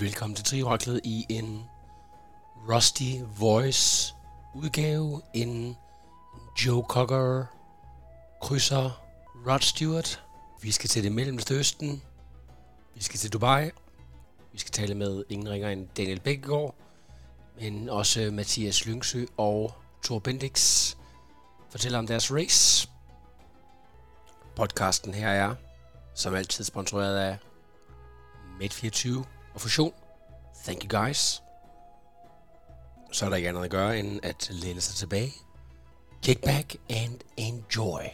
[0.00, 1.64] Velkommen til Trioraklet i en
[2.68, 4.14] Rusty Voice
[4.54, 5.22] udgave.
[5.34, 5.76] En
[6.66, 7.44] Joe Cocker
[8.42, 9.02] krydser
[9.46, 10.24] Rod Stewart.
[10.62, 12.02] Vi skal til det mellemste østen.
[12.94, 13.70] Vi skal til Dubai.
[14.52, 16.74] Vi skal tale med ingen ringer end Daniel Bækkegaard,
[17.60, 19.74] men også Mathias Lyngsø og
[20.04, 20.94] Thor Bendix
[21.70, 22.88] fortæller om deres race.
[24.56, 25.54] Podcasten her er,
[26.14, 27.38] som altid, sponsoreret af
[28.60, 29.24] Med24
[29.54, 29.92] og Fusion.
[30.70, 31.22] Thank you guys.
[33.16, 35.32] Så er der ikke andet at gøre, end at læne sig tilbage.
[36.24, 36.68] Kick back
[37.00, 37.16] and
[37.48, 38.04] enjoy.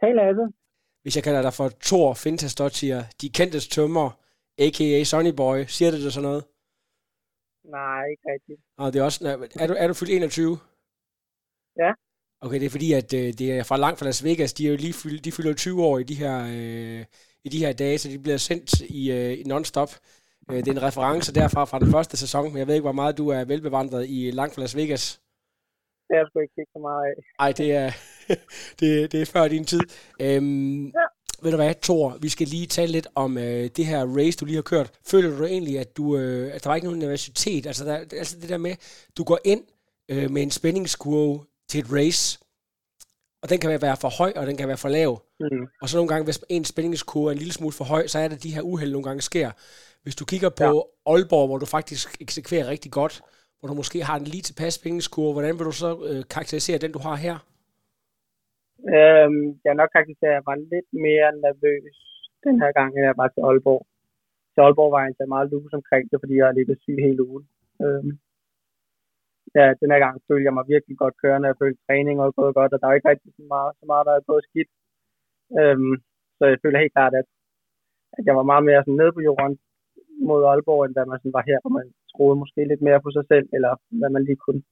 [0.00, 0.44] Hej Lasse.
[1.02, 4.08] Hvis jeg kalder dig for Thor Fintastottier, de kendtes tømmer,
[4.58, 5.04] a.k.a.
[5.04, 6.44] Sonny Boy, siger det dig sådan noget?
[7.76, 8.60] Nej, ikke rigtigt.
[8.78, 9.18] Og det er også,
[9.60, 10.58] er du, er du fyldt 21?
[11.82, 11.90] Ja.
[12.44, 14.52] Okay, det er fordi, at øh, det er fra langt fra Las Vegas.
[14.52, 17.04] De er jo lige fyldt, de fylder 20 år i de her, øh,
[17.44, 19.90] i de her dage, så de bliver sendt i, øh, i non-stop.
[20.50, 22.92] Øh, det er en reference derfra fra den første sæson, men jeg ved ikke, hvor
[22.92, 25.20] meget du er velbevandret i langt fra Las Vegas.
[26.08, 27.14] Det jeg sgu ikke så meget af.
[27.44, 27.90] Ej, det er,
[28.80, 29.80] det, det er før din tid.
[30.20, 31.06] Øhm, ja.
[31.42, 34.44] Ved du hvad, Thor, vi skal lige tale lidt om øh, det her race, du
[34.44, 34.98] lige har kørt.
[35.06, 37.66] Føler du egentlig, at, du, øh, at der var ikke nogen universitet?
[37.66, 38.74] Altså, der, altså det der med,
[39.18, 39.64] du går ind
[40.08, 42.38] øh, med en spændingskurve til et race,
[43.42, 45.22] og den kan være for høj, og den kan være for lav.
[45.40, 45.66] Mm.
[45.82, 48.28] Og så nogle gange, hvis en spændingskurve er en lille smule for høj, så er
[48.28, 49.50] det de her uheld nogle gange sker.
[50.06, 51.10] Hvis du kigger på ja.
[51.12, 53.14] Aalborg, hvor du faktisk eksekverer rigtig godt,
[53.58, 56.92] hvor du måske har en lige tilpas spændingskurve, hvordan vil du så øh, karakterisere den,
[56.96, 57.36] du har her?
[58.94, 61.96] Øhm, jeg nok karakterisere, at jeg var lidt mere nervøs
[62.46, 63.82] den her gang, end jeg var til Aalborg.
[64.52, 67.44] Til Aalborg var jeg meget lus omkring det, fordi jeg har ligget syg hele ugen.
[67.84, 68.12] Øhm,
[69.58, 71.48] ja, den her gang følte jeg mig virkelig godt kørende.
[71.50, 74.06] Jeg følte træning og gået godt, og der er ikke rigtig så meget, så meget
[74.08, 74.70] der er gået skidt.
[75.60, 75.94] Øhm,
[76.38, 77.26] så jeg føler helt klart, at,
[78.16, 79.56] at jeg var meget mere sådan nede på jorden
[80.28, 83.10] mod Aalborg, end da man sådan var her, hvor man troede måske lidt mere på
[83.16, 84.62] sig selv, eller hvad man lige kunne.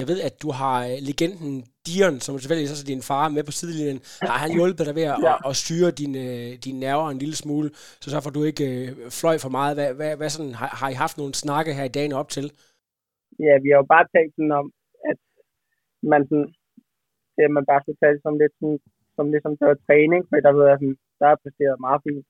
[0.00, 1.54] Jeg ved, at du har øh, legenden
[1.86, 4.00] Dion, som selvfølgelig også er din far, med på sidelinjen.
[4.30, 5.34] Har han hjulpet dig ved at, ja.
[5.34, 7.68] at, at styre dine, øh, dine nerver en lille smule,
[8.02, 8.88] så så får du ikke øh,
[9.20, 9.72] fløj for meget.
[9.78, 12.46] Hvad, hvad, hvad sådan, har, har I haft nogle snakke her i dagen op til?
[13.46, 14.66] Ja, vi har jo bare talt sådan om,
[15.10, 15.18] at
[16.12, 16.48] man, sådan,
[17.36, 18.80] det, man bare skal tage det som lidt sådan,
[19.16, 22.26] som ligesom det var træning, for der ved jeg sådan, der er præsteret meget fint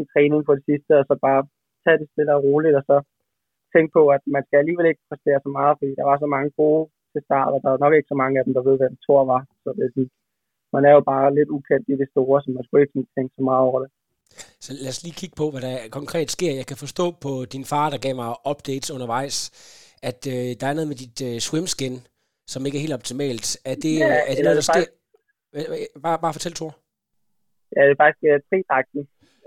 [0.00, 1.42] i træning på det sidste, og så bare
[1.84, 2.96] tage det stille og roligt, og så
[3.74, 6.50] tænke på, at man skal alligevel ikke præstere så meget, fordi der var så mange
[6.60, 6.82] gode
[7.12, 9.22] til start, og der er nok ikke så mange af dem, der ved, hvem Thor
[9.32, 9.42] var.
[9.62, 10.10] Så det er sådan,
[10.74, 13.42] man er jo bare lidt ukendt i det store, så man skulle ikke tænke så
[13.50, 13.90] meget over det.
[14.64, 16.52] Så lad os lige kigge på, hvad der konkret sker.
[16.60, 19.36] Jeg kan forstå på din far, der gav mig updates undervejs,
[20.10, 21.96] at øh, der er noget med dit øh, swimskin,
[22.52, 23.46] som ikke er helt optimalt.
[23.70, 24.84] Er det, ja, er det noget, der sker?
[26.06, 26.72] Bare, bare fortæl, Thor.
[27.76, 29.02] Ja, det er faktisk uh, tridragten.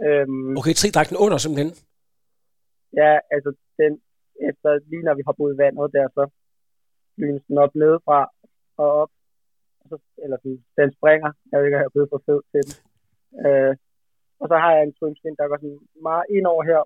[0.06, 1.72] Øhm, okay, tridragten under simpelthen?
[3.02, 3.52] Ja, altså
[3.82, 3.94] den,
[4.50, 6.24] efter lige når vi har boet vandet der, så
[7.22, 8.20] lynes den op nedefra
[8.78, 9.12] og op.
[9.82, 11.32] Og så, eller sådan, den springer.
[11.50, 12.74] Jeg ved ikke, om jeg er blevet for fed til den.
[13.46, 13.74] Øh,
[14.42, 16.82] og så har jeg en swimskin, der går sådan meget ind over her.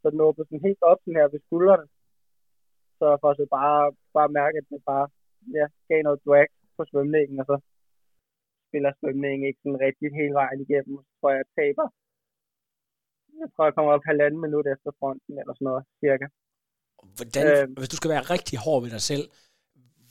[0.00, 1.86] Så den åbner sådan helt op sådan her ved skuldrene.
[2.98, 3.82] Så for så bare,
[4.16, 5.06] bare mærke, at det bare
[5.58, 7.56] ja, gav noget drag på svømningen, og så
[8.68, 10.96] spiller svømningen ikke sådan rigtig hele vejen igennem.
[11.06, 11.86] Så tror jeg, jeg taber.
[13.42, 16.26] Jeg tror, jeg kommer op halvanden minut efter fronten, eller sådan noget, cirka.
[17.16, 19.24] Hvordan, øh, hvis du skal være rigtig hård ved dig selv,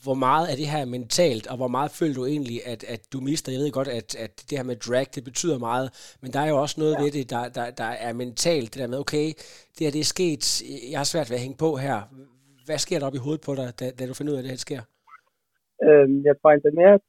[0.06, 3.18] hvor meget er det her mentalt, og hvor meget føler du egentlig, at, at du
[3.19, 3.52] mister?
[3.52, 5.88] Jeg ved godt, at, at det her med drag, det betyder meget,
[6.22, 7.01] men der er jo også noget ja.
[7.04, 9.27] ved det, der, der, der er mentalt, det der med, okay,
[9.75, 10.44] det her det er sket,
[10.92, 11.98] jeg har svært ved at hænge på her.
[12.66, 14.45] Hvad sker der op i hovedet på dig, da, da du finder ud af, at
[14.48, 14.81] det her sker?
[15.88, 17.00] Øh, jeg tror ikke mere,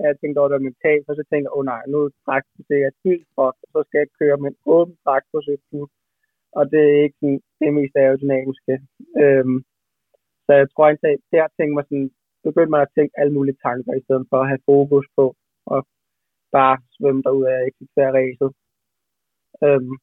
[0.00, 2.40] at jeg tænkte over det mentalt, og så tænkte jeg, åh oh, nej, nu er
[2.70, 5.88] det er helt godt, så skal jeg køre med en åben dragt på 17
[6.58, 8.74] og det er ikke det mest aerodynamiske.
[9.22, 9.58] Øhm,
[10.46, 12.10] så jeg tror ikke, at der tænkte mig sådan,
[12.46, 15.24] begyndte man at tænke alle mulige tanker, i stedet for at have fokus på
[15.76, 15.80] at
[16.56, 18.50] bare svømme derud af eksekvere ræset.
[19.64, 19.94] Øhm,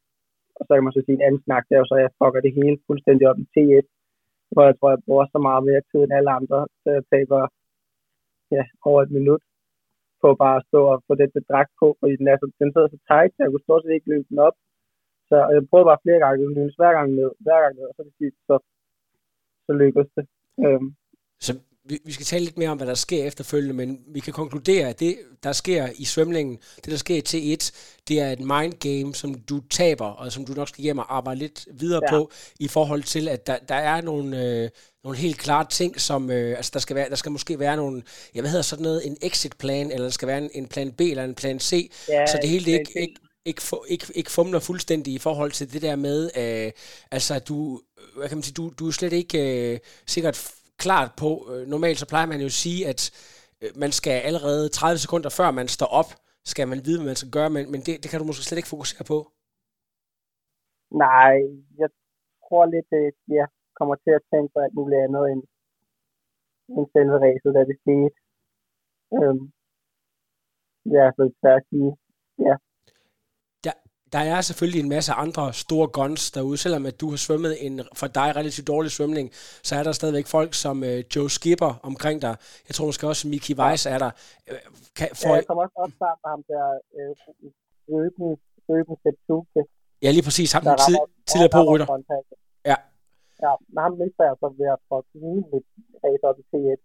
[0.57, 2.17] og så kan man så sige en anden snak, der er jo så, at jeg
[2.19, 3.85] fucker det hele fuldstændig op i T1,
[4.53, 7.41] hvor jeg tror, jeg bruger så meget mere tid end alle andre, så jeg taber
[8.55, 9.43] ja, over et minut
[10.23, 12.89] på bare at stå og få det bedragt på, fordi den, er så, den sidder
[12.91, 14.57] så tight, så jeg kunne stort set ikke løbe den op.
[15.29, 17.93] Så jeg prøvede bare flere gange, det var hver gang ned, hver gang ned, og
[17.95, 18.55] så det sidste, så
[19.65, 20.25] så lykkes det.
[20.65, 20.89] Øhm,
[21.45, 21.51] Så
[21.85, 24.89] vi, vi skal tale lidt mere om, hvad der sker efterfølgende, men vi kan konkludere,
[24.89, 27.71] at det, der sker i svømningen, det der sker i T1,
[28.07, 31.15] det er et mind game, som du taber, og som du nok skal hjem og
[31.15, 32.15] arbejde lidt videre ja.
[32.15, 32.19] Ja.
[32.19, 34.69] på, i forhold til, at der, der er nogle, øh,
[35.03, 38.03] nogle helt klare ting, som, øh, altså der skal, være, der skal måske være nogle,
[38.33, 40.91] jeg hvad hedder sådan noget, en exit plan, eller der skal være en, en plan
[40.91, 44.31] B eller en plan C, Ja, så det hele ikke, ikke, ikke, fu- ikke, ikke
[44.31, 46.71] fumler fuldstændig i forhold til det der med, øh,
[47.11, 47.81] altså du,
[48.17, 50.51] hvad kan man sige, du, du er slet ikke øh, sikkert
[50.85, 53.01] klart på, øh, normalt så plejer man jo at sige, at
[53.61, 56.09] øh, man skal allerede 30 sekunder før man står op,
[56.51, 58.59] skal man vide, hvad man skal gøre, men, men det, det kan du måske slet
[58.61, 59.17] ikke fokusere på.
[61.05, 61.35] Nej,
[61.81, 61.89] jeg
[62.43, 63.47] tror lidt, at jeg
[63.77, 65.43] kommer til at tænke på alt muligt andet end,
[66.75, 68.17] end selve racet, da det skete.
[69.17, 69.43] Øhm,
[70.95, 71.91] ja, så det er at sige.
[72.47, 72.55] ja,
[74.13, 77.81] der er selvfølgelig en masse andre store guns derude, selvom at du har svømmet en
[77.99, 79.29] for dig relativt dårlig svømning,
[79.67, 82.35] så er der stadigvæk folk som øh, Joe Skipper omkring dig.
[82.67, 84.11] Jeg tror måske også, Mickey Weiss er der.
[84.51, 84.57] Øh,
[84.97, 85.27] Kan, For...
[85.27, 86.65] for, Jeg kommer også op sammen med ham der,
[86.97, 87.11] øh,
[87.91, 88.29] Røben,
[88.69, 89.61] Røben Septuke,
[90.03, 90.95] ja, lige præcis ham, der tid,
[91.29, 91.87] tidligere på rytter.
[92.71, 92.77] Ja.
[93.45, 95.67] Ja, men ham mister jeg så ved at få rimeligt
[96.03, 96.79] race op i T1.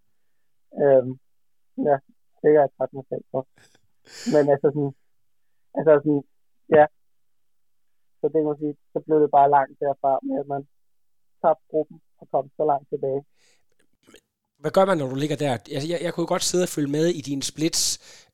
[0.83, 1.11] Øhm,
[1.87, 1.95] ja,
[2.39, 3.41] det er jeg takke mig selv for.
[4.33, 4.93] Men altså sådan,
[5.77, 6.23] altså sådan,
[6.77, 6.85] ja.
[8.19, 10.61] Så det kan man sige, så blev det bare langt derfra med, at man
[11.41, 13.21] tabte gruppen og kom så langt tilbage.
[14.59, 15.57] Hvad gør man, når du ligger der?
[15.71, 17.81] Jeg, jeg, jeg kunne godt sidde og følge med i dine splits.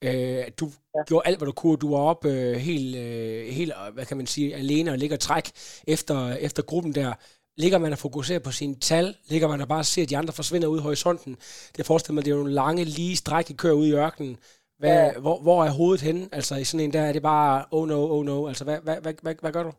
[0.02, 0.66] Øh, du
[0.96, 1.04] ja.
[1.08, 1.78] Gjorde alt, hvad du kunne.
[1.78, 5.52] Du var op øh, helt, øh, helt, hvad kan man sige, alene og ligger træk
[5.88, 7.14] efter, efter gruppen der.
[7.58, 9.16] Ligger man og fokuserer på sine tal?
[9.26, 11.38] Ligger man og bare ser, at de andre forsvinder ud i horisonten?
[11.78, 14.38] Det forestiller mig, det er jo nogle lange, lige stræk, I kører ud i ørkenen.
[14.82, 15.20] Hvad, ja.
[15.26, 16.24] Hvor, hvor er hovedet henne?
[16.38, 18.38] Altså i sådan en der, er det bare, oh no, oh no.
[18.50, 19.74] Altså hvad, hvad, hvad, hvad, hvad gør du?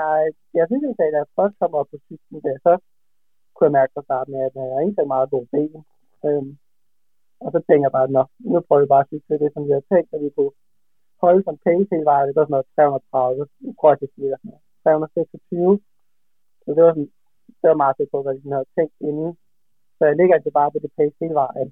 [0.00, 0.22] Nej,
[0.58, 2.72] jeg synes ikke, at jeg først kom op på cyklen der, så
[3.54, 5.80] kunne jeg mærke fra starten af, at jeg har ikke så meget god ben.
[6.26, 6.50] Øhm,
[7.44, 9.70] og så tænker jeg bare, nå, nu prøver vi bare at cykle det, som vi
[9.74, 10.54] havde tænkt, at vi kunne
[11.22, 12.26] holde som pace hele vejen.
[12.28, 13.46] Det var sådan noget 330.
[13.64, 15.80] Nu prøver jeg at sige sådan noget 326.
[16.62, 17.10] Så det var, sådan,
[17.60, 19.30] det var meget fedt på, hvad vi havde tænkt inden.
[19.96, 21.68] Så jeg ligger altså bare på det pace hele vejen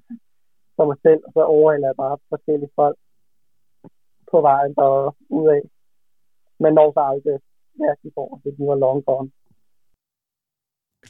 [0.81, 2.97] for mig selv, og så overhælder jeg bare forskellige folk
[4.31, 5.63] på vejen og ud af.
[6.63, 7.37] Men når så aldrig
[7.83, 9.31] ja, de får, det de var long gone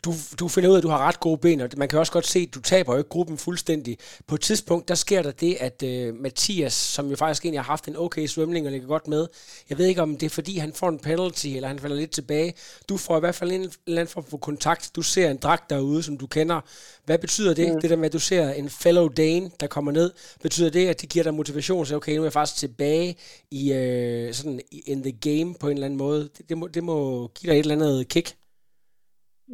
[0.06, 2.12] du, du finder ud af, at du har ret gode ben, og man kan også
[2.12, 3.98] godt se, at du taber jo ikke gruppen fuldstændig.
[4.28, 7.72] På et tidspunkt, der sker der det, at øh, Mathias, som jo faktisk egentlig har
[7.72, 9.28] haft en okay svømning og ligger godt med,
[9.70, 12.12] jeg ved ikke, om det er fordi, han får en penalty, eller han falder lidt
[12.12, 12.54] tilbage.
[12.90, 14.92] Du får i hvert fald en eller anden form for kontakt.
[14.96, 16.62] Du ser en dragt derude, som du kender.
[17.06, 17.74] Hvad betyder det?
[17.74, 17.82] Mm.
[17.82, 20.12] Det der med, at du ser en fellow Dane, der kommer ned.
[20.42, 21.86] Betyder det, at det giver dig motivation?
[21.86, 23.16] Så okay, nu er jeg faktisk tilbage
[23.52, 26.30] i øh, sådan in the game på en eller anden måde.
[26.38, 28.36] Det, det, må, det må give dig et eller andet kick.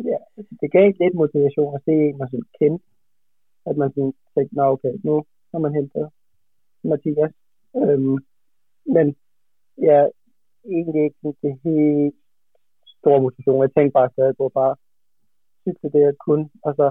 [0.05, 0.19] Ja,
[0.61, 2.85] det gav lidt motivation at se en, man sådan kendte.
[3.69, 6.09] At man sådan tænkte, nå okay, nu har man hentet
[6.83, 7.33] Mathias.
[7.75, 8.17] Øhm,
[8.95, 9.15] men
[9.77, 9.99] ja,
[10.75, 12.15] egentlig ikke det helt
[12.97, 13.61] store motivation.
[13.61, 14.75] Jeg tænkte bare stadig på bare
[15.63, 16.87] cykle det, jeg kunne, og så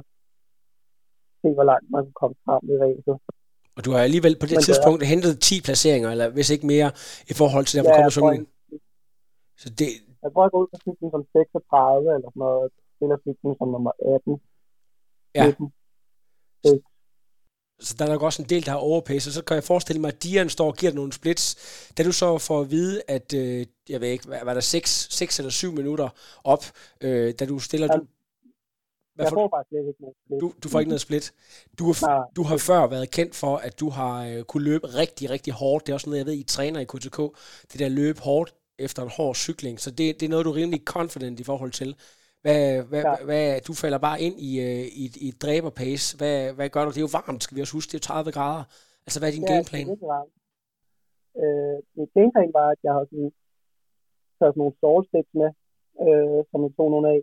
[1.43, 3.17] se, hvor langt man kunne komme frem i racet.
[3.76, 6.67] Og du har alligevel på det Men det tidspunkt hentet 10 placeringer, eller hvis ikke
[6.75, 6.91] mere,
[7.32, 8.45] i forhold til, der ja, kommer svømning.
[9.62, 9.90] Så det,
[10.23, 13.69] jeg tror, jeg går ud på cyklen som 36 eller sådan noget, spiller cyklen som
[13.75, 14.41] nummer 18.
[15.35, 15.47] Ja.
[15.47, 15.73] 19.
[17.81, 20.00] så der er nok også en del, der har overpace, og så kan jeg forestille
[20.00, 21.47] mig, at Dian står og giver dig nogle splits.
[21.99, 25.38] Da du så får at vide, at, øh, jeg ved ikke, var der 6, 6
[25.38, 26.09] eller 7 minutter
[26.45, 26.65] op,
[27.00, 27.88] øh, da du stiller...
[27.88, 28.07] Du,
[29.17, 30.41] hvad Jeg for, får faktisk ikke noget split.
[30.41, 31.35] du, du får ikke noget split.
[31.79, 35.31] Du, har, du har før været kendt for, at du har øh, kunne løbe rigtig,
[35.31, 35.87] rigtig hårdt.
[35.87, 37.19] Det er også noget, jeg ved, I træner i KTK.
[37.73, 39.81] Det der løb hårdt efter en hård cykling.
[39.81, 41.97] Så det, det er noget, du er rimelig confident i forhold til.
[42.45, 43.14] Hvad, hvad, Ja.
[43.28, 46.07] hvad, du falder bare ind i, øh, i, i et dræberpace.
[46.19, 46.90] Hvad, hvad gør du?
[46.95, 47.90] Det er jo varmt, skal vi også huske.
[47.90, 48.64] Det er jo 30 grader.
[49.07, 49.87] Altså, hvad er din Ja, gameplan?
[49.90, 50.35] det er varmt.
[51.43, 53.31] Øh, mit gameplan var, at jeg har sådan,
[54.38, 55.50] taget sådan nogle solsticks med,
[56.07, 57.21] øh, som jeg tog nogle af.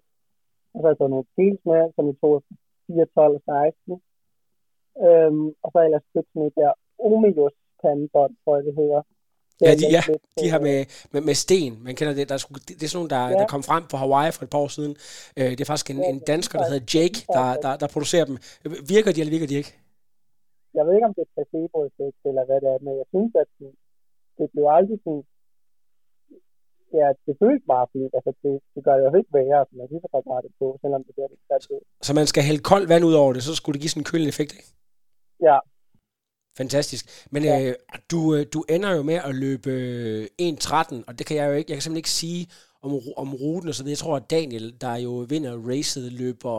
[0.74, 2.54] Og så har jeg taget nogle skills med, som jeg tog efter
[2.88, 4.02] 4, 12 og 16.
[5.08, 6.72] Øhm, og så ellers købt sådan et der
[7.08, 9.02] Omejos pandebånd, tror jeg det hedder.
[9.60, 10.02] Det Ja, de, ja,
[10.42, 10.78] de her med,
[11.14, 11.74] med, med sten.
[11.88, 12.30] Man kender det.
[12.30, 13.34] Der, er sgu- det, det er sådan nogle, der, Ja.
[13.42, 14.94] der kom frem på Hawaii for et par år siden.
[15.40, 17.62] Øh, det er faktisk en, en det dansker, er der hedder Jake, det er der,
[17.66, 18.38] der, der producerer dem.
[18.96, 19.74] Virker de, eller virker de ikke?
[20.78, 23.50] Jeg ved ikke, om det er placebo-effekt, eller hvad det er, men jeg synes, at
[23.60, 23.70] det,
[24.38, 25.24] det blev aldrig sådan...
[27.02, 28.12] Ja, det føles bare fint.
[28.18, 30.68] Altså, det, det gør det jo ikke værre, så man synes, at bare det på,
[30.84, 31.30] selvom det bliver
[31.76, 31.82] ud.
[32.08, 34.10] Så man skal hælde koldt vand ud over det, så skulle det give sådan en
[34.12, 34.68] kølende effekt, ikke?
[35.50, 35.58] Ja,
[36.58, 37.28] Fantastisk.
[37.32, 37.62] Men Ja.
[37.70, 37.76] øh,
[38.12, 41.54] du, øh, du ender jo med at løbe øh, 1.13, og det kan jeg jo
[41.54, 42.48] ikke, jeg kan simpelthen ikke sige,
[42.86, 43.96] om, om ruten og så videre.
[43.98, 46.58] Jeg tror, at Daniel, der jo vinder racet, løber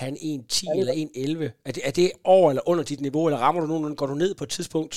[0.00, 1.62] han 1.10 eller 1.11.
[1.68, 4.14] Er det, er det over eller under dit niveau, eller rammer du nogen, går du
[4.14, 4.94] ned på et tidspunkt?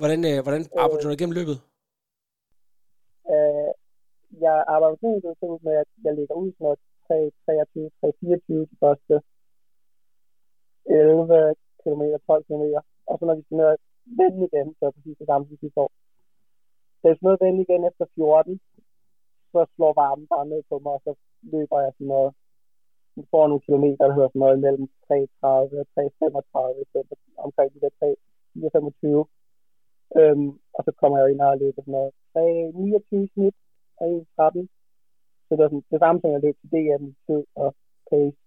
[0.00, 1.56] Hvordan, øh, hvordan arbejder du dig igennem løbet?
[3.32, 3.70] Øh,
[4.46, 8.76] jeg arbejder sådan med, at jeg ligger ud sådan noget 3, 23, 3, 24 de
[8.84, 9.14] første
[10.86, 12.64] 11 km, 12 km.
[13.10, 13.76] Og så når vi skal ned
[14.20, 15.90] vende igen, så er det præcis det samme som sidste år.
[17.00, 18.60] Da jeg skal vende igen efter 14,
[19.52, 21.12] så slår varmen bare ned på mig, og så
[21.52, 22.30] løber jeg sådan noget,
[23.16, 25.60] Nu får nogle kilometer, der hedder sådan noget mellem 3.30 og
[25.96, 29.24] 3.35, omkring de der 3.25.
[30.20, 33.56] Øhm, og så kommer jeg ind og løber sådan noget 3.29 snit
[34.00, 34.66] og 1.13.
[35.46, 37.68] Så det var sådan, det samme som jeg løb til DM i tid og
[38.10, 38.38] pace.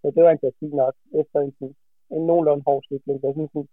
[0.00, 1.76] Så det var egentlig fint nok efter en, sådan,
[2.16, 3.22] en nogenlunde hård cykling.
[3.22, 3.68] Det synes, sådan,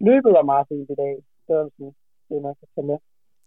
[0.00, 1.14] løbet var meget fint i dag.
[1.46, 1.92] Det sådan,
[2.28, 2.98] det man kan tage med.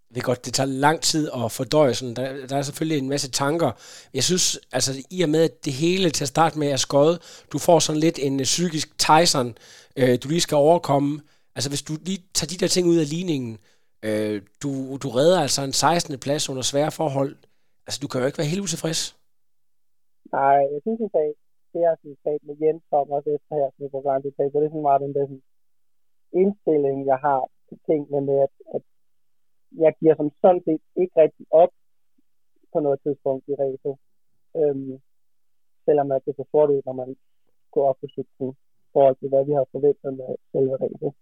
[0.08, 2.16] Det er godt, det tager lang tid at fordøje sådan.
[2.16, 3.70] Der, der er selvfølgelig en masse tanker.
[4.14, 7.16] Jeg synes, altså i og med, at det hele til at starte med er skøjet,
[7.52, 9.48] du får sådan lidt en psykisk Tyson,
[10.00, 11.20] øh, du lige skal overkomme.
[11.56, 13.52] Altså hvis du lige tager de der ting ud af ligningen,
[14.08, 14.70] øh, du,
[15.02, 16.18] du redder altså en 16.
[16.18, 17.32] plads under svære forhold.
[17.86, 19.02] Altså du kan jo ikke være helt utilfreds.
[20.32, 21.10] Nej, jeg synes, at
[21.72, 24.50] det er sådan talt med Jens om også efter her, som på gang, det er
[24.52, 25.42] sådan meget den der sådan,
[26.32, 28.82] indstilling, jeg har til tingene med, at, at
[29.84, 31.72] jeg giver som sådan set ikke rigtig op
[32.72, 33.94] på noget tidspunkt i racet.
[34.56, 35.00] Øhm,
[35.84, 37.16] selvom at det så sort ud, når man
[37.70, 38.50] går op på cyklen,
[38.86, 41.12] i forhold til, hvad vi har forventet med selve racet.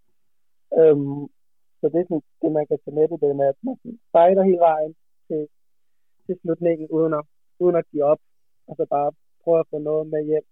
[0.80, 1.22] Øhm,
[1.80, 3.76] så det er sådan, det, man kan tage med det, det med, at man
[4.14, 4.94] fighter hele vejen
[5.28, 5.48] til,
[6.26, 7.24] til slutningen, uden at,
[7.58, 8.20] uden at give op,
[8.68, 9.12] og så bare
[9.42, 10.46] prøve at få noget med hjem.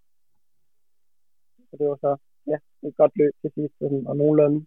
[1.68, 2.16] Så det var så,
[2.50, 3.74] ja, et godt løb til sidst,
[4.10, 4.66] og nogenlunde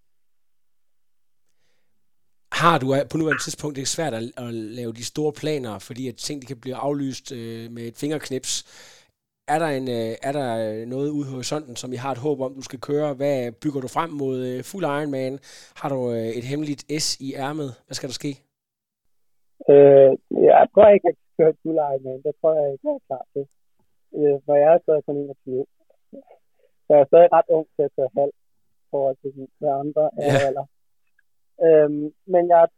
[2.63, 6.03] har du på nuværende tidspunkt det er svært at, at lave de store planer, fordi
[6.11, 8.51] at ting de kan blive aflyst øh, med et fingerknips.
[9.53, 10.47] Er der, en, øh, er der
[10.95, 13.09] noget ude i horisonten, som I har et håb om, du skal køre?
[13.19, 15.33] Hvad bygger du frem mod øh, fuld Ironman?
[15.79, 17.69] Har du øh, et hemmeligt S i ærmet?
[17.85, 18.31] Hvad skal der ske?
[19.71, 20.11] Øh,
[20.49, 22.19] jeg tror ikke, jeg kan køre fuld Ironman.
[22.25, 23.43] Det tror jeg ikke, jeg er klar til.
[24.17, 25.65] Øh, for jeg er stadig kun 21.
[26.89, 28.33] Så jeg er stadig ret ung til at køre halv
[28.91, 30.47] forhold til de andre ja.
[30.47, 30.65] alder.
[31.65, 32.71] Øhm, men jeg har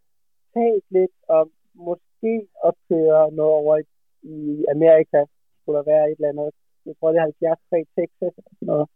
[0.57, 2.33] talt lidt om måske
[2.67, 3.85] at køre noget over i,
[4.33, 5.19] i Amerika.
[5.59, 6.51] Skulle der være et eller andet,
[6.85, 8.87] jeg tror det er 73 Texas eller sådan noget,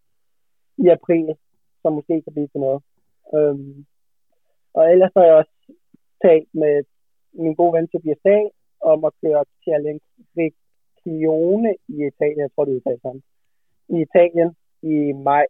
[0.83, 1.35] i april,
[1.81, 2.81] som måske kan blive til noget.
[3.35, 3.85] Øhm,
[4.73, 5.55] og ellers har jeg også
[6.25, 6.75] talt med
[7.33, 8.49] min gode ven Tobias Dahl
[8.81, 10.05] om at køre Challenge
[10.41, 13.23] Regione i Italien, jeg tror det er sådan,
[13.89, 14.49] i Italien
[14.85, 15.45] i maj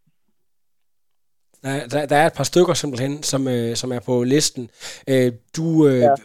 [1.65, 4.69] der, der, der er et par stykker simpelthen, som, øh, som er på listen.
[5.09, 6.15] Øh, du, øh, ja.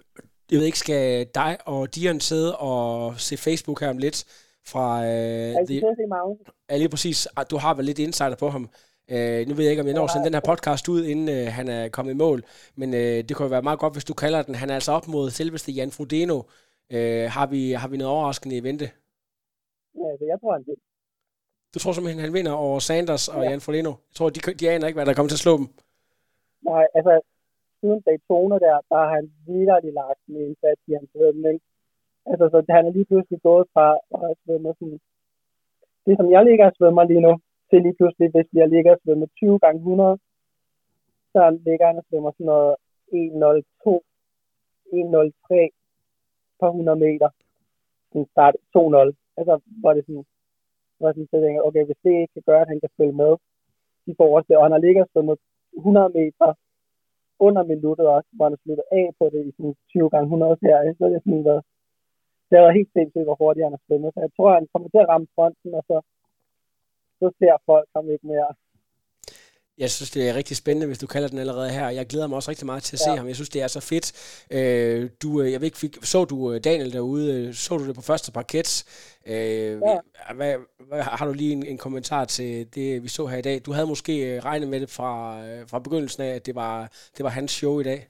[0.51, 4.25] jeg ved ikke, skal dig og Dion sidde og se Facebook her om lidt?
[4.67, 5.83] Fra, øh, jeg the,
[6.71, 7.29] ja, lige præcis.
[7.37, 8.71] Ah, du har vel lidt insider på ham.
[9.11, 11.29] Øh, nu ved jeg ikke, om jeg når at sende den her podcast ud, inden
[11.29, 12.45] øh, han er kommet i mål.
[12.77, 14.55] Men øh, det kunne være meget godt, hvis du kalder den.
[14.55, 16.43] Han er altså op mod selveste Jan Frodeno.
[16.93, 18.91] Øh, har, vi, har vi noget overraskende i vente?
[19.95, 20.65] Ja, altså, jeg tror, han
[21.73, 23.49] du tror simpelthen, han vinder over Sanders og ja.
[23.51, 23.93] Jan Folino?
[24.09, 25.67] Jeg tror, de, de aner ikke, hvad der kommer til at slå dem.
[26.71, 27.13] Nej, altså,
[27.81, 31.57] siden Daytona der, der har han virkelig lagt en indsats i hans svømning.
[32.31, 33.87] Altså, så han er lige pludselig gået fra
[34.27, 35.01] at svømme sådan,
[36.07, 37.33] det som jeg ligger og svømmer lige nu,
[37.71, 40.19] til lige pludselig, hvis jeg ligger og svømmer 20 gange 100,
[41.33, 44.01] så ligger han og svømmer sådan noget 1.02,
[44.93, 45.69] 1.03
[46.61, 47.29] på 100 meter.
[48.09, 49.13] Sådan start 2.0.
[49.39, 50.27] Altså, hvor det sådan,
[51.01, 53.33] hvor jeg sådan, tænker, okay, hvis det ikke kan gøre, at han kan spille med,
[54.07, 55.39] de får også det, og han har ligget svømmet
[55.77, 56.51] 100 meter
[57.47, 60.57] under minuttet også, hvor han har sluttet af på det i sådan 20 gange 100
[60.65, 60.95] serie.
[60.99, 61.63] så det er sådan været,
[62.47, 64.15] det har været helt sindssygt, hvor hurtigt han har spillet.
[64.15, 65.97] så jeg tror, han kommer til at ramme fronten, og så,
[67.21, 68.51] så ser folk ham ikke mere
[69.83, 71.89] jeg synes, det er rigtig spændende, hvis du kalder den allerede her.
[71.89, 73.17] Jeg glæder mig også rigtig meget til at se ja.
[73.17, 73.27] ham.
[73.27, 74.07] Jeg synes, det er så fedt.
[74.57, 77.55] Øh, du, øh, jeg ved ikke, så du øh, Daniel derude?
[77.55, 78.71] Så du det på første parket?
[79.33, 79.99] Øh, ja.
[80.39, 80.53] hvad,
[80.89, 83.57] hvad, har du lige en, en kommentar til det, vi så her i dag?
[83.67, 85.15] Du havde måske regnet med det fra,
[85.71, 86.75] fra begyndelsen af, at det var,
[87.17, 88.01] det var hans show i dag.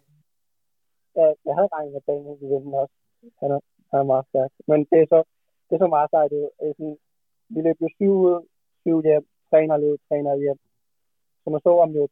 [1.17, 2.95] Ja, jeg havde regnet med Daniel i vinden også.
[3.41, 3.61] Han er,
[3.91, 4.50] han er meget stærk.
[4.71, 5.21] Men det er så,
[5.67, 6.31] det er så meget sejt.
[6.31, 6.97] Det er sådan,
[7.55, 8.37] vi løb jo syv ud,
[8.83, 10.59] syv hjem, træner løb, træner hjem
[11.50, 12.04] så man så ham jo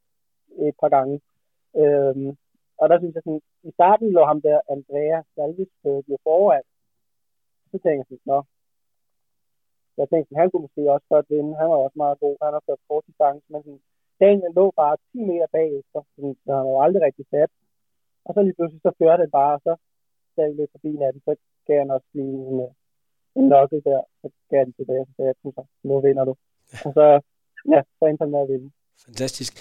[0.69, 1.21] et par gange.
[1.83, 2.31] Øhm,
[2.81, 6.63] og der synes jeg sådan, i starten lå ham der Andrea Salvis øh, jo foran.
[7.71, 8.39] Så tænkte jeg sådan, nå.
[9.99, 11.57] Jeg tænkte, han kunne måske også godt vinde.
[11.61, 12.37] Han var også meget god.
[12.43, 13.83] Han har ført kort distance, men sådan,
[14.21, 17.51] Daniel lå bare 10 meter bagefter, så han var jo aldrig rigtig sat.
[18.27, 19.73] Og så lige pludselig så førte det bare, og så,
[20.37, 21.33] da vi løb forbi natten, så
[21.67, 22.71] gav han også lige en, øh,
[23.39, 26.35] en nokkel der, så gav den tilbage, så sagde jeg, nu vinder du.
[26.87, 27.05] Og så,
[27.73, 28.71] ja, så endte han med at vinde.
[29.07, 29.53] Fantastisk.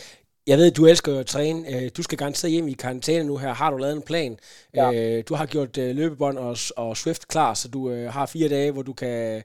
[0.48, 1.60] Jeg ved, du elsker at træne.
[1.74, 3.53] Øh, du skal garanteret hjem i karantæne nu her.
[3.62, 4.38] Har du lavet en plan?
[4.75, 4.88] Ja.
[4.96, 7.79] Øh, du har gjort øh, løbebånd og, og Swift klar, så du
[8.15, 9.44] har fire dage, hvor du kan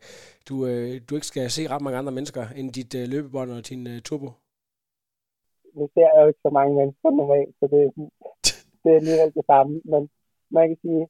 [0.49, 0.55] du,
[1.07, 4.29] du ikke skal se ret mange andre mennesker end dit løbebånd og din turbo.
[5.77, 7.81] Nu ser jeg jo ikke så mange mennesker normalt, så det,
[8.83, 9.73] det er alligevel det samme.
[9.93, 10.03] Men
[10.57, 11.05] man kan sige,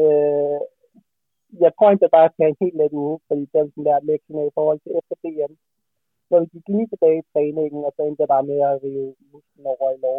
[0.00, 0.60] øh,
[1.62, 1.72] jeg
[2.04, 4.56] at bare skal have en helt let uge, fordi det er sådan der lektion i
[4.56, 5.52] forhold til efter DM
[6.28, 9.14] så vi gik lige tilbage i træningen, og så endte jeg bare med at rive
[9.32, 10.18] musklen over i lov,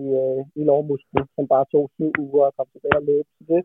[0.00, 3.28] i, øh, i lovmusklen, som bare tog syv uger at komme tilbage og løbe.
[3.36, 3.60] Så det,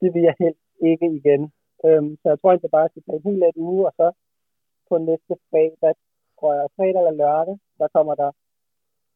[0.00, 1.42] det vil jeg helst ikke igen.
[1.86, 4.06] Øhm, så jeg tror ikke, bare skal tage en helt let uge, og så
[4.88, 5.94] på næste fredag,
[6.38, 8.30] tror jeg, fredag eller lørdag, der kommer der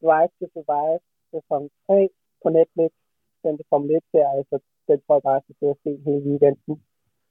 [0.03, 1.01] Drive to Survive
[1.33, 2.09] sæson 3
[2.43, 2.91] på Netflix.
[3.43, 4.57] Den det kommer lidt til, altså
[4.89, 6.75] den tror jeg bare, jeg skal se hele weekenden.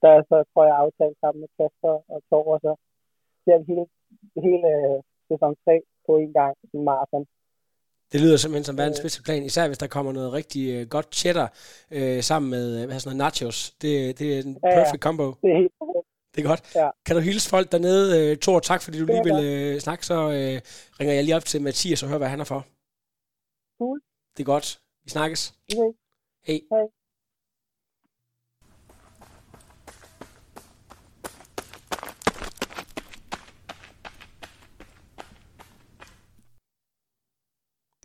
[0.02, 2.72] Der er så, tror jeg, aftalt sammen med Kasper og Thor, og så
[3.44, 3.86] ser vi hele
[4.44, 4.98] hele øh,
[5.28, 7.24] sæson 3 på en gang i maraton.
[8.12, 11.14] Det lyder simpelthen som verdens bedste plan, især hvis der kommer noget rigtig uh, godt
[11.14, 11.48] cheddar
[11.96, 13.70] uh, sammen med hvad sådan noget nachos.
[13.82, 15.26] Det, det er en ja, perfect combo.
[15.42, 15.72] Det er helt
[16.34, 16.74] det er godt.
[16.74, 16.90] Ja.
[17.06, 18.60] Kan du hilse folk dernede, uh, Thor?
[18.60, 20.56] Tak fordi du lige vil uh, snakke, så uh,
[21.00, 22.60] ringer jeg lige op til Mathias og hører, hvad han er for.
[23.78, 24.00] Cool.
[24.36, 24.80] Det er godt.
[25.04, 25.54] Vi snakkes.
[25.72, 25.92] Okay.
[26.46, 26.60] Hej.
[26.72, 26.97] Hej.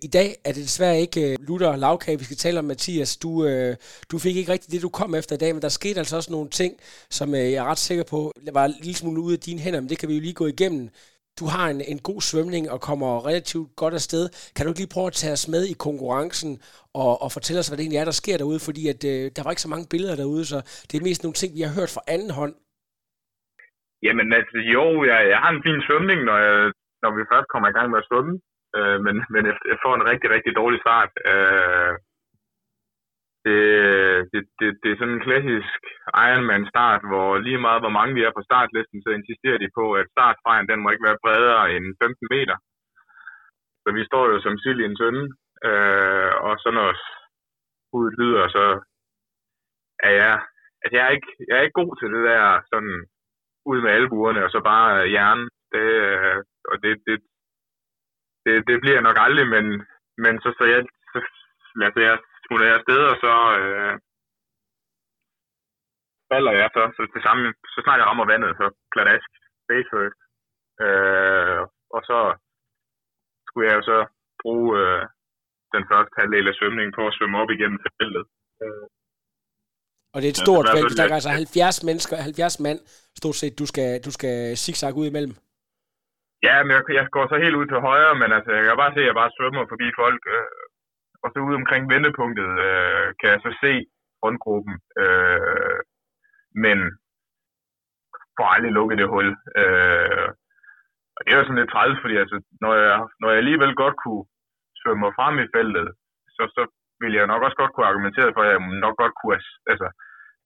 [0.07, 3.17] I dag er det desværre ikke uh, Luther Lavkage, vi skal tale om, Mathias.
[3.23, 3.73] Du, uh,
[4.11, 6.31] du fik ikke rigtigt det, du kom efter i dag, men der skete altså også
[6.31, 6.73] nogle ting,
[7.17, 8.19] som uh, jeg er ret sikker på
[8.57, 10.47] var en lille smule ude af dine hænder, men det kan vi jo lige gå
[10.55, 10.85] igennem.
[11.39, 14.23] Du har en, en god svømning og kommer relativt godt afsted.
[14.55, 16.51] Kan du ikke lige prøve at tage os med i konkurrencen
[17.01, 18.59] og, og fortælle os, hvad det egentlig er, der sker derude?
[18.67, 20.57] Fordi at, uh, der var ikke så mange billeder derude, så
[20.87, 22.55] det er mest nogle ting, vi har hørt fra anden hånd.
[24.05, 26.57] Jamen altså, jo, jeg, jeg har en fin svømning, når, jeg,
[27.03, 28.33] når vi først kommer i gang med at svømme
[28.77, 31.11] øh, men, men jeg får en rigtig, rigtig dårlig start.
[31.31, 31.93] Øh,
[33.45, 33.59] det,
[34.31, 35.81] det, det, det er sådan en klassisk
[36.27, 40.11] Ironman-start, hvor lige meget hvor mange vi er på startlisten, så insisterer de på, at
[40.15, 42.57] startfejren den må ikke være bredere end 15 meter.
[43.83, 45.23] Så vi står jo som sild i en tønde,
[45.67, 46.89] øh, og så når
[47.91, 48.65] hovedet lyder, så
[50.07, 50.35] er jeg,
[50.83, 52.95] altså jeg er ikke, jeg er ikke god til det der sådan
[53.71, 55.49] ud med albuerne og så bare hjernen.
[55.73, 56.37] Det, øh,
[56.71, 57.17] og det, det,
[58.45, 59.65] det, det bliver jeg nok aldrig, men,
[60.23, 60.79] men så, så jeg,
[61.13, 61.17] så,
[61.87, 63.93] altså jeg smutter jeg afsted, og så øh,
[66.31, 69.29] falder jeg så, så det samme, så snart jeg rammer vandet, så kladask,
[69.67, 70.19] face first.
[70.85, 71.59] Øh,
[71.95, 72.19] og så
[73.47, 73.99] skulle jeg jo så
[74.41, 75.01] bruge øh,
[75.75, 78.25] den første halvdel af svømningen på at svømme op igennem feltet.
[78.63, 78.85] Øh,
[80.13, 82.79] og det er et stort felt, der er altså 70 mennesker, 70 mand,
[83.21, 85.35] stort set, du skal, du skal zigzag ud imellem.
[86.47, 88.93] Ja, men jeg, jeg går så helt ud til højre, men altså, jeg kan bare
[88.93, 90.21] se, at jeg bare svømmer forbi folk.
[90.35, 90.65] Øh,
[91.23, 93.73] og så ude omkring vendepunktet øh, kan jeg så se
[94.23, 94.75] rundgruppen.
[95.03, 95.79] Øh,
[96.63, 96.77] men
[98.37, 99.27] får aldrig lukket det hul.
[99.61, 100.27] Øh,
[101.15, 103.95] og det er jo sådan lidt træls, fordi altså, når, jeg, når jeg alligevel godt
[104.03, 104.25] kunne
[104.79, 105.87] svømme mig frem i feltet,
[106.35, 106.63] så, så
[107.01, 109.87] ville jeg nok også godt kunne argumentere for, at jeg nok godt kunne have, altså,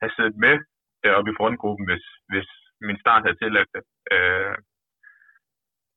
[0.02, 0.56] have siddet med
[1.04, 2.50] deroppe i frontgruppen, hvis, hvis
[2.88, 3.84] min start havde tilladt det.
[4.16, 4.56] Øh,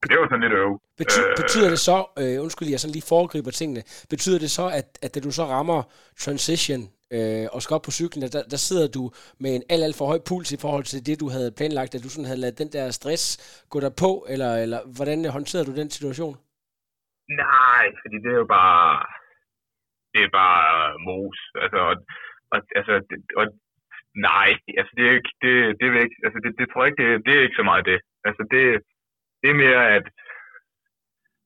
[0.08, 0.72] det var sådan lidt øv.
[1.00, 3.82] Bety- øh, betyder det så, øh, undskyld, jeg sådan lige foregriber tingene,
[4.14, 5.80] betyder det så, at, at da du så rammer
[6.24, 6.82] transition
[7.16, 9.04] øh, og skal op på cyklen, der, der sidder du
[9.42, 12.04] med en alt, alt for høj puls i forhold til det, du havde planlagt, at
[12.04, 13.24] du sådan havde ladet den der stress
[13.72, 16.36] gå der på, eller, eller hvordan håndterede du den situation?
[17.44, 18.90] Nej, fordi det er jo bare,
[20.12, 20.68] det er bare
[21.06, 21.38] mos.
[21.64, 21.96] Altså, og,
[22.52, 22.92] og, altså,
[23.40, 23.46] og,
[24.30, 27.02] nej, altså det er ikke, det, det er ikke, altså det, det tror jeg ikke,
[27.02, 28.00] det, det er ikke så meget det.
[28.28, 28.64] Altså det,
[29.40, 30.06] det er mere, at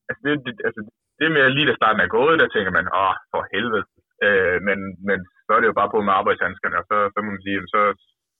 [0.08, 0.80] altså det, det, altså,
[1.18, 3.84] det er mere lige da starten er gået, der tænker man, åh, for helvede.
[4.26, 4.78] Øh, men,
[5.08, 7.58] men så er det jo bare på med arbejdshandskerne, og så, så må man sige,
[7.74, 7.80] så,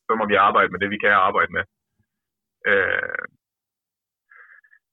[0.07, 1.65] så må vi arbejde med det, vi kan arbejde med.
[2.71, 3.25] Øh,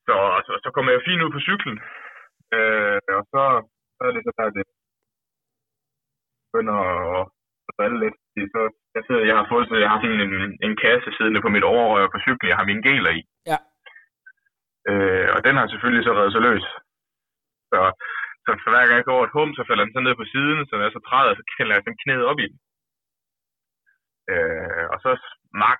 [0.08, 1.78] så, så, så kommer jeg fint ud på cyklen,
[2.58, 3.44] øh, og så,
[3.96, 4.66] så er det så der, det
[6.46, 7.22] begynder at,
[7.68, 8.18] at drille lidt.
[8.56, 8.62] Så,
[8.96, 11.70] jeg, sidder, jeg har fået så jeg har sådan en, en kasse siddende på mit
[11.74, 13.22] overrør på cyklen, jeg har mine geler i.
[13.52, 13.58] Ja.
[14.90, 16.66] Øh, og den har selvfølgelig så reddet sig løs.
[17.72, 17.80] Så,
[18.46, 20.26] så, så hver gang jeg går over et hum, så falder den så ned på
[20.34, 22.58] siden, så når jeg så træder, så kælder jeg sådan knæet op i den.
[24.34, 25.12] Øh, og så
[25.64, 25.80] max,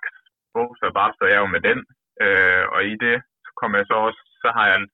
[0.80, 1.78] så bare så jeg jo med den.
[2.24, 4.88] Øh, og i det, så kommer jeg så også, så har jeg en,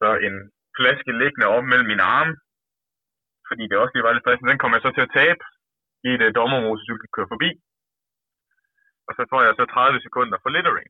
[0.00, 0.36] så en
[0.76, 2.34] flaske liggende op mellem mine arme,
[3.48, 4.50] fordi det også lige var lidt stressende.
[4.52, 5.42] Den kommer jeg så til at tabe,
[6.10, 7.50] i det øh, dommermotorcyklen kører forbi.
[9.08, 10.88] Og så får jeg så 30 sekunder for littering.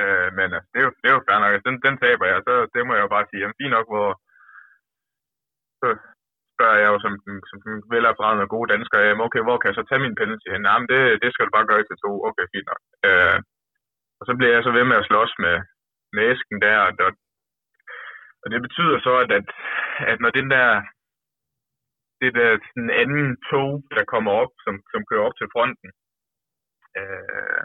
[0.00, 1.52] Øh, men altså, det er jo, det er jo fair nok.
[1.54, 3.40] Altså, den, den taber jeg, så det må jeg jo bare sige.
[3.42, 4.08] Jamen, fint nok, hvor
[5.80, 5.88] så
[6.54, 7.58] spørger jeg jo som, som, som
[7.92, 10.68] velerfaret og gode dansker, jamen, okay, hvor kan jeg så tage min penalty hen?
[10.70, 12.10] Jamen, det, det skal du bare gøre til to.
[12.28, 12.80] Okay, fint nok.
[13.08, 13.38] Øh,
[14.20, 15.56] og så bliver jeg så ved med at slås med,
[16.14, 16.92] med æsken der, og,
[18.42, 19.48] og det betyder så, at, at,
[20.12, 20.68] at når den der
[22.22, 25.88] det der sådan anden tog, der kommer op, som, som kører op til fronten,
[27.00, 27.60] øh,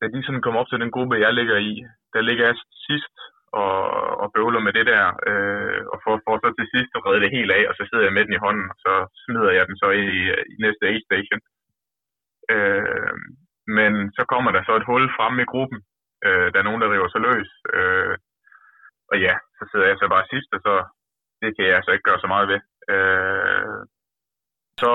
[0.00, 1.72] da de sådan kommer op til den gruppe, jeg ligger i,
[2.14, 2.56] der ligger jeg
[2.86, 3.16] sidst
[3.62, 3.76] og,
[4.22, 7.36] og bøvler med det der, øh, og får, får så til sidst at redde det
[7.36, 9.76] helt af, og så sidder jeg med den i hånden, og så smider jeg den
[9.82, 11.40] så ind i, i næste A-station.
[12.54, 13.16] Øh,
[13.78, 15.78] men så kommer der så et hul frem i gruppen,
[16.26, 18.14] øh, der er nogen, der river sig løs, øh,
[19.10, 20.74] og ja, så sidder jeg så bare sidst, og så
[21.42, 22.60] det kan jeg altså ikke gøre så meget ved.
[22.94, 23.78] Øh,
[24.82, 24.92] så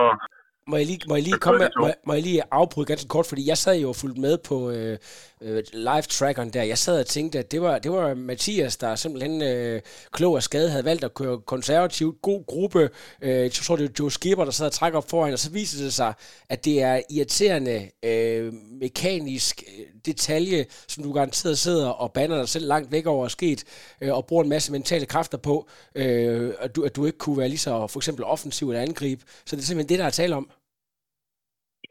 [0.68, 3.26] må jeg lige, må jeg lige, komme med, må, må jeg lige afbryde ganske kort,
[3.26, 4.98] fordi jeg sad jo og fulgte med på øh,
[5.42, 6.64] øh, live-trackeren der.
[6.64, 10.44] Jeg sad og tænkte, at det var, det var Mathias, der simpelthen øh, klog og
[10.44, 12.22] skade havde valgt at køre konservativt.
[12.22, 12.90] God gruppe.
[13.22, 15.50] Øh, jeg tror, det var Joe Skipper, der sad og trækker op foran, og så
[15.52, 16.14] viser det sig,
[16.50, 22.50] at det er irriterende øh, mekanisk øh, detalje, som du garanteret sidder og banner dig
[22.50, 23.64] selv langt væk over sket,
[24.02, 27.38] øh, og bruger en masse mentale kræfter på, øh, at, du, at du ikke kunne
[27.38, 29.22] være lige så for eksempel offensiv eller angreb.
[29.46, 30.50] Så det er simpelthen det, der er tale om.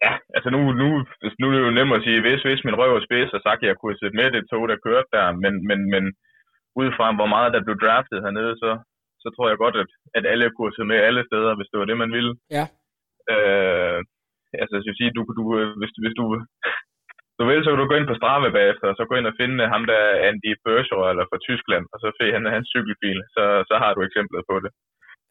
[0.05, 0.89] Ja, altså nu, nu,
[1.41, 3.63] nu er det jo nemt at sige, hvis, hvis min røv er spids, og sagt,
[3.63, 6.05] at jeg kunne sætte med det tog, der kørte der, men, men, men
[6.81, 8.71] ud fra hvor meget der blev draftet hernede, så,
[9.23, 11.89] så tror jeg godt, at, at alle kunne sætte med alle steder, hvis det var
[11.89, 12.33] det, man ville.
[12.57, 12.65] Ja.
[13.33, 13.99] Øh,
[14.63, 15.43] altså, jeg vil sige, du, du,
[15.81, 16.25] hvis, hvis du,
[17.39, 19.39] du vil, så kan du gå ind på Strava bagefter, og så gå ind og
[19.41, 23.45] finde ham der Andy Berger, eller fra Tyskland, og så finde han hans cykelfil, så,
[23.69, 24.71] så har du eksemplet på det.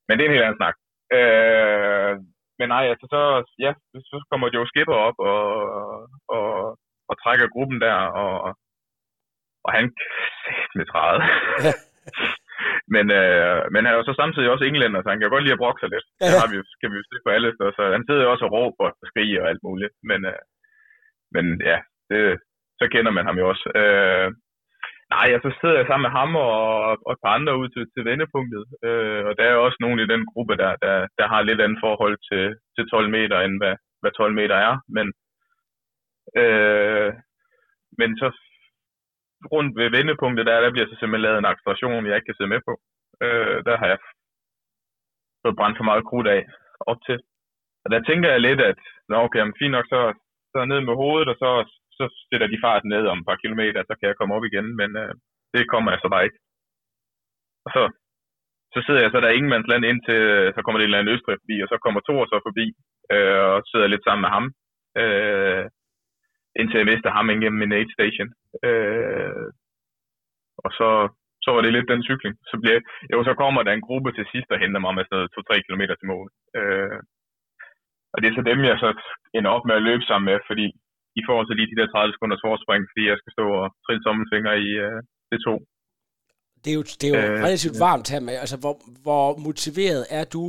[0.08, 0.76] Men det er en helt anden snak.
[1.18, 2.14] Øh,
[2.60, 3.22] men nej, altså så,
[3.66, 3.72] ja,
[4.10, 5.42] så kommer Joe Skipper op og,
[6.36, 6.48] og,
[7.10, 8.32] og trækker gruppen der, og,
[9.66, 9.86] og han
[10.78, 11.22] med træet.
[11.66, 11.74] Ja.
[12.96, 15.58] men, øh, men han er jo så samtidig også englænder, så han kan godt lide
[15.58, 16.08] at brokke sig lidt.
[16.10, 16.26] Ja.
[16.32, 18.46] Det har vi, kan vi jo se på alle steder, så han sidder jo også
[18.46, 19.94] og råber og skriger og alt muligt.
[20.10, 20.42] Men, øh,
[21.36, 21.78] men ja,
[22.10, 22.22] det,
[22.80, 23.66] så kender man ham jo også.
[23.82, 24.28] Øh,
[25.14, 26.64] Nej, jeg så sidder jeg sammen med ham og,
[27.06, 28.64] og et par andre ud til, til vendepunktet.
[28.88, 31.80] Øh, og der er også nogen i den gruppe, der, der, der har lidt andet
[31.86, 32.44] forhold til,
[32.76, 34.74] til 12 meter, end hvad, hvad 12 meter er.
[34.96, 35.08] Men,
[36.42, 37.10] øh,
[38.00, 38.28] men så
[39.54, 42.48] rundt ved vendepunktet, der, der bliver så simpelthen lavet en acceleration, jeg ikke kan se
[42.54, 42.74] med på.
[43.26, 44.00] Øh, der har jeg
[45.44, 46.42] fået brændt for meget krudt af
[46.92, 47.18] op til.
[47.84, 50.02] Og der tænker jeg lidt, at nå, okay, jamen, fint nok, så,
[50.52, 51.50] så ned med hovedet, og så
[52.00, 54.68] så sætter de farten ned om et par kilometer, så kan jeg komme op igen,
[54.80, 55.14] men øh,
[55.54, 56.40] det kommer jeg så bare ikke.
[57.66, 57.84] Og så,
[58.74, 61.00] så sidder jeg så der ingen mands land indtil, øh, så kommer det en eller
[61.00, 62.66] anden Østrig forbi, og så kommer Thor så forbi,
[63.14, 64.46] øh, og sidder lidt sammen med ham,
[65.02, 65.64] øh,
[66.60, 68.30] indtil jeg mister ham igennem min aid station.
[68.68, 69.46] Øh,
[70.66, 70.90] og så,
[71.44, 72.36] så var det lidt den cykling.
[72.52, 72.80] Så, bliver,
[73.14, 75.84] jo, så kommer der en gruppe til sidst og henter mig med sådan 2-3 km
[76.00, 76.28] til mål.
[76.60, 77.00] Øh,
[78.14, 78.90] og det er så dem, jeg så
[79.38, 80.66] ender op med at løbe sammen med, fordi
[81.22, 84.04] i forhold til lige de der 30 sekunders forspring, fordi jeg skal stå og trille
[84.06, 85.00] tommelfinger i uh,
[85.32, 85.56] det to.
[86.64, 90.02] Det er jo, det er jo øh, relativt varmt her med, altså hvor, hvor motiveret
[90.20, 90.44] er du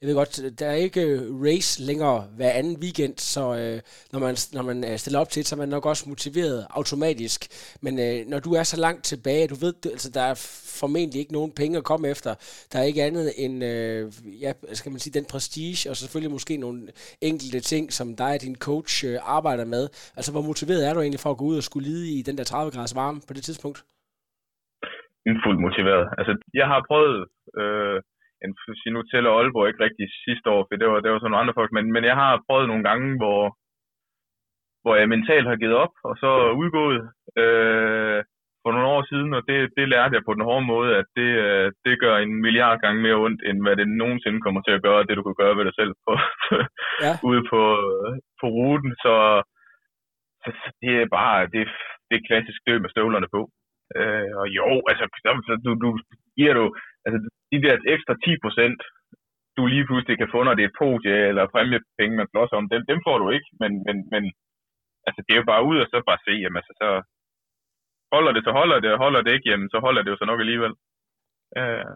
[0.00, 3.78] jeg ved godt, der er ikke øh, race længere hver anden weekend, så øh,
[4.12, 6.66] når, man, når man øh, stiller op til det, så er man nok også motiveret
[6.70, 7.40] automatisk.
[7.84, 10.36] Men øh, når du er så langt tilbage, du ved, altså der er
[10.80, 12.30] formentlig ikke nogen penge at komme efter.
[12.72, 14.02] Der er ikke andet end, øh,
[14.44, 16.80] ja, skal man sige, den prestige, og selvfølgelig måske nogle
[17.30, 19.84] enkelte ting, som dig og din coach øh, arbejder med.
[20.16, 22.38] Altså, hvor motiveret er du egentlig for at gå ud og skulle lide i den
[22.38, 23.78] der 30 graders varme på det tidspunkt?
[25.44, 26.04] Fuldt motiveret.
[26.18, 27.18] Altså, jeg har prøvet...
[27.62, 28.00] Øh
[28.94, 31.58] nu tæller Aalborg ikke rigtig sidste år, for det var, det var sådan nogle andre
[31.58, 33.42] folk, men, men jeg har prøvet nogle gange, hvor,
[34.82, 36.30] hvor jeg mentalt har givet op, og så
[36.62, 37.00] udgået
[37.42, 38.20] øh,
[38.62, 41.30] for nogle år siden, og det, det lærte jeg på den hårde måde, at det,
[41.46, 44.84] øh, det gør en milliard gange mere ondt, end hvad det nogensinde kommer til at
[44.86, 46.12] gøre, det du kan gøre ved dig selv på,
[47.04, 47.12] ja.
[47.28, 47.62] ude på,
[48.40, 48.92] på ruten.
[49.04, 49.14] Så,
[50.42, 50.48] så,
[50.82, 51.62] det er bare, det,
[52.08, 53.40] det er klassisk dø med støvlerne på.
[53.98, 55.04] Øh, og jo, altså,
[55.64, 55.88] du, du
[56.38, 56.64] giver du,
[57.04, 57.18] altså
[57.54, 58.80] de der ekstra 10 procent,
[59.56, 62.68] du lige pludselig kan få, når det er et podie eller præmiepenge, man blåser om,
[62.72, 64.24] dem, dem får du ikke, men, men, men
[65.06, 66.88] altså, det er jo bare ud og så bare se, jamen, altså, så
[68.14, 70.26] holder det, så holder det, og holder det ikke, jamen, så holder det jo så
[70.30, 70.74] nok alligevel.
[71.58, 71.92] Øh,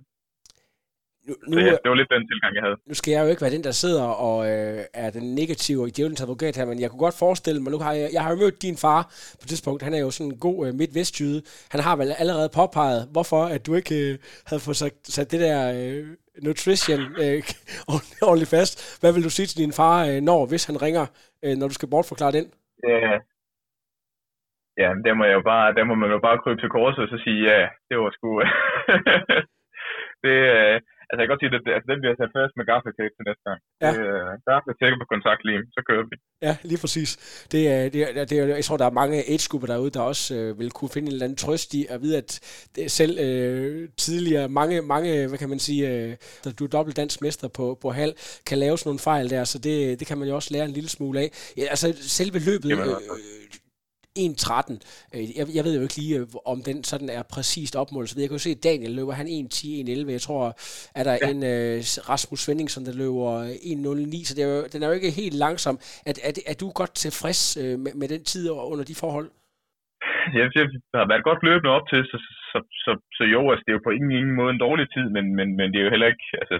[1.28, 2.76] nu, nu, ja, det var lidt den tilgang, jeg havde.
[2.90, 5.88] Nu skal jeg jo ikke være den, der sidder og øh, er den negative og
[5.96, 8.38] djævelens advokat her, men jeg kunne godt forestille mig, nu har jeg, jeg har jo
[8.42, 9.02] mødt din far
[9.38, 11.40] på et tidspunkt, han er jo sådan en god øh, midtvestjyde.
[11.74, 14.14] Han har vel allerede påpeget, hvorfor at du ikke øh,
[14.48, 16.02] havde fået sat, sat det der øh,
[16.46, 17.40] nutrition øh,
[18.28, 18.72] ordentligt fast.
[19.00, 21.06] Hvad vil du sige til din far, øh, når, hvis han ringer,
[21.44, 22.46] øh, når du skal bortforklare den?
[22.88, 22.98] Ja,
[24.82, 27.08] ja der må, jeg jo bare, der må man jo bare krybe til korset og
[27.12, 28.28] så sige, ja, det var sgu...
[30.24, 32.64] det, øh, altså jeg kan godt sige, at det, altså, den bliver sat først med
[32.72, 33.58] gaffatape til næste gang.
[33.84, 33.90] Ja.
[34.00, 36.16] Øh, gaffatape på kontaktlim, så kører vi.
[36.46, 37.10] Ja, lige præcis.
[37.52, 40.26] Det er, det er, det er, jeg tror, der er mange age-grupper derude, der også
[40.38, 42.30] øh, vil kunne finde en eller anden trøst i at vide, at
[42.74, 46.10] det selv øh, tidligere mange, mange, hvad kan man sige, øh,
[46.44, 48.14] der du er dobbelt dansk mester på, på halv,
[48.48, 50.76] kan lave sådan nogle fejl der, så det, det kan man jo også lære en
[50.78, 51.28] lille smule af.
[51.58, 51.86] Ja, altså
[52.18, 53.67] selve løbet, Jamen, øh,
[54.18, 55.14] 1.13.
[55.14, 58.08] Øh, Jeg, jeg ved jo ikke lige, øh, om den sådan er præcist opmålt.
[58.08, 60.16] Så jeg kan jo se, at Daniel løber han 1.10, 1.11.
[60.16, 60.42] Jeg tror,
[60.98, 61.28] er der ja.
[61.32, 61.76] en uh,
[62.10, 63.30] Rasmus Svendingsen, der løber
[64.14, 64.28] 1.09.
[64.28, 65.76] Så det er jo, den er jo ikke helt langsom.
[66.08, 67.40] Er, er, er du godt tilfreds
[67.84, 69.28] med, med den tid under de forhold?
[70.36, 70.66] Jeg, jeg
[71.00, 72.16] har været godt løbende op til, så,
[72.50, 75.06] så, så, så jo, altså, det er jo på ingen, ingen måde en dårlig tid,
[75.16, 76.56] men, men, men det er jo heller ikke, altså,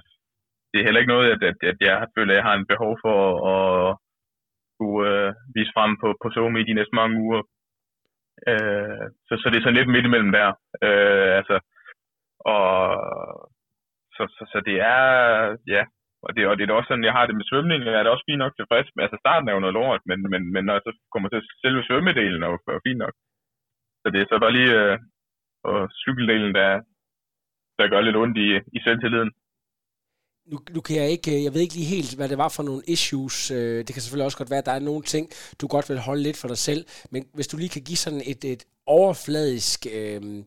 [0.70, 2.92] det er heller ikke noget, at, at, at jeg føler, at jeg har en behov
[3.04, 3.16] for
[3.54, 3.96] at,
[4.78, 7.42] skulle øh, vise frem på, på SoMe i de næste mange uger.
[8.50, 10.48] Øh, så, så det er sådan lidt midt imellem der.
[10.86, 11.56] Øh, altså,
[12.54, 12.66] og
[14.16, 15.02] så, så, så det er,
[15.74, 15.82] ja,
[16.24, 18.12] og det, og det er også sådan, jeg har det med svømning, jeg er det
[18.12, 19.04] også fint nok tilfreds med.
[19.04, 21.82] Altså starten er jo noget lort, men, men, men når jeg så kommer til selve
[21.84, 23.14] svømmedelen, er jo, er jo fint nok.
[24.02, 24.98] Så det er så bare lige øh,
[25.64, 26.70] og cykeldelen, der,
[27.78, 29.32] der gør lidt ondt i, i selvtilliden
[30.50, 32.62] nu, nu kan jeg ikke, øh, jeg ved ikke lige helt, hvad det var for
[32.62, 33.50] nogle issues.
[33.50, 35.30] Øh, det kan selvfølgelig også godt være, at der er nogle ting,
[35.60, 36.86] du godt vil holde lidt for dig selv.
[37.10, 40.44] Men hvis du lige kan give sådan et, et overfladisk øh,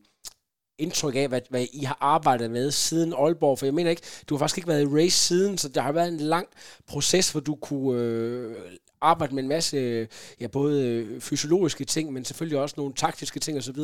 [0.79, 3.59] indtryk af, hvad, hvad I har arbejdet med siden Aalborg.
[3.59, 5.91] For jeg mener ikke, du har faktisk ikke været i race siden, så der har
[5.91, 6.47] været en lang
[6.87, 8.55] proces, hvor du kunne øh,
[9.01, 10.07] arbejde med en masse,
[10.39, 13.79] ja, både øh, fysiologiske ting, men selvfølgelig også nogle taktiske ting osv.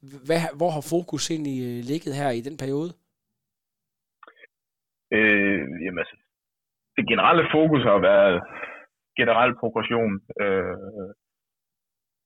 [0.00, 2.92] Hvad, hvor har fokus egentlig ligget her i den periode?
[5.14, 6.16] Øh, jamen altså,
[6.96, 8.36] det generelle fokus har været
[9.18, 10.12] generel progression.
[10.42, 10.76] Øh,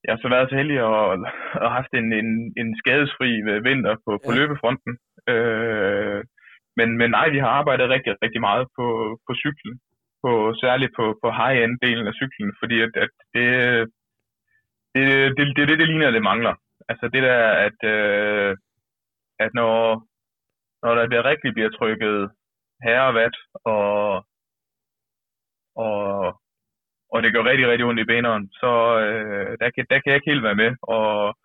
[0.03, 1.19] jeg har så været så heldig at, at
[1.61, 2.29] have haft en, en,
[2.61, 3.29] en skadesfri
[3.67, 4.37] vinter på, på ja.
[4.37, 4.93] løbefronten.
[5.31, 6.19] Øh,
[6.77, 8.85] men, men nej, vi har arbejdet rigtig, rigtig meget på,
[9.27, 9.75] på cyklen.
[10.23, 10.31] På,
[10.63, 13.47] særligt på, på high-end-delen af cyklen, fordi at, at det,
[14.95, 15.03] det,
[15.37, 16.55] det, det, det, det ligner, det mangler.
[16.89, 18.57] Altså det der, at, øh,
[19.39, 19.77] at når,
[20.83, 22.31] når der bliver rigtig bliver trykket
[22.85, 24.25] herrevat, og,
[25.85, 26.05] og,
[27.13, 28.49] og det gør rigtig, rigtig ondt i beneren.
[28.61, 28.71] så
[29.05, 30.71] øh, der, kan, der kan jeg ikke helt være med.
[30.81, 31.37] Og,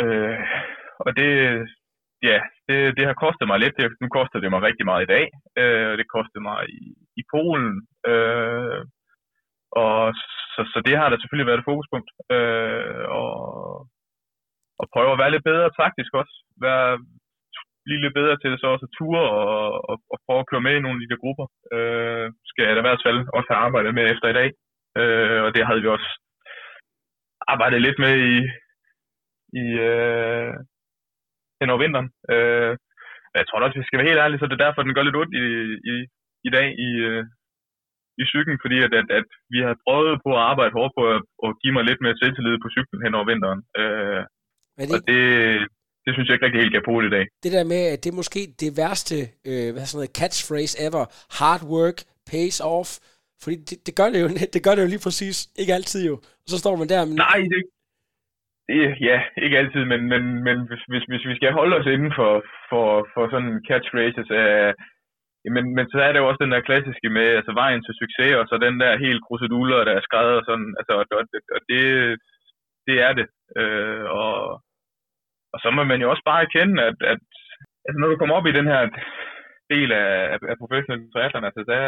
[0.00, 0.38] øh,
[1.04, 1.30] og det,
[2.22, 3.76] ja, det, det har kostet mig lidt.
[3.76, 5.24] Det, nu koster det mig rigtig meget i dag.
[5.60, 6.80] Øh, det kostede mig i,
[7.20, 7.72] i Polen.
[8.10, 8.80] Øh,
[9.84, 10.00] og
[10.52, 12.10] så, så det har der selvfølgelig været et fokuspunkt.
[12.36, 13.34] Øh, og,
[14.80, 16.34] og prøve at være lidt bedre taktisk også.
[16.66, 16.90] Være,
[17.86, 19.56] blive lidt bedre til så også at ture og,
[19.90, 21.46] og, og prøve at køre med i nogle af de der grupper.
[21.76, 24.48] Øh, skal jeg da i hvert fald også have arbejdet med efter i dag.
[25.00, 26.10] Øh, og det havde vi også
[27.52, 28.36] arbejdet lidt med i,
[29.62, 30.52] i øh,
[31.60, 32.08] hen over vinteren.
[32.34, 32.72] Øh,
[33.38, 35.20] jeg tror også, vi skal være helt ærlige, så det er derfor, den gør lidt
[35.20, 35.46] ondt i,
[35.92, 35.94] i,
[36.48, 37.24] i dag i, øh,
[38.22, 41.20] i cyklen, fordi at, at, at vi har prøvet på at arbejde hårdt på at,
[41.46, 43.60] at give mig lidt mere selvtillid på cyklen hen over vinteren.
[43.80, 44.22] Øh,
[44.78, 44.86] det...
[44.94, 45.22] Og det,
[46.06, 47.24] det synes jeg ikke rigtig helt kan bruge i dag.
[47.44, 49.16] Det der med, at det er måske det værste
[49.48, 51.04] øh, hvad sådan noget, catchphrase ever.
[51.38, 51.98] Hard work
[52.32, 52.90] pays off.
[53.42, 55.36] Fordi det, det, gør det, jo, det gør det jo lige præcis.
[55.60, 56.14] Ikke altid jo.
[56.44, 57.00] Og så står man der...
[57.08, 57.16] Men...
[57.26, 57.60] Nej, det,
[58.68, 62.12] det, ja, ikke altid, men, men, men hvis, hvis, hvis vi skal holde os inden
[62.18, 62.32] for,
[62.70, 64.72] for, for sådan catchphrases, øh,
[65.54, 68.32] men, men så er det jo også den der klassiske med altså vejen til succes,
[68.40, 71.22] og så den der helt kruseduller, der er skrevet og sådan, altså, og,
[71.56, 71.82] og det,
[72.88, 73.26] det er det.
[73.60, 74.32] Øh, og,
[75.56, 77.22] og så må man jo også bare erkende, at, at
[77.86, 78.82] altså når du kommer op i den her
[79.72, 81.82] del af, af professionelle triathlon, altså der,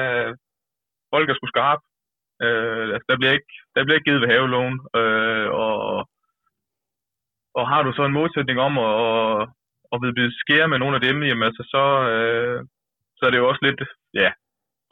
[1.14, 1.84] folk er sgu skarpe.
[2.44, 4.74] Øh, altså, der, bliver ikke, der bliver ikke givet ved havelån.
[5.00, 5.74] Øh, og,
[7.58, 8.98] og har du så en modsætning om at,
[9.92, 12.58] at blive skære med nogle af dem, jamen altså, så, øh,
[13.16, 13.80] så er det jo også lidt,
[14.14, 14.30] ja,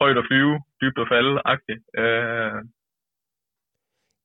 [0.01, 1.81] højt at flyve, dybt at falde-agtigt.
[2.01, 2.59] Øh,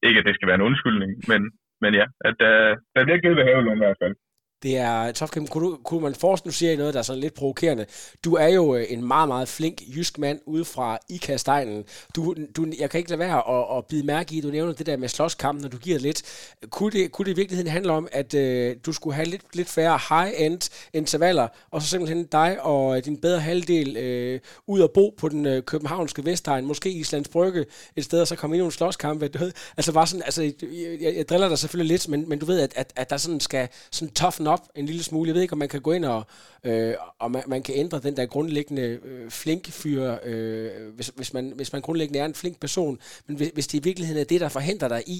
[0.08, 1.40] ikke at det skal være en undskyldning, men,
[1.82, 2.54] men ja, at der,
[2.94, 4.14] der bliver givet ved havelån i hvert fald.
[4.62, 7.34] Det er, Tofkim, kunne, du, kunne man forestille, nu siger noget, der er sådan lidt
[7.34, 7.86] provokerende.
[8.24, 11.84] Du er jo øh, en meget, meget flink jysk mand ude fra Ikastejlen.
[12.16, 14.86] Du, du, jeg kan ikke lade være at, at bide mærke i, du nævner det
[14.86, 16.22] der med slåskampen, når du giver lidt.
[16.70, 19.68] Kunne det, kunne det i virkeligheden handle om, at øh, du skulle have lidt, lidt
[19.68, 24.90] færre high-end intervaller, og så simpelthen dig og øh, din bedre halvdel øh, ud og
[24.90, 27.64] bo på den øh, københavnske Vestegn, måske Islands Brygge,
[27.96, 29.52] et sted, og så komme ind i nogle slåskampe.
[29.76, 30.52] Altså bare sådan, altså, jeg,
[31.00, 33.40] jeg, jeg driller dig selvfølgelig lidt, men, men du ved, at, at, at der sådan
[33.40, 35.28] skal sådan tough op en lille smule.
[35.28, 36.22] Jeg ved ikke, om man kan gå ind og,
[36.68, 41.30] øh, og man, man kan ændre den der grundlæggende øh, flink fyr, øh, hvis, hvis,
[41.36, 42.94] man, hvis man grundlæggende er en flink person.
[43.26, 45.18] Men hvis, hvis det i virkeligheden er det, der forhindrer dig i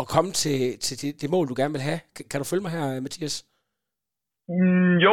[0.00, 2.00] at komme til, til det, det mål, du gerne vil have.
[2.14, 3.36] Kan, kan du følge mig her, Mathias?
[4.52, 5.12] Mm, jo.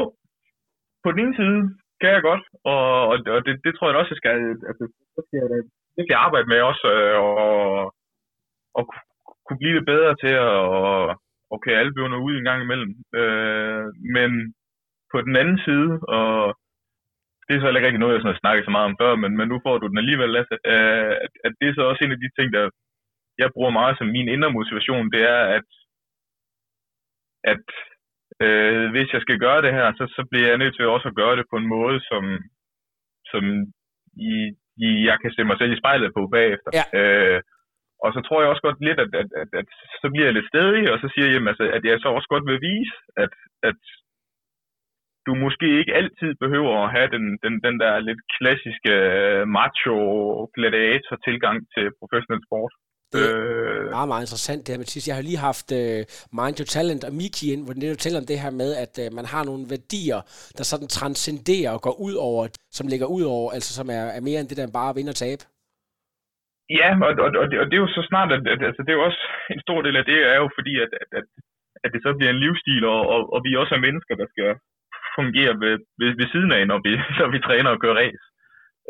[1.03, 1.60] På den ene side
[2.01, 4.36] kan jeg godt, og, og, og det, det tror jeg også, jeg skal,
[4.69, 4.84] altså,
[5.15, 5.49] det skal jeg,
[5.97, 7.93] det arbejde med også, øh, og,
[8.77, 8.84] og
[9.45, 12.91] kunne blive lidt bedre til at og, okay, alle bliver ud en gang imellem.
[13.19, 14.29] Øh, men
[15.12, 16.31] på den anden side, og
[17.45, 19.31] det er så heller ikke noget, jeg sådan har snakket så meget om før, men,
[19.38, 22.15] men nu får du den alligevel, Lasse, øh, at, at det er så også en
[22.15, 22.63] af de ting, der
[23.41, 25.69] jeg bruger meget som min indre motivation, det er, at,
[27.53, 27.67] at
[28.45, 31.15] øh, hvis jeg skal gøre det her, så, så bliver jeg nødt til også at
[31.21, 32.23] gøre det på en måde, som,
[33.31, 33.43] som
[34.31, 34.33] i,
[34.86, 36.69] i, jeg kan se mig selv i spejlet på bagefter.
[36.79, 36.86] Ja.
[36.99, 37.41] Øh,
[38.03, 39.67] og så tror jeg også godt lidt, at, at, at, at
[40.01, 42.29] så bliver jeg lidt stedig, og så siger jeg, jamen, altså, at jeg så også
[42.33, 43.33] godt vil vise, at,
[43.69, 43.79] at
[45.27, 49.95] du måske ikke altid behøver at have den, den, den der lidt klassiske øh, macho
[50.55, 52.73] gladiator tilgang til professionel sport.
[53.13, 55.07] Det er øh, meget, meget interessant det her, Mathis.
[55.07, 55.99] Jeg har lige haft uh,
[56.39, 59.15] Mind Your Talent og Miki ind, hvor det fortæller om det her med, at uh,
[59.17, 60.19] man har nogle værdier,
[60.57, 62.41] der sådan transcenderer og går ud over,
[62.77, 65.13] som ligger ud over, altså som er, er mere end det der bare at vinde
[65.15, 65.43] og tabe.
[66.69, 68.91] Ja, og, og, og, det, og det er jo så snart, at, at altså, det
[68.91, 71.25] er jo også en stor del af det, er jo fordi, at, at, at,
[71.84, 74.49] at det så bliver en livsstil, og, og, og vi også er mennesker, der skal
[75.17, 78.25] fungere ved, ved, ved siden af, når vi, når vi træner og kører race.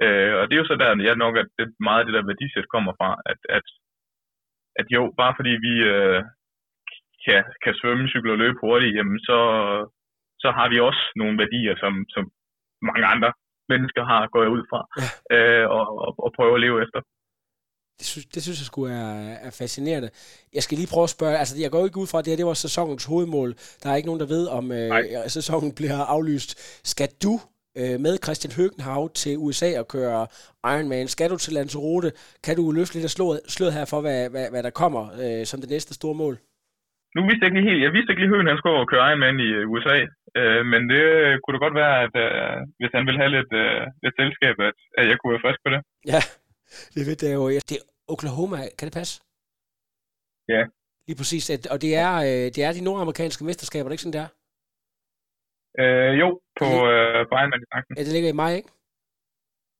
[0.03, 2.29] Øh, og det er jo så der, jeg nok, at det, meget af det der
[2.29, 3.65] værdisæt kommer fra, at, at,
[4.79, 6.21] at jo, bare fordi vi øh,
[7.25, 9.39] kan, kan svømme, cykle og løbe hurtigt, jamen så,
[10.43, 12.23] så har vi også nogle værdier, som, som
[12.89, 13.31] mange andre
[13.71, 15.07] mennesker har, går jeg ud fra, ja.
[15.35, 16.99] øh, og, og, og prøver at leve efter.
[17.99, 20.09] Det synes, det synes jeg skulle er, er fascinerende.
[20.53, 22.37] Jeg skal lige prøve at spørge, altså jeg går ikke ud fra, at det her
[22.37, 23.49] det var sæsonens hovedmål.
[23.83, 24.89] Der er ikke nogen, der ved, om øh,
[25.27, 26.49] sæsonen bliver aflyst.
[26.93, 27.33] Skal du
[27.79, 30.27] øh, med Christian Høgenhav til USA og køre
[30.73, 31.07] Ironman?
[31.07, 32.09] Skal du til Lanzarote?
[32.45, 35.45] Kan du løfte lidt af slået, slået her for, hvad, hvad, hvad der kommer øh,
[35.49, 36.35] som det næste store mål?
[37.15, 37.83] Nu vidste jeg ikke helt.
[37.85, 39.97] Jeg vidste ikke lige, at han skulle køre Ironman i øh, USA.
[40.39, 41.03] Øh, men det
[41.39, 44.77] kunne det godt være, at øh, hvis han ville have lidt, øh, lidt selskab, at,
[44.99, 45.81] at jeg kunne være frisk på det.
[46.13, 46.21] Ja,
[46.95, 47.43] det ved det jo.
[47.69, 49.15] Det er Oklahoma, kan det passe?
[50.53, 50.61] Ja.
[51.07, 51.43] Lige præcis.
[51.73, 54.27] Og det er, øh, det er de nordamerikanske mesterskaber, det ikke sådan, der?
[55.81, 56.27] Øh, jo,
[56.59, 58.69] på øh, i Ja, det ligger i maj, ikke?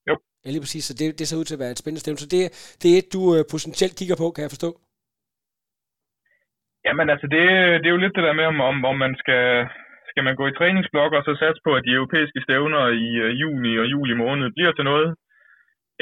[0.10, 0.16] Jo.
[0.44, 0.84] Ja, lige præcis.
[0.86, 2.24] Så det, det ser ud til at være et spændende stævne.
[2.24, 2.42] Så det,
[2.82, 4.70] det er et, du øh, potentielt kigger på, kan jeg forstå?
[6.86, 7.44] Jamen altså, det,
[7.82, 9.44] det er jo lidt det der med, om, om, om man skal,
[10.12, 13.30] skal man gå i træningsblok og så satse på, at de europæiske stævner i uh,
[13.42, 15.10] juni og juli måned bliver til noget,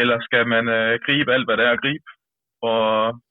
[0.02, 2.08] eller skal man øh, gribe alt, hvad der er at gribe,
[2.70, 2.80] og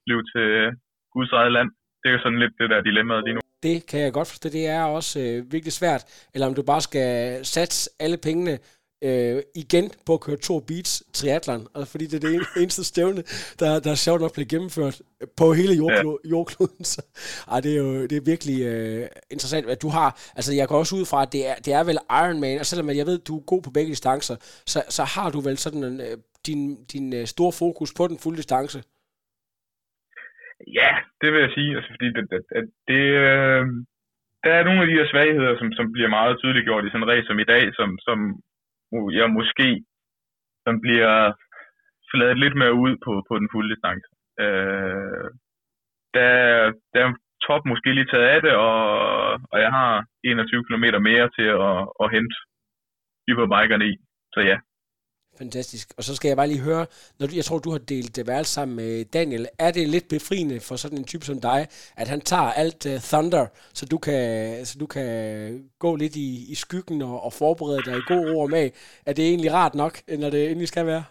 [0.05, 0.73] blive til øh,
[1.15, 1.69] Guds eget land?
[2.01, 3.41] Det er jo sådan lidt det der dilemma lige nu.
[3.67, 4.49] Det kan jeg godt forstå.
[4.49, 6.03] Det er også øh, virkelig svært.
[6.35, 7.09] Eller om du bare skal
[7.55, 8.55] satse alle pengene
[9.09, 13.23] øh, igen på at køre to beats triathlon, altså fordi det er det eneste stævne,
[13.61, 14.97] der, der er sjovt nok blevet gennemført
[15.41, 16.31] på hele jordklo- ja.
[16.31, 16.85] jordkloden.
[16.93, 17.01] Så,
[17.53, 20.79] ej, det er jo det er virkelig øh, interessant, at du har, altså jeg går
[20.79, 23.29] også ud fra, at det er, det er vel Ironman, og selvom jeg ved, at
[23.29, 24.37] du er god på begge distancer,
[24.73, 26.61] så, så har du vel sådan en, øh, din,
[26.93, 28.79] din øh, store fokus på den fulde distance.
[30.79, 30.91] Ja,
[31.21, 32.41] det vil jeg sige, altså fordi det, det,
[32.91, 33.63] det, øh,
[34.45, 37.03] der er nogle af de her svagheder, som, som bliver meget tydeligt gjort i sådan
[37.03, 38.19] en race som i dag, som, som
[39.21, 39.69] jeg måske
[40.67, 41.15] som bliver
[42.11, 44.09] fladet lidt mere ud på, på den fulde distance.
[44.45, 45.29] Øh,
[46.17, 46.31] der,
[46.93, 47.13] der er
[47.47, 48.81] top måske lige taget af det, og,
[49.53, 52.37] og jeg har 21 km mere til at, at hente
[53.29, 53.95] hyperbikerne i.
[54.35, 54.57] Så ja,
[55.43, 55.87] Fantastisk.
[55.99, 56.85] Og så skal jeg bare lige høre,
[57.19, 59.45] når du, jeg tror, du har delt det værelse sammen med Daniel.
[59.67, 61.61] Er det lidt befriende for sådan en type som dig,
[62.03, 63.45] at han tager alt uh, thunder,
[63.79, 64.21] så du kan,
[64.69, 65.09] så du kan
[65.85, 68.69] gå lidt i, i skyggen og, og forberede dig i god ro og mag?
[69.09, 71.05] Er det egentlig rart nok, når det endelig skal være?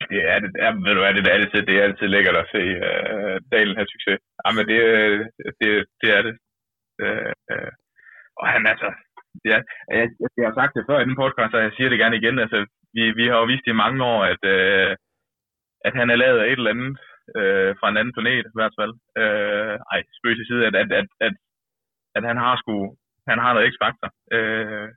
[0.00, 0.84] Ja, Det er det.
[0.84, 3.92] Ved du hvad, det er altid, det er altid lækkert at se uh, Daniel have
[3.94, 4.18] succes.
[4.42, 4.80] Ja, men det,
[5.60, 6.34] det, det er det.
[7.04, 7.70] Uh, uh,
[8.40, 8.88] og han altså,
[9.50, 9.58] ja,
[9.98, 10.08] jeg,
[10.38, 12.38] jeg, har sagt det før i den podcast, og jeg siger det gerne igen.
[12.44, 12.58] Altså,
[12.96, 14.92] vi, vi har jo vist i mange år, at, øh,
[15.86, 16.92] at han er lavet af et eller andet
[17.38, 18.92] øh, fra en anden planet, i hvert fald.
[19.22, 21.34] Øh, ej, spøg til side, at, at, at, at,
[22.16, 22.76] at han har sgu,
[23.30, 24.10] han har noget x-faktor.
[24.36, 24.88] Øh,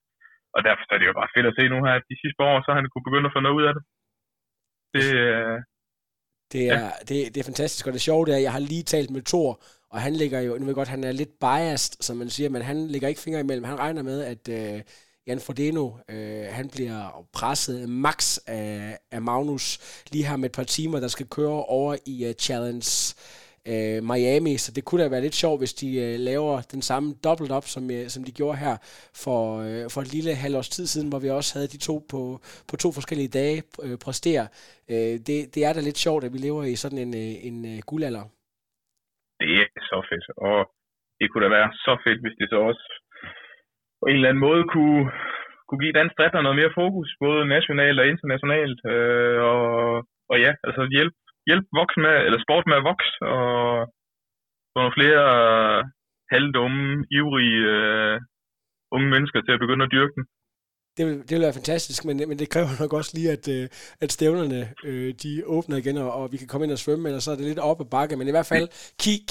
[0.55, 2.55] og derfor er det jo bare fedt at se nu her, at de sidste år,
[2.59, 3.83] så har han kunne begynde at få noget ud af det.
[4.95, 5.57] Det, øh,
[6.53, 6.89] det er, ja.
[7.09, 9.23] det, det er fantastisk, og det sjove det er, at jeg har lige talt med
[9.31, 9.51] Thor,
[9.93, 12.49] og han ligger jo, nu ved jeg godt, han er lidt biased, som man siger,
[12.49, 13.69] men han ligger ikke fingre imellem.
[13.71, 14.79] Han regner med, at øh,
[15.30, 16.99] Jan Frodeno, øh, han bliver
[17.39, 19.65] presset max af, af Magnus
[20.11, 22.89] lige her med et par timer, der skal køre over i uh, Challenge
[23.71, 27.07] øh, Miami, så det kunne da være lidt sjovt, hvis de øh, laver den samme
[27.27, 28.75] dobbelt op, som, øh, som de gjorde her
[29.23, 32.21] for, øh, for et lille halvårs tid siden, hvor vi også havde de to på,
[32.69, 34.45] på to forskellige dage øh, præstere.
[34.91, 37.57] Øh, det, det er da lidt sjovt, at vi lever i sådan en, øh, en
[37.71, 38.25] øh, guldalder.
[39.41, 40.57] Det er så fedt, og
[41.19, 42.86] det kunne da være så fedt, hvis det så også
[43.99, 45.03] på en eller anden måde kunne,
[45.67, 49.63] kunne give dansk dritter noget mere fokus, både nationalt og internationalt, øh, og,
[50.31, 51.15] og ja, altså hjælp,
[51.49, 53.49] hjælp voksen med, eller sport med at vokse, og
[54.71, 55.25] få nogle flere
[56.33, 58.15] halvdumme, ivrige øh,
[58.95, 60.25] unge mennesker til at begynde at dyrke den.
[60.97, 63.65] Det vil, det vil være fantastisk, men, men det kræver nok også lige, at, øh,
[64.01, 67.19] at stævnerne øh, de åbner igen, og, og vi kan komme ind og svømme, eller
[67.19, 68.67] så er det lidt op ad bakke, men i hvert fald,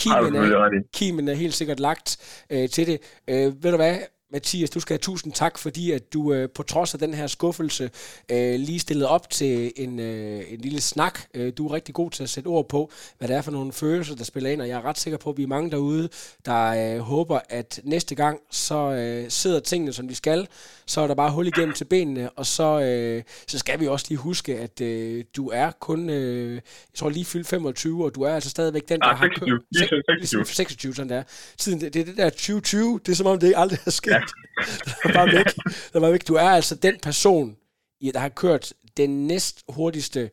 [0.03, 2.09] kimen er, kimen er helt sikkert lagt
[2.53, 2.99] øh, til det.
[3.31, 3.95] Øh, ved du hvad,
[4.33, 7.27] Mathias, du skal have tusind tak, fordi at du øh, på trods af den her
[7.27, 7.91] skuffelse
[8.29, 11.21] øh, lige stillede op til en, øh, en lille snak.
[11.35, 13.73] Øh, du er rigtig god til at sætte ord på, hvad det er for nogle
[13.73, 16.09] følelser, der spiller ind, og jeg er ret sikker på, at vi er mange derude,
[16.47, 20.49] der øh, håber, at næste gang, så øh, sidder tingene, som de skal.
[20.87, 24.07] Så er der bare hul igennem til benene, og så, øh, så skal vi også
[24.09, 26.63] lige huske, at øh, du er kun, øh, jeg
[26.95, 30.01] tror lige fyldt 25, og du er altså stadigvæk den, der ah, 26, har kørt...
[30.21, 30.45] 26.
[30.47, 31.23] 26, sådan der.
[31.59, 34.11] Tiden, det, det, det der 2020, det er som om, det aldrig er sket.
[34.11, 34.18] Ja
[35.03, 35.47] der var væk.
[35.93, 36.29] Der var væk.
[36.29, 37.57] Du er altså den person,
[38.13, 40.31] der har kørt den næst hurtigste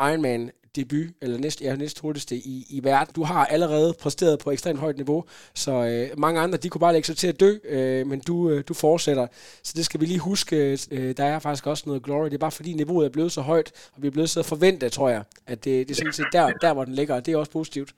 [0.00, 3.14] Ironman debut, eller næst, ja, næst hurtigste i, i verden.
[3.14, 5.24] Du har allerede præsteret på ekstremt højt niveau,
[5.54, 8.50] så øh, mange andre, de kunne bare lægge sig til at dø, øh, men du,
[8.50, 9.26] øh, du fortsætter.
[9.62, 10.78] Så det skal vi lige huske.
[10.90, 12.24] Øh, der er faktisk også noget glory.
[12.24, 14.92] Det er bare fordi niveauet er blevet så højt, og vi er blevet så forventet,
[14.92, 17.34] tror jeg, at det, det er sådan set der, der, hvor den ligger, og det
[17.34, 17.94] er også positivt.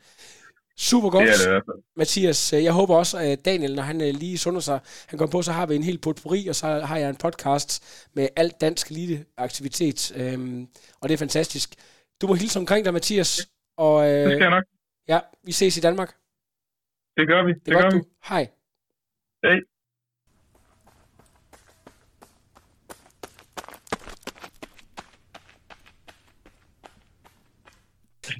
[0.78, 1.28] Super godt.
[1.28, 4.60] Det er det Mathias, øh, jeg håber også, at Daniel, når han øh, lige sunder
[4.60, 7.16] sig, han kommer på, så har vi en helt potpourri, og så har jeg en
[7.16, 7.70] podcast
[8.14, 10.12] med alt dansk lille aktivitet.
[10.16, 10.68] Øhm,
[11.00, 11.68] og det er fantastisk.
[12.20, 13.50] Du må hilse omkring dig, Mathias.
[13.76, 14.64] Og, øh, det skal jeg nok.
[15.08, 16.10] Ja, vi ses i Danmark.
[17.16, 17.52] Det gør vi.
[17.52, 17.98] Det, det gør godt, vi.
[17.98, 18.04] Du.
[18.28, 18.44] Hej.
[19.44, 19.58] Hej.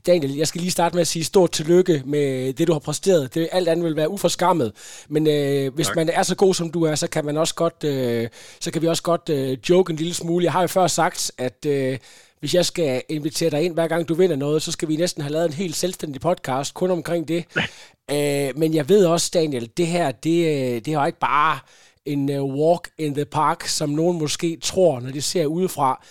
[0.07, 3.35] Daniel, jeg skal lige starte med at sige stort tillykke med det, du har præsteret.
[3.35, 4.73] Det, alt andet vil være uforskammet.
[5.09, 5.97] Men øh, hvis tak.
[5.97, 8.29] man er så god, som du er, så kan man også godt, øh,
[8.61, 10.45] så kan vi også godt øh, joke en lille smule.
[10.45, 11.99] Jeg har jo før sagt, at øh,
[12.41, 15.23] hvis jeg skal invitere dig ind, hver gang du vinder noget, så skal vi næsten
[15.23, 17.45] have lavet en helt selvstændig podcast kun omkring det.
[18.13, 21.59] øh, men jeg ved også, Daniel, det her, det, øh, det er jo ikke bare
[22.05, 26.05] en uh, walk in the park, som nogen måske tror, når de ser udefra.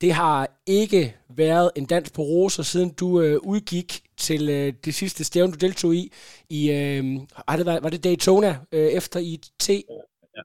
[0.00, 4.94] Det har ikke været en dans på roser, siden du øh, udgik til øh, det
[4.94, 6.12] sidste stævn, du deltog i.
[6.48, 9.68] i øh, har det været, var det Daytona øh, efter IT?
[9.68, 10.42] Ja.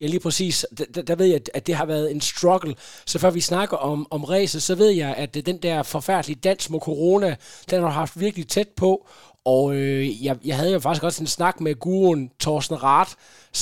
[0.00, 0.66] ja, lige præcis.
[0.94, 2.74] Der, der ved jeg, at det har været en struggle.
[3.06, 6.70] Så før vi snakker om, om racet, så ved jeg, at den der forfærdelige dans
[6.70, 7.36] mod corona,
[7.70, 9.08] den har haft virkelig tæt på.
[9.54, 13.12] Og øh, jeg, jeg havde jo faktisk også en snak med guruen Thorsten Rath,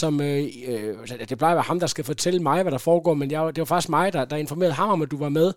[0.01, 2.87] som, øh, øh altså, det plejer at være ham, der skal fortælle mig, hvad der
[2.91, 5.33] foregår, men jeg, det var faktisk mig, der, der informerede ham om, at du var
[5.41, 5.49] med.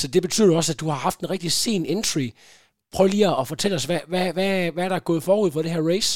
[0.00, 2.26] Så det betyder også, at du har haft en rigtig sen entry.
[2.94, 5.74] Prøv lige at fortælle os, hvad, hvad, hvad, hvad der er gået forud for det
[5.74, 6.12] her race?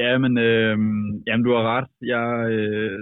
[0.00, 0.76] Ja, men øh,
[1.26, 1.88] jamen, du har ret.
[2.14, 2.26] Jeg,
[2.56, 2.98] øh,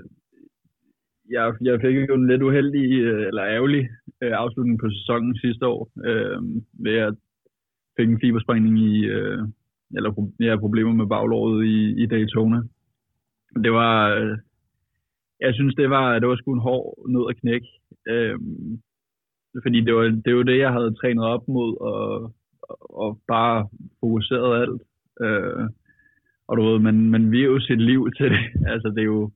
[1.35, 3.85] jeg, jeg fik jo en lidt uheldig, øh, eller ærgerlig
[4.23, 6.39] øh, afslutning på sæsonen sidste år, øh,
[6.87, 7.15] ved at
[8.01, 9.43] fik en fibersprængning i, øh,
[9.97, 12.61] eller ja, problemer med baglåret i, i Daytona.
[13.65, 14.39] Det var, øh,
[15.41, 17.69] jeg synes, det var, det var sgu en hård nød at knække.
[18.09, 18.39] Øh,
[19.65, 22.35] fordi det var, det var det, jeg havde trænet op mod, og,
[23.03, 23.69] og bare
[24.01, 24.83] fokuseret alt.
[25.25, 25.69] Øh,
[26.49, 28.45] og du ved, man, man vil jo sit liv til det.
[28.73, 29.31] Altså, det er jo,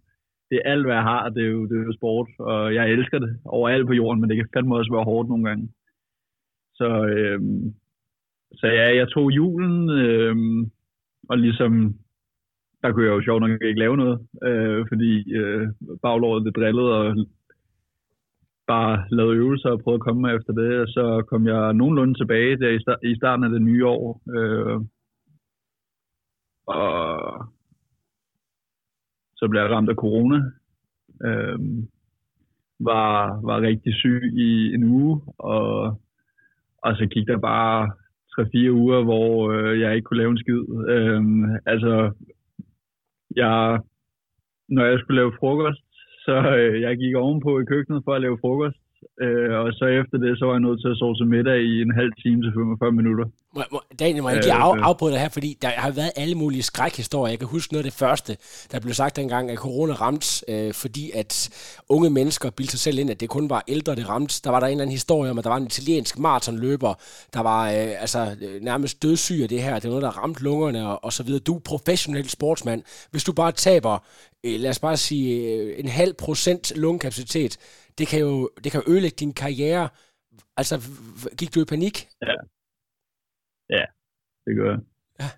[0.51, 1.29] det er alt, hvad jeg har.
[1.29, 4.31] Det er jo, det er jo sport, og jeg elsker det overalt på jorden, men
[4.31, 5.69] det kan fandme også være hårdt nogle gange.
[6.75, 7.41] Så, øh,
[8.57, 10.37] så ja, jeg tog julen, øh,
[11.29, 11.95] og ligesom,
[12.83, 15.69] der kunne jeg jo sjovt nok ikke lave noget, øh, fordi øh,
[16.03, 17.17] baglåret det drillede, og
[18.67, 22.15] bare lavede øvelser og prøvede at komme mig efter det, og så kom jeg nogenlunde
[22.15, 24.23] tilbage der i, start, i starten af det nye år.
[24.37, 24.81] Øh,
[26.67, 26.89] og
[29.37, 30.43] så blev jeg ramt af corona.
[31.25, 31.59] Øh,
[32.81, 36.01] var, var rigtig syg i en uge, og,
[36.83, 37.93] og så gik der bare
[38.35, 40.63] 3-4 uger, hvor øh, jeg ikke kunne lave en skid.
[40.95, 41.23] Øh,
[41.73, 41.93] altså,
[43.37, 43.81] jeg,
[44.69, 45.85] når jeg skulle lave frokost,
[46.25, 48.79] så øh, jeg gik ovenpå i køkkenet for at lave frokost,
[49.23, 51.83] øh, og så efter det, så var jeg nødt til at sove til middag i
[51.83, 53.27] en halv time til 45 minutter.
[53.57, 56.35] Må, må, Daniel, må jeg lige af, afbryde dig her, fordi der har været alle
[56.35, 57.31] mulige skrækhistorier.
[57.33, 58.37] Jeg kan huske noget af det første,
[58.73, 61.33] der blev sagt dengang, at corona ramte, øh, fordi at
[61.89, 64.35] unge mennesker bildte sig selv ind, at det kun var ældre, det ramte.
[64.45, 66.95] Der var der en eller anden historie om, at der var en italiensk maratonløber,
[67.35, 69.75] der var øh, altså, nærmest dødssyg af det her.
[69.75, 71.41] Det var noget, der ramte lungerne og, og så videre.
[71.41, 72.83] Du er professionel sportsmand.
[73.11, 73.99] Hvis du bare taber,
[74.45, 77.59] øh, lad os bare sige, øh, en halv procent lungekapacitet,
[77.99, 79.89] det kan jo det kan jo ødelægge din karriere.
[80.61, 80.75] Altså,
[81.39, 81.97] gik du i panik?
[82.29, 82.37] Ja.
[83.77, 83.85] Ja,
[84.47, 84.81] det gør jeg.
[85.21, 85.29] Ja.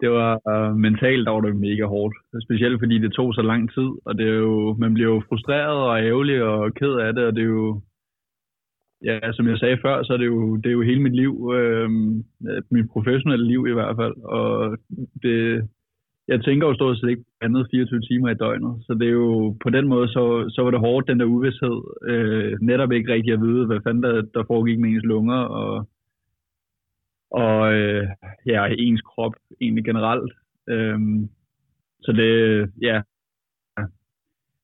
[0.00, 2.14] Det var uh, mentalt, der var det mega hårdt.
[2.46, 5.78] Specielt fordi det tog så lang tid, og det er jo, man bliver jo frustreret
[5.88, 7.80] og ærgerlig og ked af det, og det er jo,
[9.04, 11.52] ja, som jeg sagde før, så er det jo, det er jo hele mit liv,
[11.54, 11.90] øh,
[12.70, 14.78] mit professionelle liv i hvert fald, og
[15.22, 15.68] det,
[16.28, 19.56] jeg tænker jo stort set ikke andet 24 timer i døgnet, så det er jo
[19.62, 21.76] på den måde, så, så var det hårdt, den der uvidshed,
[22.10, 25.88] øh, netop ikke rigtig at vide, hvad fanden der, der foregik med ens lunger, og,
[27.30, 28.08] og øh,
[28.46, 30.32] ja, ens krop egentlig generelt.
[30.68, 30.98] Øh,
[32.02, 32.32] så det,
[32.82, 33.02] ja.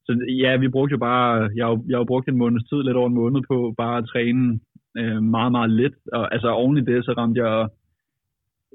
[0.05, 2.97] Så ja, vi brugte jo bare, jeg har, jeg har brugt en måneds tid, lidt
[2.97, 4.61] over en måned på bare at træne
[4.99, 7.69] øh, meget, meget lidt, og altså oven i det, så ramte jeg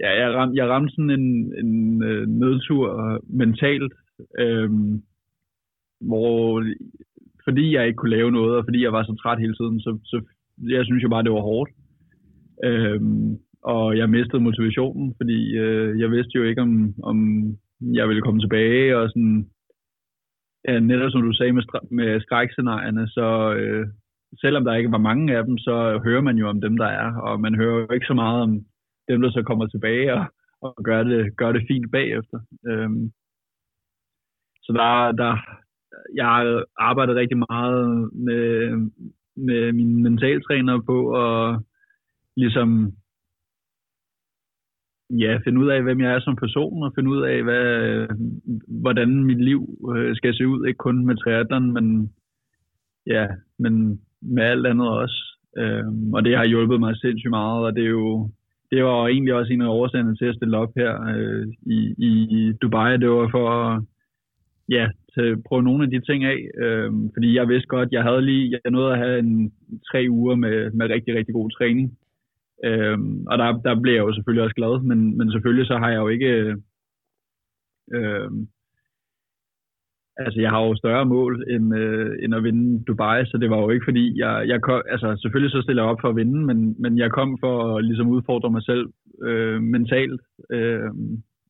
[0.01, 3.93] ja, jeg, ram, jeg ramte sådan en, en øh, nedtur øh, mentalt,
[4.39, 4.69] øh,
[6.01, 6.63] hvor
[7.43, 9.99] fordi jeg ikke kunne lave noget, og fordi jeg var så træt hele tiden, så,
[10.03, 10.21] så
[10.57, 11.71] jeg synes jo bare, det var hårdt.
[12.63, 13.01] Øh,
[13.63, 17.17] og jeg mistede motivationen, fordi øh, jeg vidste jo ikke, om, om
[17.81, 19.45] jeg ville komme tilbage, og sådan,
[20.67, 23.87] ja, netop som du sagde med, med skrækscenarierne, så øh,
[24.41, 27.15] selvom der ikke var mange af dem, så hører man jo om dem, der er,
[27.15, 28.65] og man hører jo ikke så meget om
[29.07, 30.25] dem, der så kommer tilbage og,
[30.61, 32.39] og gør, det, gør det fint bagefter.
[32.67, 33.11] Øhm,
[34.63, 35.37] så der, der,
[36.15, 38.71] jeg har arbejdet rigtig meget med,
[39.35, 41.59] med min mentaltræner på at
[42.35, 42.93] ligesom
[45.09, 48.07] ja, finde ud af, hvem jeg er som person, og finde ud af, hvad,
[48.67, 50.67] hvordan mit liv øh, skal se ud.
[50.67, 52.13] Ikke kun med triathlon, men,
[53.07, 53.27] ja,
[53.59, 55.15] men med alt andet også.
[55.57, 58.29] Øhm, og det har hjulpet mig sindssygt meget, og det er jo
[58.74, 61.47] det var egentlig også en af årsagerne til at stille op her øh,
[61.78, 62.97] i, i Dubai.
[62.97, 63.84] Det var for at
[64.69, 68.21] ja, til prøve nogle af de ting af, øh, fordi jeg vidste godt, jeg havde
[68.21, 69.53] lige, jeg nåede at have en
[69.91, 71.97] tre uger med, med rigtig, rigtig god træning.
[72.65, 72.97] Øh,
[73.28, 75.97] og der, der blev jeg jo selvfølgelig også glad, men, men selvfølgelig så har jeg
[75.97, 76.55] jo ikke øh,
[77.95, 78.30] øh
[80.18, 83.59] altså jeg har jo større mål end, øh, end at vinde Dubai, så det var
[83.61, 86.39] jo ikke fordi, jeg, jeg kom, altså selvfølgelig så stiller jeg op for at vinde,
[86.49, 88.86] men, men jeg kom for at ligesom udfordre mig selv
[89.24, 90.89] øh, mentalt, øh,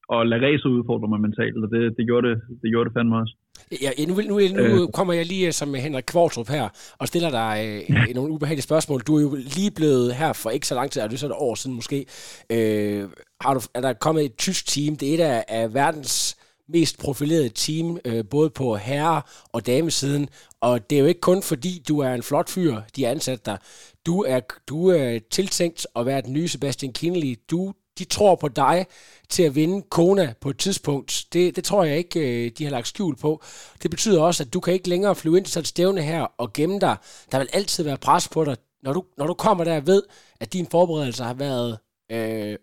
[0.09, 3.17] og lade racet udfordre mig mentalt, og det, det, gjorde det, det gjorde det fandme
[3.17, 3.35] også.
[3.81, 4.35] Ja, nu, nu,
[4.73, 4.87] nu øh.
[4.93, 8.99] kommer jeg lige som Henrik Kvartrup her og stiller dig øh, nogle ubehagelige spørgsmål.
[9.01, 11.31] Du er jo lige blevet her for ikke så lang tid, er det så et
[11.47, 12.05] år siden måske.
[12.51, 13.03] Øh,
[13.41, 14.95] har du, er der kommet et tysk team?
[14.95, 20.29] Det er et af, af verdens mest profilerede team, øh, både på herre- og damesiden.
[20.61, 23.45] Og det er jo ikke kun fordi, du er en flot fyr, de har ansat
[23.45, 23.57] dig.
[24.05, 27.39] Du er, du er tiltænkt at være den nye Sebastian Kinley.
[27.51, 28.85] Du, de tror på dig
[29.29, 31.25] til at vinde Kona på et tidspunkt.
[31.33, 33.43] Det, det tror jeg ikke, øh, de har lagt skjul på.
[33.83, 36.53] Det betyder også, at du kan ikke længere flyve ind til sådan stævne her og
[36.53, 36.97] gemme dig.
[37.31, 38.57] Der vil altid være pres på dig.
[38.83, 40.03] Når du, når du kommer der og ved,
[40.39, 41.77] at din forberedelse har været
[42.11, 42.55] øh,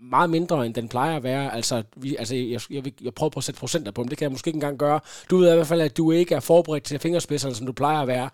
[0.00, 1.54] meget mindre, end den plejer at være.
[1.54, 4.24] Altså, vi, altså jeg, jeg, jeg prøver på at sætte procenter på dem, det kan
[4.24, 5.00] jeg måske ikke engang gøre.
[5.30, 8.00] Du ved i hvert fald, at du ikke er forberedt til fingerspidserne, som du plejer
[8.02, 8.28] at være.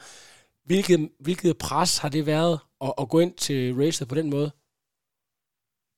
[0.66, 2.54] Hvilket, hvilket pres har det været
[2.86, 4.50] at, at gå ind til racet på den måde?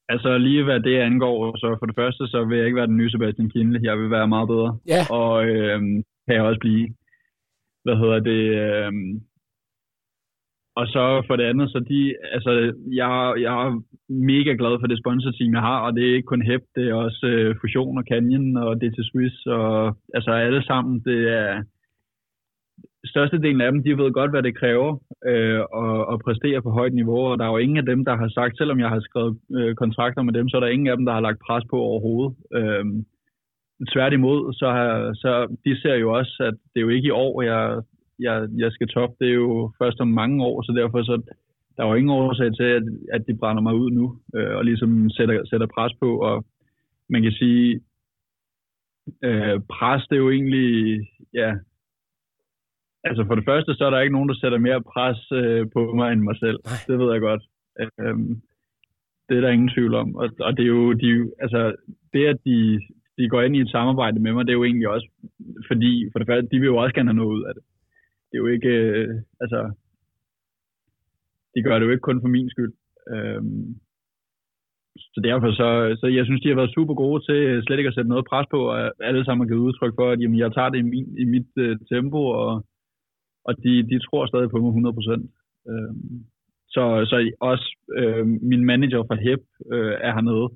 [0.08, 2.96] Altså lige hvad det angår, så for det første, så vil jeg ikke være den
[2.96, 3.80] nye Sebastian Kindle.
[3.82, 4.78] Jeg vil være meget bedre.
[4.94, 5.02] Ja.
[5.10, 5.80] Og øh,
[6.26, 6.86] kan jeg også blive.
[7.84, 8.42] Hvad hedder det?
[8.64, 8.92] Øh,
[10.76, 12.50] og så for det andet, så de, altså,
[13.00, 16.42] jeg, jeg er mega glad for det sponsorteam, jeg har, og det er ikke kun
[16.42, 21.00] HEP, det er også uh, Fusion og Canyon og DT Swiss, og altså alle sammen,
[21.00, 21.62] det er,
[23.12, 24.90] størstedelen af dem, de ved godt, hvad det kræver
[25.26, 28.16] øh, at, at præstere på højt niveau, og der er jo ingen af dem, der
[28.16, 30.96] har sagt, selvom jeg har skrevet øh, kontrakter med dem, så er der ingen af
[30.96, 32.36] dem, der har lagt pres på overhovedet.
[32.58, 32.84] Øh,
[33.92, 37.42] tværtimod, så, har, så de ser jo også, at det er jo ikke i år,
[37.42, 37.82] jeg,
[38.18, 39.10] jeg, jeg skal top.
[39.20, 41.22] Det er jo først om mange år, så derfor så
[41.76, 44.64] der er jo ingen årsag til, at, at de brænder mig ud nu, øh, og
[44.64, 46.44] ligesom sætter, sætter pres på, og
[47.08, 47.80] man kan sige,
[49.24, 51.00] øh, pres det er jo egentlig,
[51.34, 51.54] ja,
[53.04, 55.92] altså for det første, så er der ikke nogen, der sætter mere pres øh, på
[55.94, 56.58] mig end mig selv.
[56.64, 56.80] Nej.
[56.86, 57.42] Det ved jeg godt.
[57.80, 58.18] Øh,
[59.28, 60.16] det er der ingen tvivl om.
[60.16, 61.74] Og, og det er jo, de, altså,
[62.12, 62.80] det at de,
[63.18, 65.08] de går ind i et samarbejde med mig, det er jo egentlig også,
[65.66, 67.62] fordi for det første, de vil jo også gerne have noget ud af det
[68.28, 69.08] det er jo ikke, øh,
[69.40, 69.60] altså,
[71.54, 72.72] de gør det jo ikke kun for min skyld.
[73.14, 73.66] Øhm,
[75.14, 75.68] så derfor så,
[76.00, 78.28] så jeg synes, de har været super gode til øh, slet ikke at sætte noget
[78.30, 80.88] pres på, og alle sammen har givet udtryk for, at jamen, jeg tager det i,
[80.94, 82.52] min, i mit øh, tempo, og,
[83.48, 85.70] og de, de tror stadig på mig 100%.
[85.70, 86.24] Øhm,
[86.74, 87.68] så, så også
[87.98, 90.48] øh, min manager fra HEP øh, er hernede,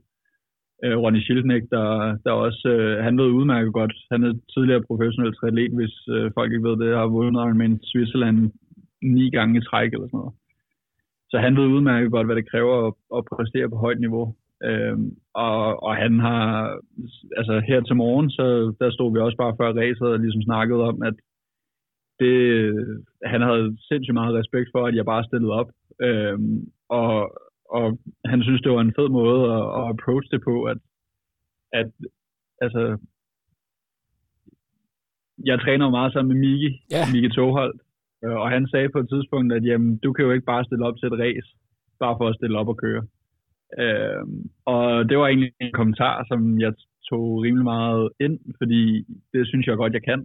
[0.85, 5.35] øh, Ronny Schildnik, der, der også, øh, han ved udmærket godt, han er tidligere professionel
[5.35, 8.39] triatlet, hvis øh, folk ikke ved det, har vundet Ironman Switzerland
[9.03, 10.35] ni gange i træk eller sådan noget.
[11.31, 14.35] Så han ved udmærket godt, hvad det kræver at, at præstere på højt niveau.
[14.65, 16.79] Øhm, og, og han har,
[17.37, 20.83] altså her til morgen, så der stod vi også bare før racet og ligesom snakkede
[20.91, 21.15] om, at
[22.21, 22.37] det,
[23.25, 25.71] han havde sindssygt meget respekt for, at jeg bare stillede op.
[26.03, 26.59] Øhm,
[26.89, 27.15] og,
[27.77, 27.99] og
[28.33, 30.79] han synes, det var en fed måde at, at approach det på, at,
[31.73, 31.91] at
[32.65, 32.83] altså,
[35.49, 37.03] jeg træner jo meget sammen med Miki, ja.
[37.13, 37.75] Miki Toghold,
[38.25, 40.87] øh, og han sagde på et tidspunkt, at jamen, du kan jo ikke bare stille
[40.87, 41.51] op til et race,
[42.01, 43.03] bare for at stille op og køre.
[43.83, 44.25] Øh,
[44.73, 46.73] og det var egentlig en kommentar, som jeg
[47.11, 48.83] tog rimelig meget ind, fordi
[49.33, 50.25] det synes jeg godt, jeg kan.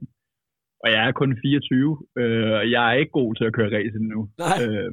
[0.84, 3.98] Og jeg er kun 24, øh, og jeg er ikke god til at køre race
[4.02, 4.30] endnu.
[4.64, 4.92] Øh,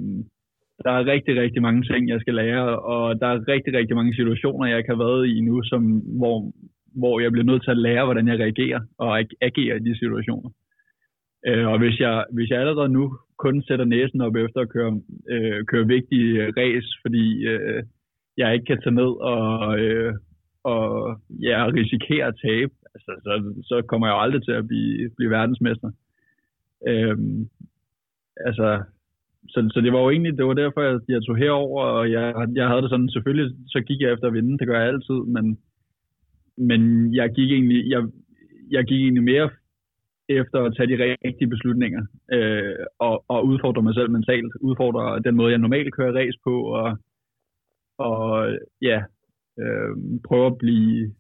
[0.85, 4.14] der er rigtig, rigtig mange ting, jeg skal lære, og der er rigtig, rigtig mange
[4.14, 5.83] situationer, jeg ikke har været i nu, som,
[6.18, 6.53] hvor,
[7.01, 10.51] hvor jeg bliver nødt til at lære, hvordan jeg reagerer og agerer i de situationer.
[11.47, 15.01] Øh, og hvis jeg, hvis jeg allerede nu kun sætter næsen op efter at køre,
[15.30, 17.83] øh, køre vigtige race, fordi øh,
[18.37, 20.14] jeg ikke kan tage ned og, øh,
[20.64, 25.11] og ja, risikere at tabe, altså, så, så kommer jeg jo aldrig til at blive,
[25.16, 25.91] blive verdensmester.
[26.89, 27.16] Øh,
[28.37, 28.83] altså,
[29.49, 32.49] så, så det var jo egentlig, det var derfor, jeg, jeg tog herover, og jeg,
[32.55, 35.14] jeg havde det sådan, selvfølgelig, så gik jeg efter at vinde, det gør jeg altid,
[35.14, 35.59] men,
[36.57, 38.03] men jeg gik egentlig, jeg,
[38.70, 39.51] jeg gik egentlig mere
[40.28, 45.36] efter at tage de rigtige beslutninger, øh, og, og udfordre mig selv mentalt, udfordre den
[45.36, 46.99] måde, jeg normalt kører race på, og,
[47.99, 49.03] og ja,
[49.61, 49.97] øh,
[50.28, 51.14] prøve at blive,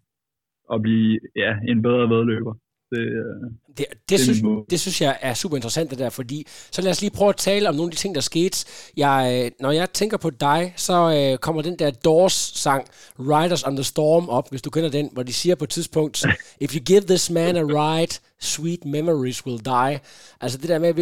[0.72, 2.54] at blive ja, en bedre vedløber.
[2.92, 6.82] Det, øh, det, det, synes, det synes jeg er super interessant det der, fordi så
[6.82, 8.64] lad os lige prøve at tale om nogle af de ting, der skete.
[8.96, 12.86] Jeg, øh, når jeg tænker på dig, så øh, kommer den der Doors-sang
[13.18, 16.24] Riders on the Storm op, hvis du kender den, hvor de siger på et tidspunkt,
[16.60, 20.00] If you give this man a ride, sweet memories will die.
[20.40, 20.94] Altså det der med,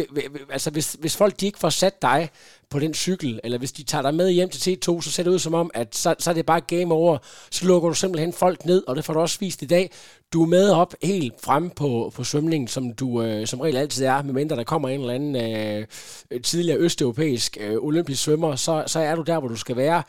[0.49, 2.29] altså hvis, hvis folk de ikke får sat dig
[2.69, 5.31] på den cykel, eller hvis de tager dig med hjem til T2, så ser det
[5.31, 7.17] ud som om, at så, så er det bare game over.
[7.51, 9.91] Så lukker du simpelthen folk ned, og det får du også vist i dag.
[10.33, 14.05] Du er med op helt frem på, på svømningen, som du øh, som regel altid
[14.05, 18.99] er, medmindre der kommer en eller anden øh, tidligere østeuropæisk øh, olympisk svømmer, så, så
[18.99, 20.03] er du der, hvor du skal være.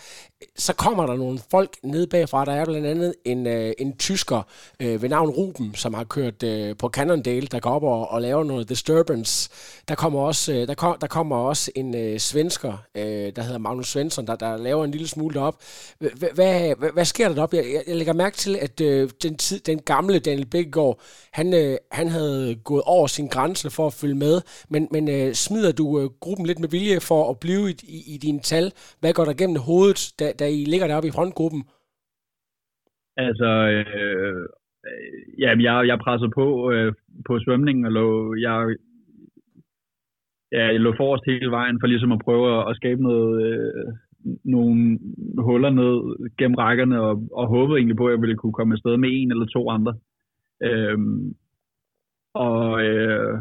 [0.56, 2.44] Så kommer der nogle folk ned bagfra.
[2.44, 4.42] Der er blandt andet en, øh, en tysker
[4.80, 8.22] øh, ved navn Ruben, som har kørt øh, på Cannondale, der går op og, og
[8.22, 9.50] laver noget disturbance.
[9.88, 13.58] Der kommer også, øh, der kom, der kommer også en øh, svensker, øh, der hedder
[13.58, 15.56] Magnus Svensson, der, der laver en lille smule op.
[15.98, 17.56] Hvad, hvad, hvad, hvad sker der deroppe?
[17.56, 21.00] Jeg, jeg, jeg lægger mærke til, at øh, den, tid, den gamle Daniel Bækkegaard,
[21.32, 25.34] han, øh, han havde gået over sin grænse for at følge med, men, men øh,
[25.34, 28.72] smider du øh, gruppen lidt med vilje for at blive i, i, i dine tal?
[29.00, 31.62] Hvad går der gennem hovedet, da, da I ligger deroppe i frontgruppen?
[33.16, 34.46] Altså, øh,
[35.38, 36.92] ja, jeg, jeg pressede på øh,
[37.26, 38.76] på svømningen, og lå, jeg,
[40.52, 43.92] ja, jeg lå forrest hele vejen for ligesom at prøve at, at skabe noget, øh,
[44.44, 44.98] nogle
[45.38, 45.96] huller ned
[46.38, 49.30] gennem rækkerne, og, og håbede egentlig på, at jeg ville kunne komme afsted med en
[49.30, 49.94] eller to andre.
[50.62, 51.34] Øhm,
[52.34, 53.38] og øh,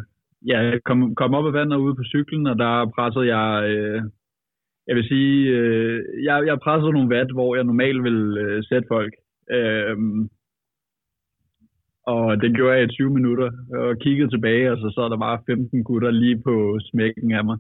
[0.48, 4.04] ja, jeg kom, kom op af vandet ude på cyklen, og der pressede jeg, øh,
[4.88, 8.88] jeg vil sige, øh, jeg, jeg pressede nogle watt, hvor jeg normalt vil øh, sætte
[8.88, 9.14] folk.
[9.52, 9.98] Øh,
[12.14, 15.44] og det gjorde jeg i 20 minutter, og kiggede tilbage, og så så der bare
[15.46, 17.58] 15 gutter lige på smækken af mig.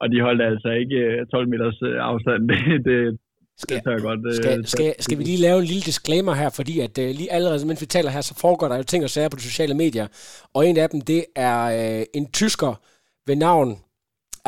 [0.00, 2.48] Og de holdt altså ikke 12 øh, meters øh, afstand.
[2.50, 3.18] Det, det,
[3.62, 4.20] skal, det jeg godt.
[4.34, 7.32] Skal, skal, skal, skal vi lige lave en lille disclaimer her, fordi at uh, lige
[7.32, 9.74] allerede, mens vi taler her, så foregår der jo ting og sager på de sociale
[9.74, 10.06] medier.
[10.54, 12.72] Og en af dem, det er uh, en tysker
[13.26, 13.70] ved navn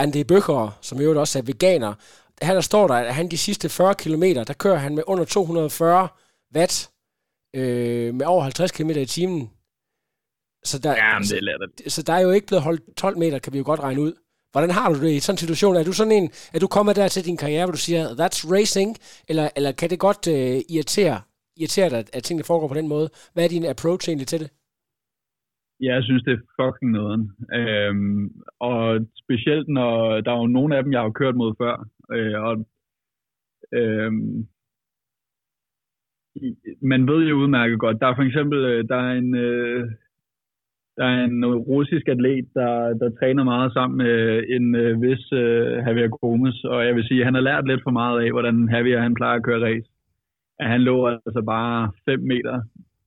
[0.03, 1.94] Andy Bøcher, som jo også er veganer.
[2.42, 5.24] Her der står der, at han de sidste 40 km, der kører han med under
[5.24, 6.09] 240
[6.55, 6.90] watt,
[7.57, 9.50] øh, med over 50 km i timen.
[10.64, 11.38] Så der, Jamen, det
[11.86, 13.80] er så, så der er jo ikke blevet holdt 12 meter, kan vi jo godt
[13.80, 14.12] regne ud.
[14.53, 15.76] Hvordan har du det i sådan en situation?
[15.76, 18.53] Er du sådan en, er du kommet der til din karriere, hvor du siger, that's
[18.53, 18.96] racing,
[19.28, 21.20] eller, eller kan det godt uh, irritere,
[21.57, 23.11] irritere dig, at tingene foregår på den måde?
[23.32, 24.50] Hvad er din approach egentlig til det?
[25.83, 27.30] Jeg synes, det er fucking noget.
[27.55, 28.30] Øhm,
[28.61, 31.89] og specielt når der er jo nogle af dem, jeg har kørt mod før.
[32.12, 32.66] Øh, og,
[33.72, 34.47] øhm,
[36.83, 38.01] man ved jo udmærket godt.
[38.01, 39.91] Der er for eksempel, øh, der er en, øh,
[40.97, 45.66] der er en russisk atlet, der, der træner meget sammen med en øh, vis øh,
[45.87, 48.68] Javier Gomes, og jeg vil sige, at han har lært lidt for meget af, hvordan
[48.72, 49.89] Javier han plejer at køre race.
[50.59, 52.62] At han lå altså bare 5 meter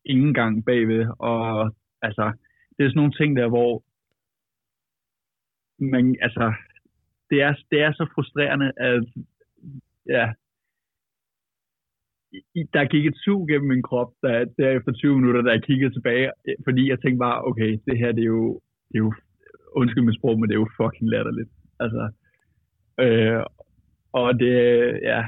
[0.05, 2.31] ingen gang bagved, og altså,
[2.75, 3.83] det er sådan nogle ting der, hvor
[5.91, 6.53] man, altså,
[7.29, 9.03] det er, det er så frustrerende, at
[10.09, 10.25] ja,
[12.73, 15.93] der gik et sug gennem min krop, der, der efter 20 minutter, da jeg kiggede
[15.93, 16.31] tilbage,
[16.63, 19.13] fordi jeg tænkte bare, okay, det her, det er jo, det er jo
[19.75, 21.49] undskyld mit sprog, men det er jo fucking latterligt.
[21.79, 22.11] Altså,
[22.99, 23.43] øh,
[24.11, 24.55] og det,
[25.01, 25.21] ja,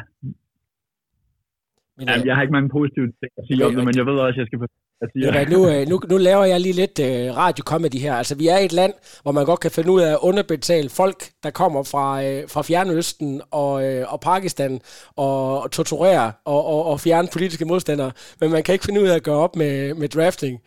[1.97, 3.95] men, Jamen, øh, jeg har ikke mange positive ting at sige okay, om det, men
[3.99, 4.59] jeg ved også, at jeg skal
[5.01, 5.49] jeg siger.
[5.49, 8.15] Nu, øh, nu, nu laver jeg lige lidt uh, radio-comedy her.
[8.15, 8.93] Altså, vi er et land,
[9.23, 12.61] hvor man godt kan finde ud af at underbetale folk, der kommer fra, uh, fra
[12.61, 14.79] Fjernøsten og, uh, og Pakistan,
[15.15, 18.11] og, og torturere og, og, og fjerne politiske modstandere.
[18.39, 20.59] Men man kan ikke finde ud af at gøre op med, med drafting.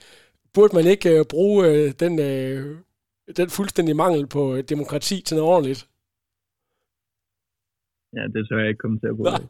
[0.55, 2.77] Burde man ikke uh, bruge uh, den, uh,
[3.37, 5.90] den fuldstændig mangel på demokrati til noget ordentligt?
[8.17, 9.23] Ja, det tør jeg ikke kommentere på.
[9.23, 9.43] Nej.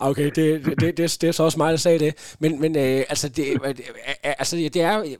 [0.00, 2.36] Okay, det, det, det, det er så også mig, der sagde det.
[2.40, 3.74] Men, men øh, altså, det, øh,
[4.22, 5.16] altså, det er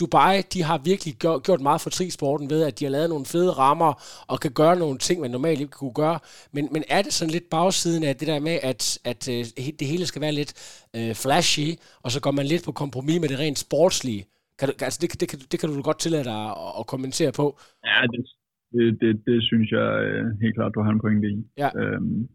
[0.00, 3.26] Dubai, de har virkelig gjort, gjort meget for trisporten ved, at de har lavet nogle
[3.26, 6.18] fede rammer og kan gøre nogle ting, man normalt ikke kunne gøre.
[6.52, 9.44] Men, men er det sådan lidt bagsiden af det der med, at, at øh,
[9.78, 13.28] det hele skal være lidt øh, flashy, og så går man lidt på kompromis med
[13.28, 14.26] det rent sportslige?
[14.58, 17.32] Kan du, altså det, det, det, det kan du godt tillade dig at, at kommentere
[17.32, 17.58] på.
[17.84, 18.26] Ja, det,
[18.72, 21.44] det, det, det synes jeg øh, helt klart, du har en pointe i.
[21.56, 21.70] Ja.
[21.80, 22.28] Øhm,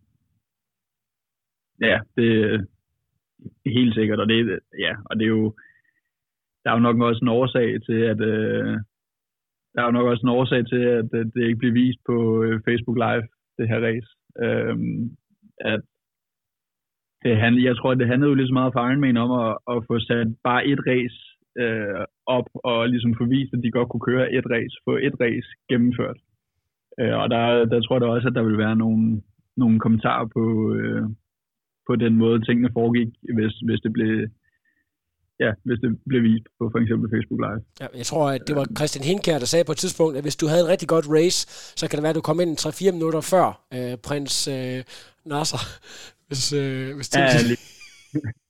[1.81, 2.59] ja, det er
[3.65, 5.55] helt sikkert, og det, ja, og det er jo,
[6.63, 8.77] der er jo nok også en årsag til, at øh,
[9.73, 12.43] der er jo nok også en årsag til, at, at det ikke bliver vist på
[12.43, 13.27] øh, Facebook Live,
[13.57, 14.09] det her race.
[14.45, 15.17] Øhm,
[15.73, 15.81] at
[17.23, 19.84] det, han, jeg tror, det handlede jo lige så meget for Ironman om at, at
[19.88, 21.19] få sat bare et race
[21.63, 25.15] øh, op og ligesom få vist, at de godt kunne køre et race, få et
[25.24, 26.19] race gennemført.
[26.99, 29.21] Øh, og der, der tror jeg også, at der vil være nogle,
[29.57, 31.03] nogle kommentarer på, øh,
[31.88, 34.28] på den måde, tingene foregik, hvis, hvis det blev
[35.39, 37.61] ja, hvis det blev vist på for eksempel Facebook Live.
[37.82, 40.36] Ja, jeg tror, at det var Christian Hinkær, der sagde på et tidspunkt, at hvis
[40.36, 41.39] du havde et rigtig godt race,
[41.80, 43.45] så kan det være, at du kom ind 3-4 minutter før
[43.76, 44.84] øh, prins øh,
[45.26, 45.63] Nasser.
[46.28, 47.57] Hvis, øh, hvis det, ja, lige,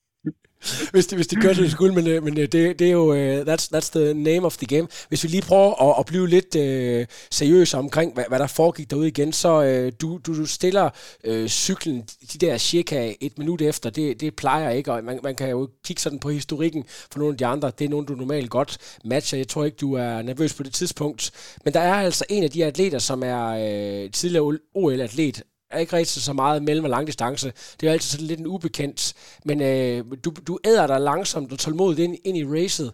[0.92, 3.12] hvis, de, hvis de kører til skulle, men, øh, men øh, det, det er jo,
[3.12, 4.88] uh, that's, that's the name of the game.
[5.08, 8.90] Hvis vi lige prøver at, at blive lidt uh, seriøse omkring, hvad, hvad der foregik
[8.90, 10.90] derude igen, så uh, du, du, du stiller
[11.28, 12.04] uh, cyklen
[12.34, 15.70] de der cirka et minut efter, det, det plejer ikke, og man, man kan jo
[15.86, 18.78] kigge sådan på historikken for nogle af de andre, det er nogen, du normalt godt
[19.06, 19.38] matcher.
[19.38, 21.32] Jeg tror ikke, du er nervøs på det tidspunkt,
[21.64, 25.44] men der er altså en af de atleter, som er uh, tidligere OL-atlet,
[25.74, 27.48] er ikke rigtig så meget mellem- og langdistance.
[27.78, 29.02] Det er altid sådan lidt en ubekendt.
[29.50, 32.90] Men øh, du, du æder dig langsomt og tålmodigt ind, ind i racet.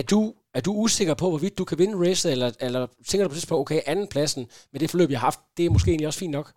[0.00, 0.20] Er du,
[0.56, 3.56] er du usikker på, hvorvidt du kan vinde racet, eller, eller tænker du præcis på,
[3.62, 4.42] okay, anden pladsen
[4.72, 6.48] med det forløb, jeg har haft, det er måske egentlig også fint nok?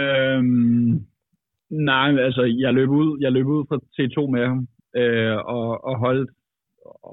[0.00, 0.92] Øhm,
[1.90, 4.60] nej, altså, jeg løb ud, jeg løb ud fra T2 med ham,
[5.00, 6.30] øh, og, og holdt,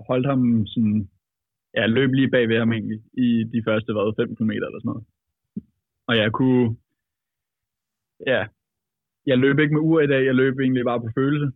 [0.09, 0.41] holdt ham
[0.73, 1.09] sådan,
[1.77, 4.89] ja, løb lige bag ved ham egentlig, i de første, hvad, 5 km eller sådan
[4.91, 5.05] noget.
[6.07, 6.77] Og jeg kunne,
[8.27, 8.41] ja,
[9.25, 11.47] jeg løb ikke med ur i dag, jeg løb egentlig bare på følelse.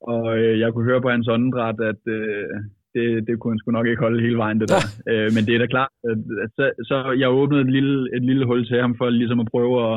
[0.00, 2.56] Og øh, jeg kunne høre på hans åndedræt, at øh,
[2.94, 4.82] det, det kunne han sgu nok ikke holde hele vejen, det der.
[5.10, 8.24] øh, men det er da klart, at, at så, så jeg åbnede et lille, et
[8.30, 9.96] lille hul til ham for ligesom at prøve at,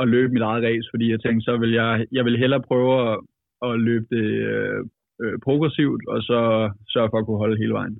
[0.00, 2.92] at løbe mit eget race, fordi jeg tænkte, så vil jeg, jeg vil hellere prøve
[3.06, 3.14] at,
[3.66, 4.80] at løbe det øh,
[5.22, 6.40] øh, progressivt, og så
[6.92, 7.96] sørge for at kunne holde hele vejen.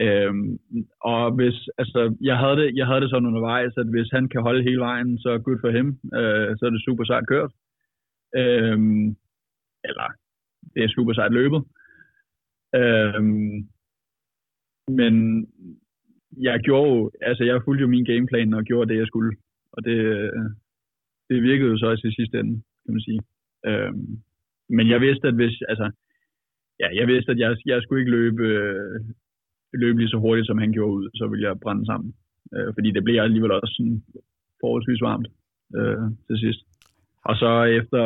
[0.00, 0.58] Øhm,
[1.00, 4.42] og hvis, altså, jeg havde, det, jeg havde det sådan undervejs, at hvis han kan
[4.42, 5.88] holde hele vejen, så good for ham.
[6.18, 7.52] Øh, så er det super sejt kørt.
[8.36, 9.16] Øhm,
[9.88, 10.08] eller,
[10.74, 11.62] det er super sejt løbet.
[12.74, 13.68] Øhm,
[14.88, 15.14] men
[16.40, 19.36] jeg gjorde altså jeg fulgte jo min gameplan og gjorde det, jeg skulle.
[19.72, 19.98] Og det,
[21.28, 23.20] det virkede jo så også i sidste ende, kan man sige.
[23.66, 24.22] Øhm,
[24.68, 25.90] men jeg vidste, at hvis, altså,
[26.80, 29.00] ja, jeg vidste, at jeg, jeg skulle ikke løbe øh,
[29.72, 32.14] løbe lige så hurtigt, som han gjorde ud, så ville jeg brænde sammen.
[32.54, 34.02] Øh, fordi det blev alligevel også sådan
[34.60, 35.28] forholdsvis varmt
[35.78, 36.60] øh, til sidst.
[37.28, 37.50] Og så
[37.80, 38.02] efter,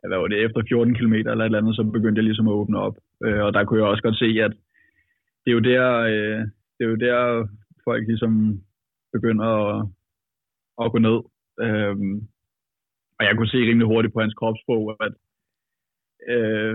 [0.00, 2.48] ja, hvad var det, efter 14 km eller et eller andet, så begyndte jeg ligesom
[2.48, 2.96] at åbne op.
[3.24, 4.52] Øh, og der kunne jeg også godt se, at
[5.42, 6.40] det er jo der, øh,
[6.74, 7.48] det er jo der
[7.84, 8.32] folk ligesom
[9.12, 9.88] begynder at,
[10.82, 11.18] at gå ned.
[11.64, 11.96] Øh,
[13.18, 15.12] og jeg kunne se rimelig hurtigt på hans kropssprog, at
[16.34, 16.74] øh,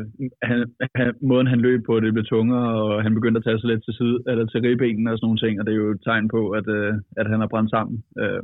[0.49, 0.57] han,
[0.95, 3.83] han, måden han løb på, det blev tungere, og han begyndte at tage sig lidt
[3.85, 6.27] til, side, eller til ribbenene og sådan nogle ting, og det er jo et tegn
[6.35, 7.95] på, at, øh, at han har brændt sammen.
[8.21, 8.43] Øh,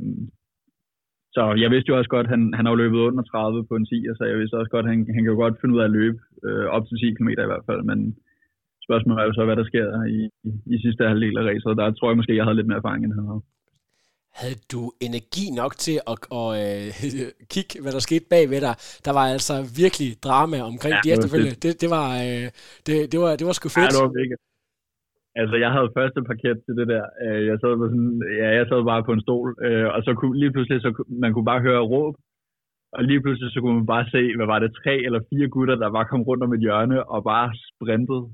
[1.36, 3.86] så jeg vidste jo også godt, han, han har jo løbet under 30 på en
[3.86, 5.96] 10, så jeg vidste også godt, han, han kan jo godt finde ud af at
[5.98, 7.98] løbe øh, op til 10 km i hvert fald, men
[8.86, 9.86] spørgsmålet er jo så, hvad der sker
[10.16, 11.78] i, i, i sidste halvdel af racet.
[11.80, 13.42] Der tror jeg måske, jeg havde lidt mere erfaring, end han havde.
[14.40, 18.60] Havde du energi nok til at, at, at, at kigge, hvad der skete bag ved
[18.66, 18.74] dig?
[19.06, 21.56] Der var altså virkelig drama omkring ja, de efterfølgende.
[21.64, 22.46] Det, det, var, øh,
[22.86, 23.86] det, det, var, det var sgu fedt.
[23.86, 24.34] Ja, det var mega.
[25.40, 27.04] Altså, jeg havde første parket til det der.
[27.24, 30.10] Øh, jeg sad, på sådan, ja, jeg sad bare på en stol, øh, og så
[30.18, 30.90] kunne, lige pludselig, så
[31.24, 32.14] man kunne bare høre råb,
[32.96, 35.76] og lige pludselig så kunne man bare se, hvad var det, tre eller fire gutter,
[35.82, 38.24] der var kommet rundt om et hjørne og bare sprintede.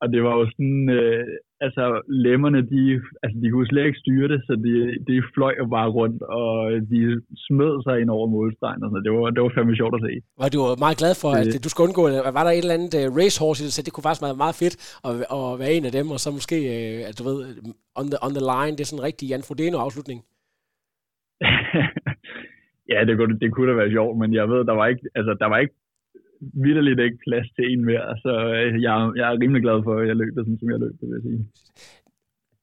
[0.00, 1.26] Og det var jo sådan, øh,
[1.66, 1.84] altså
[2.26, 2.82] lemmerne, de,
[3.22, 4.74] altså, de kunne slet ikke styre det, så de,
[5.08, 6.50] de fløj jo bare rundt, og
[6.92, 7.00] de
[7.46, 8.82] smed sig ind over målstregen.
[8.84, 9.04] Og sådan.
[9.06, 10.12] Det, var, det var fandme sjovt at se.
[10.42, 12.04] Var du meget glad for, at du skulle undgå,
[12.38, 14.76] var der et eller andet uh, racehorse, så det kunne faktisk være meget fedt
[15.08, 17.38] at, at være en af dem, og så måske, uh, at du ved,
[18.00, 20.20] on the, on the line, det er sådan en rigtig Jan Frodeno-afslutning.
[22.92, 25.32] ja, det kunne, det kunne da være sjovt, men jeg ved, der var ikke, altså,
[25.42, 25.76] der var ikke
[26.64, 30.08] vidderligt ikke plads til en mere, så øh, jeg, jeg er rimelig glad for, at
[30.08, 31.42] jeg løb det, sådan som jeg løb det, vil jeg sige.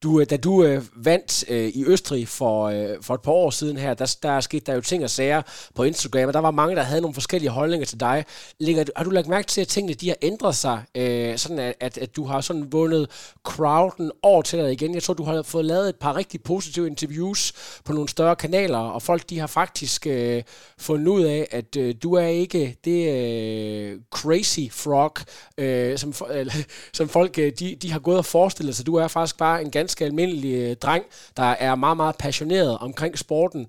[0.03, 3.49] Du, øh, da du øh, vandt øh, i Østrig for, øh, for et par år
[3.49, 5.41] siden her, der, der skete der jo ting og sager
[5.75, 8.25] på Instagram, og der var mange, der havde nogle forskellige holdninger til dig.
[8.59, 11.75] Ligger, har du lagt mærke til, at tingene de har ændret sig, øh, sådan at,
[11.79, 13.09] at, at du har sådan vundet
[13.43, 14.93] crowden over til dig igen?
[14.93, 17.53] Jeg tror, du har fået lavet et par rigtig positive interviews
[17.85, 20.43] på nogle større kanaler, og folk de har faktisk øh,
[20.77, 25.15] fundet ud af, at øh, du er ikke det øh, crazy frog,
[25.57, 26.55] øh, som, øh,
[26.93, 28.85] som folk øh, de, de har gået og forestillet sig.
[28.85, 31.03] Du er faktisk bare en ganske ganske almindelig øh, dreng,
[31.39, 33.63] der er meget, meget passioneret omkring sporten.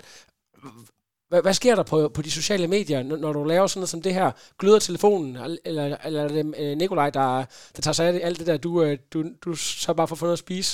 [1.31, 3.95] Hvad, hvad sker der på, på de sociale medier, når, når du laver sådan noget
[3.95, 4.29] som det her?
[4.61, 5.31] Gløder telefonen,
[5.69, 7.29] eller, eller er det øh, Nikolaj, der,
[7.75, 9.51] der tager sig af alt det der, du, øh, du, du
[9.85, 10.73] så bare får fundet at spise?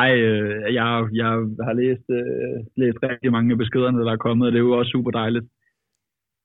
[0.00, 0.86] Ej, øh, jeg,
[1.20, 1.30] jeg
[1.66, 4.78] har læst, øh, læst rigtig mange af beskederne, der er kommet, og det er jo
[4.80, 5.46] også super dejligt.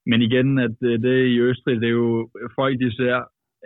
[0.10, 3.16] Men igen, at øh, det i Østrig, det er jo folk, de ser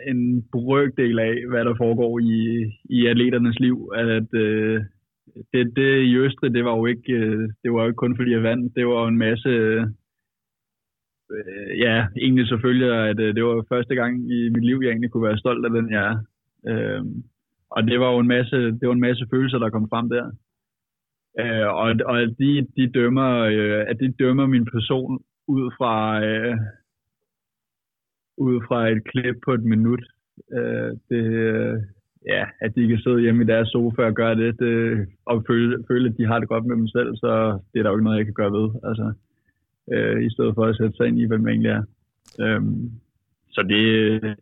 [0.08, 2.36] en brøkdel af, hvad der foregår i,
[2.90, 3.92] i atleternes liv.
[3.96, 4.82] At, øh,
[5.54, 8.32] det, det i Østrig, det var jo ikke, øh, det var jo ikke kun fordi
[8.32, 8.76] jeg vandt.
[8.76, 9.50] Det var jo en masse,
[11.36, 15.12] øh, ja, egentlig selvfølgelig, at øh, det var første gang i mit liv, jeg egentlig
[15.12, 16.18] kunne være stolt af den, jeg er.
[16.70, 17.04] Øh,
[17.70, 20.26] og det var jo en masse, det var en masse følelser, der kom frem der.
[21.40, 26.58] Øh, og og de, de dømmer, øh, at de dømmer min person ud fra, øh,
[28.38, 30.04] ud fra et klip på et minut.
[30.54, 31.24] Øh, det,
[32.28, 35.84] ja, at de kan sidde hjemme i deres sofa og gøre det, det og føle,
[35.88, 38.04] føle, at de har det godt med dem selv, så det er der jo ikke
[38.04, 38.70] noget, jeg kan gøre ved.
[38.84, 39.14] Altså,
[39.94, 41.84] øh, I stedet for at sætte sig ind i, hvad man egentlig er.
[42.44, 42.62] Øh,
[43.56, 43.86] så det,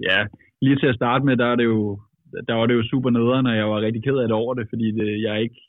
[0.10, 0.20] ja,
[0.62, 2.00] lige til at starte med, der, er det jo,
[2.48, 4.70] der var det jo super nederen, og jeg var rigtig ked af det over det,
[4.70, 5.62] fordi det, jeg ikke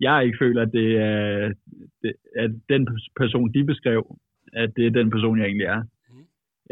[0.00, 1.52] jeg ikke føler, at det er,
[2.02, 4.18] det, at den person, de beskrev,
[4.52, 5.82] at det er den person, jeg egentlig er.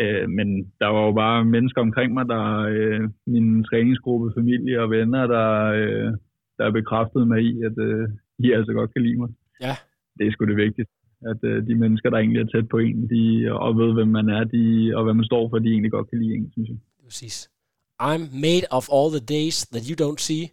[0.00, 0.48] Øh, men
[0.80, 5.50] der var jo bare mennesker omkring mig, der øh, min træningsgruppe, familie og venner, der,
[5.80, 6.12] øh,
[6.58, 8.08] der bekræftede mig i, at øh,
[8.42, 9.30] de altså godt kan lide mig.
[9.60, 9.76] Ja.
[10.18, 10.88] Det er sgu det vigtigt,
[11.30, 14.28] at øh, de mennesker, der egentlig er tæt på en, de, og ved, hvem man
[14.28, 16.76] er, de, og hvad man står for, de egentlig godt kan lide en, synes jeg.
[17.04, 17.50] Præcis.
[18.02, 20.44] I'm made of all the days that you don't see.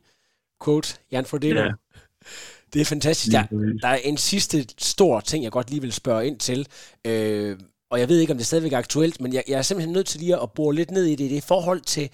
[0.64, 1.62] Quote Jan Frodeno.
[1.62, 1.72] Ja.
[2.74, 3.38] Det er fantastisk.
[3.38, 3.46] Der,
[3.82, 6.68] der er en sidste stor ting, jeg godt lige vil spørge ind til.
[7.08, 7.58] Øh,
[7.92, 9.94] og jeg ved ikke, om det er stadigvæk er aktuelt, men jeg, jeg er simpelthen
[9.94, 12.10] nødt til lige at bore lidt ned i det, det forhold til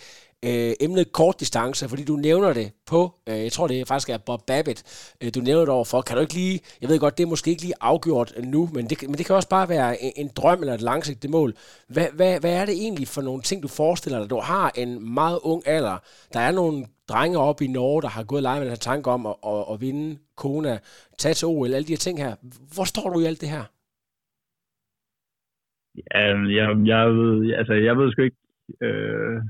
[0.46, 4.46] øh, emnet kortdistance, fordi du nævner det på, øh, jeg tror det faktisk er Bob
[4.48, 4.84] Babbitt,
[5.22, 6.02] øh, du nævner det overfor.
[6.02, 8.90] Kan du ikke lige, jeg ved godt, det er måske ikke lige afgjort nu, men
[8.90, 11.54] det, men det kan også bare være en, en drøm eller et langsigtet mål.
[11.88, 14.30] Hvad, hvad, hvad er det egentlig for nogle ting, du forestiller dig?
[14.30, 15.98] Du har en meget ung alder.
[16.34, 19.12] Der er nogle drenge oppe i Norge, der har gået lege med den her tanke
[19.12, 20.80] om at, at, at vinde Kona,
[21.18, 22.36] tage til OL, alle de her ting her.
[22.74, 23.64] Hvor står du i alt det her?
[25.98, 26.24] Ja,
[26.58, 28.38] jeg, jeg, ved, altså, jeg ved sgu ikke...
[28.82, 29.42] Øh,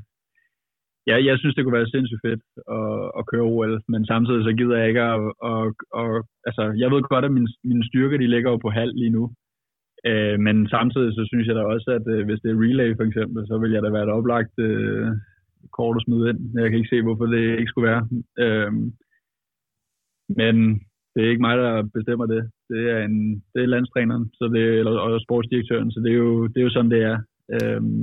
[1.10, 2.44] jeg, jeg synes, det kunne være sindssygt fedt
[2.78, 5.20] at, at køre OL, men samtidig så gider jeg ikke at...
[5.52, 8.94] at, at altså, jeg ved godt, at min, mine styrker, de ligger jo på halv
[8.96, 9.24] lige nu.
[10.06, 13.04] Øh, men samtidig så synes jeg da også, at øh, hvis det er relay for
[13.04, 15.08] eksempel, så vil jeg da være et oplagt øh,
[15.78, 16.40] kort at smide ind.
[16.60, 18.04] Jeg kan ikke se, hvorfor det ikke skulle være.
[18.44, 18.72] Øh,
[20.40, 20.82] men
[21.18, 22.52] det er ikke mig, der bestemmer det.
[22.70, 26.48] Det er, en, det er landstræneren så det, eller, og sportsdirektøren, så det er jo,
[26.48, 27.18] det er jo sådan, det er.
[27.56, 28.02] Øhm,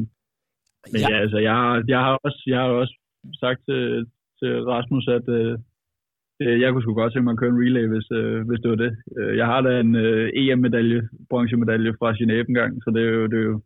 [0.92, 1.08] men ja.
[1.10, 2.94] ja, altså, jeg, jeg, har også, jeg har også
[3.40, 4.06] sagt til,
[4.40, 8.08] til Rasmus, at øh, jeg kunne sgu godt tænke mig at køre en relay, hvis,
[8.20, 8.92] øh, hvis det var det.
[9.18, 13.26] Øh, jeg har da en øh, EM-medalje, bronzemedalje fra Genève engang, så det er, jo,
[13.26, 13.60] det er jo,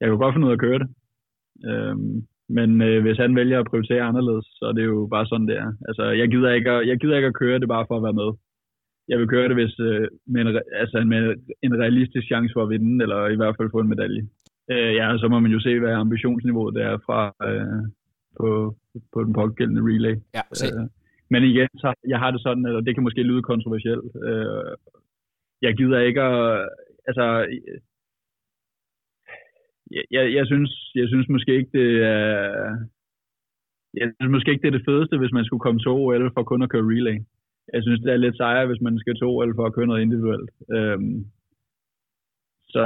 [0.00, 0.88] jeg kunne godt finde ud af at køre det.
[1.70, 2.14] Øhm,
[2.56, 5.56] men øh, hvis han vælger at prioritere anderledes, så er det jo bare sådan, det
[5.56, 5.72] er.
[5.88, 8.20] Altså, jeg gider ikke at, jeg gider ikke at køre det bare for at være
[8.22, 8.30] med
[9.10, 10.48] jeg vil køre det hvis, øh, med, en,
[10.82, 11.22] altså med
[11.62, 14.22] en realistisk chance for at vinde, eller i hvert fald få en medalje.
[14.72, 17.82] Øh, ja, så må man jo se, hvad ambitionsniveauet er fra, øh,
[18.38, 18.48] på,
[19.12, 20.14] på den pågældende relay.
[20.34, 20.66] Ja, se.
[20.66, 20.86] Øh,
[21.32, 24.12] men igen, så jeg har det sådan, og det kan måske lyde kontroversielt.
[24.28, 24.72] Øh,
[25.62, 26.68] jeg gider ikke at,
[27.08, 27.24] altså,
[29.90, 32.26] jeg, jeg, jeg, synes, jeg synes måske ikke, det er,
[33.94, 36.42] jeg synes måske ikke, det er det fedeste, hvis man skulle komme til OL for
[36.42, 37.18] kun at køre relay.
[37.74, 40.02] Jeg synes, det er lidt sejere, hvis man skal to eller for at køre noget
[40.02, 40.50] individuelt.
[40.76, 41.26] Øhm,
[42.74, 42.84] så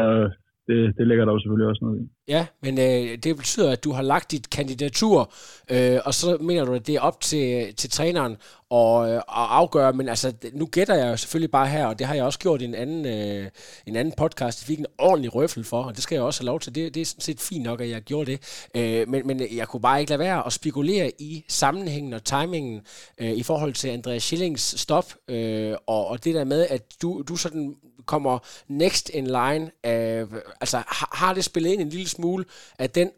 [0.67, 2.05] det, det ligger der jo selvfølgelig også noget i.
[2.29, 5.33] Ja, men øh, det betyder, at du har lagt dit kandidatur,
[5.71, 8.37] øh, og så mener du, at det er op til, til træneren
[8.71, 12.07] at, øh, at afgøre, men altså, nu gætter jeg jo selvfølgelig bare her, og det
[12.07, 13.51] har jeg også gjort i en anden, øh,
[13.87, 16.47] en anden podcast, jeg fik en ordentlig røffel for, og det skal jeg også have
[16.47, 19.27] lov til, det, det er sådan set fint nok, at jeg gjorde det, øh, men,
[19.27, 22.81] men jeg kunne bare ikke lade være at spekulere i sammenhængen og timingen
[23.19, 27.23] øh, i forhold til Andreas Schillings stop, øh, og, og det der med, at du,
[27.29, 30.27] du sådan kommer next in line, øh,
[30.61, 32.45] altså har, har det spillet ind en lille smule,
[32.85, 33.09] at den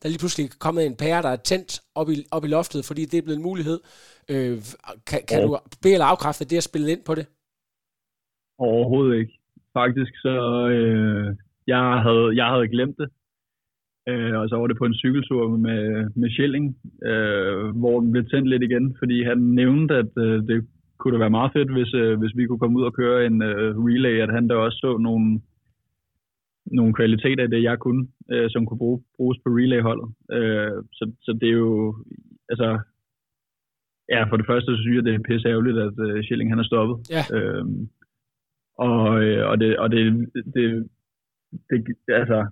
[0.00, 1.70] der lige pludselig er kommet en pære, der er tændt
[2.00, 3.78] op i, op i loftet, fordi det er blevet en mulighed.
[4.32, 4.56] Øh,
[5.08, 5.46] kan kan ja.
[5.46, 7.26] du bede eller afkræfte, at det har spillet ind på det?
[8.58, 9.34] Overhovedet ikke.
[9.80, 10.36] Faktisk så,
[10.74, 11.26] øh,
[11.66, 13.08] jeg, havde, jeg havde glemt det.
[14.08, 15.82] Øh, og så var det på en cykeltur med,
[16.20, 16.66] med Schilling,
[17.10, 20.66] øh, hvor den blev tændt lidt igen, fordi han nævnte, at øh, det
[20.98, 23.42] kunne det være meget fedt, hvis, øh, hvis vi kunne komme ud og køre en
[23.42, 25.40] øh, relay, at han der også så nogle,
[26.72, 30.08] nogle kvaliteter i det, jeg kunne, øh, som kunne bruge, bruges på relay-holdet.
[30.32, 32.04] Øh, så, så det er jo,
[32.48, 32.78] altså,
[34.08, 36.58] ja, for det første så synes jeg, det er pisse ærgerligt, at øh, Schilling han
[36.58, 36.96] er stoppet.
[37.16, 37.22] Ja.
[37.36, 37.64] Øh,
[38.78, 40.02] og, øh, og, det, og det,
[40.54, 40.64] det,
[41.70, 42.50] det, altså,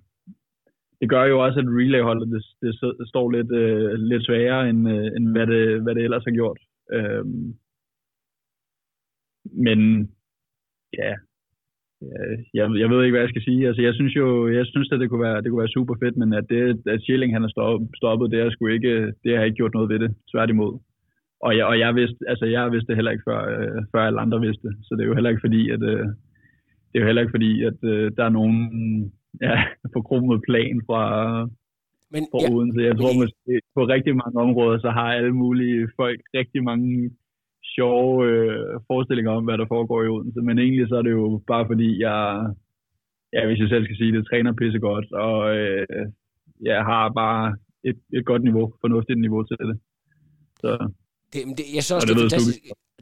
[1.01, 2.41] det gør jo også, at relay-holdet det,
[2.99, 6.31] det, står lidt, øh, lidt sværere, end, øh, end hvad, det, hvad det ellers har
[6.31, 6.59] gjort.
[6.93, 7.25] Øh,
[9.65, 9.79] men
[10.93, 11.13] ja,
[12.53, 13.67] jeg, jeg ved ikke, hvad jeg skal sige.
[13.67, 16.17] Altså, jeg synes jo, jeg synes, at det kunne være, det kunne være super fedt,
[16.17, 16.61] men at det,
[16.93, 17.51] at Schilling han er
[17.99, 20.79] stoppet, det, er sgu ikke, det har ikke gjort noget ved det, tværtimod.
[21.45, 24.19] Og jeg, og jeg vidste, altså jeg vidste det heller ikke, før, øh, før alle
[24.19, 24.69] andre vidste.
[24.85, 26.05] Så det er jo heller ikke fordi, at, øh,
[26.89, 28.57] det er jo heller ikke fordi, at øh, der er nogen
[29.41, 29.55] ja,
[29.95, 31.01] forkrummet plan fra,
[32.13, 32.81] Men, fra ja, Odense.
[32.89, 37.11] Jeg tror måske, på rigtig mange områder, så har alle mulige folk rigtig mange
[37.77, 40.41] sjove øh, forestillinger om, hvad der foregår i Odense.
[40.47, 42.19] Men egentlig så er det jo bare fordi, jeg,
[43.35, 45.85] ja, hvis jeg selv skal sige det, træner pisse godt, og øh,
[46.69, 47.43] jeg har bare
[47.89, 49.77] et, et godt niveau, fornuftigt niveau til det.
[50.61, 50.71] Så,
[51.33, 52.51] det, det, jeg synes også, og det, det det er du.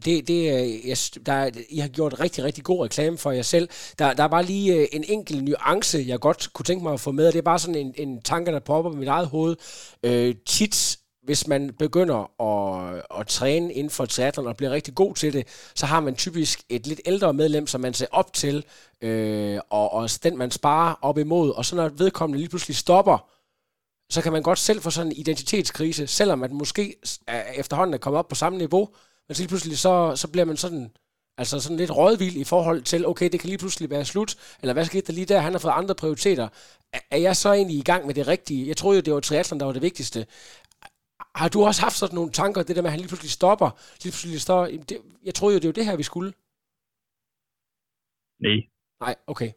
[0.05, 3.41] Det, det, øh, jeg, der, er- I har gjort rigtig, rigtig god reklame for jer
[3.41, 3.67] selv.
[3.99, 6.99] Der, der er bare lige øh, en enkelt nuance, jeg godt kunne tænke mig at
[6.99, 9.27] få med, og det er bare sådan en, en tanke, der popper i mit eget
[9.27, 9.53] hoved.
[10.07, 15.15] Øh, tit hvis man begynder at, at træne inden for triathlon og bliver rigtig god
[15.15, 18.65] til det, så har man typisk et lidt ældre medlem, som man ser op til,
[19.01, 23.29] øh, og, og den man sparer op imod, og så når vedkommende lige pludselig stopper,
[24.09, 26.95] så kan man godt selv få sådan en identitetskrise, selvom man måske
[27.27, 28.89] er, efterhånden er kommet op på samme niveau,
[29.27, 30.91] men så lige pludselig så, så bliver man sådan,
[31.37, 34.73] altså sådan lidt rådvild i forhold til, okay, det kan lige pludselig være slut, eller
[34.73, 36.47] hvad skete der lige der, han har fået andre prioriteter.
[36.93, 38.67] Er, er jeg så egentlig i gang med det rigtige?
[38.67, 40.25] Jeg troede jo, det var triathlon, der var det vigtigste.
[41.39, 43.69] Har du også haft sådan nogle tanker, det der med, at han lige pludselig stopper,
[44.03, 46.31] lige pludselig står, det, jeg troede jo, det var det her, vi skulle.
[48.45, 48.59] nej,
[49.05, 49.51] Nej, okay.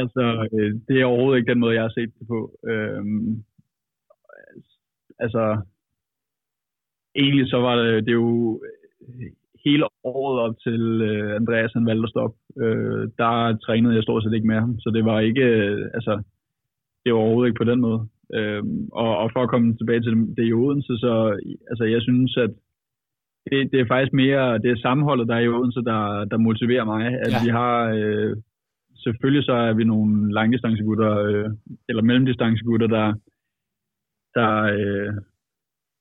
[0.00, 0.22] Altså,
[0.54, 2.38] øh, det er overhovedet ikke den måde, jeg har set det på.
[2.70, 3.44] Øhm,
[5.24, 5.44] altså,
[7.22, 8.62] egentlig så var det, det er jo
[9.64, 12.36] hele året op til øh, Andreas han valgte at stoppe.
[12.62, 16.22] Øh, der trænede jeg stort set ikke med ham, så det var ikke, øh, altså,
[17.04, 18.08] det var overhovedet ikke på den måde.
[18.32, 21.38] Øhm, og, og for at komme tilbage til det i Odense, så
[21.70, 22.50] altså, jeg synes, at
[23.50, 27.06] det, det er faktisk mere, det sammenholdet, der er i Odense, der, der motiverer mig,
[27.06, 27.36] at Ja.
[27.36, 27.44] ja.
[27.44, 28.36] vi har, øh,
[29.04, 31.50] selvfølgelig så er vi nogle langdistancegutter, øh,
[31.88, 33.06] eller mellemdistancegutter, der,
[34.34, 35.12] der, øh,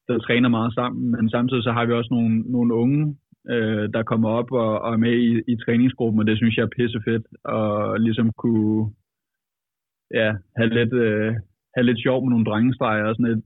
[0.07, 3.17] der træner meget sammen, men samtidig så har vi også nogle, nogle unge,
[3.49, 6.63] øh, der kommer op og, og er med i, i træningsgruppen, og det synes jeg
[6.63, 8.93] er pissefedt, og ligesom kunne
[10.13, 11.35] ja, have lidt, øh,
[11.75, 13.45] have lidt sjov med nogle drengestreger og sådan lidt,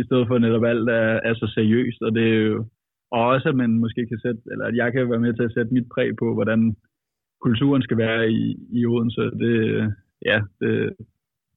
[0.00, 2.64] i stedet for netop alt er, er så seriøst, og det er jo
[3.10, 5.54] og også, at man måske kan sætte, eller at jeg kan være med til at
[5.54, 6.76] sætte mit præg på, hvordan
[7.40, 9.20] kulturen skal være i, i Odense.
[9.20, 9.54] Det,
[10.24, 10.94] ja, det,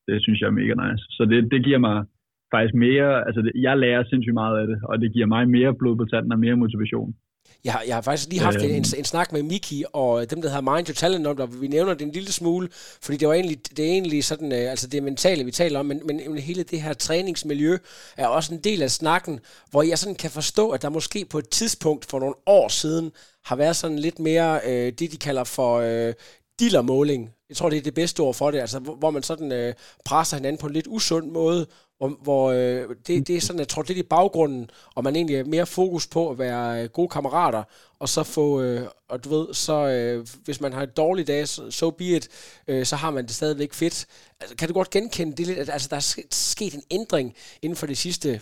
[0.07, 1.03] det synes jeg er mega nice.
[1.09, 2.05] Så det, det giver mig
[2.53, 5.75] faktisk mere, altså det, jeg lærer sindssygt meget af det, og det giver mig mere
[5.75, 7.15] blod på tanden og mere motivation.
[7.63, 8.93] Jeg har, jeg har faktisk lige haft en, en, Øhm.
[8.97, 11.93] en snak med Miki og dem, der hedder Mind Your Talent, om, og vi nævner
[11.93, 12.69] det en lille smule,
[13.01, 15.85] fordi det, var egentlig, det er egentlig sådan, øh, altså det mentale, vi taler om,
[15.85, 17.77] men, men men hele det her træningsmiljø
[18.17, 19.39] er også en del af snakken,
[19.71, 23.11] hvor jeg sådan kan forstå, at der måske på et tidspunkt for nogle år siden
[23.45, 26.13] har været sådan lidt mere øh, det, de kalder for øh,
[26.59, 27.29] dillermåling.
[27.49, 29.73] Jeg tror, det er det bedste ord for det, altså hvor, hvor man sådan øh,
[30.05, 33.67] presser hinanden på en lidt usund måde, hvor, hvor øh, det, det er sådan, jeg
[33.67, 37.09] tror, lidt i baggrunden, og man egentlig er mere fokus på at være øh, gode
[37.09, 37.63] kammerater,
[37.99, 41.47] og så få, øh, og du ved, så øh, hvis man har et dårligt dag,
[41.47, 42.29] så so be it,
[42.67, 44.07] øh, så har man det stadigvæk fedt.
[44.39, 47.75] Altså, kan du godt genkende det lidt, at altså, der er sket en ændring inden
[47.75, 48.41] for de sidste,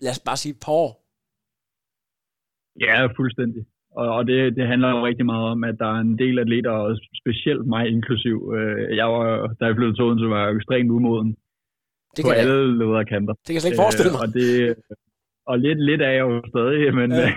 [0.00, 1.02] lad os bare sige, par år?
[2.80, 3.71] Ja, fuldstændig.
[4.00, 6.70] Og, og det, det handler jo rigtig meget om, at der er en del atleter,
[6.70, 8.36] og specielt mig inklusiv.
[8.56, 9.26] Øh, jeg var,
[9.58, 11.36] da jeg flyttede til Odense, var jeg ekstremt umoden.
[12.16, 13.34] Det på alle ledere kanter.
[13.34, 14.22] Det kan jeg slet ikke forestille mig.
[14.22, 14.48] Øh, og, det,
[15.50, 17.28] og lidt, lidt er jeg jo stadig, men, ja.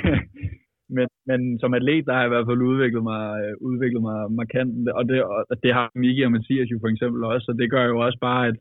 [0.95, 3.23] men, men som atlet, der har jeg i hvert fald udviklet mig,
[3.69, 4.89] udviklet mig markant.
[4.99, 5.17] Og det,
[5.51, 8.19] og det har Miki og Mathias jo for eksempel også, og det gør jo også
[8.27, 8.57] bare, at,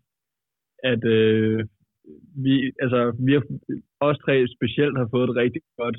[0.93, 1.59] at øh,
[2.45, 3.45] vi, altså, vi har,
[4.09, 5.99] os tre specielt har fået et rigtig godt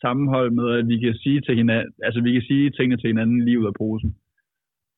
[0.00, 3.44] sammenhold med, at vi kan sige til hinanden, altså vi kan sige tingene til hinanden
[3.44, 4.16] lige ud af posen.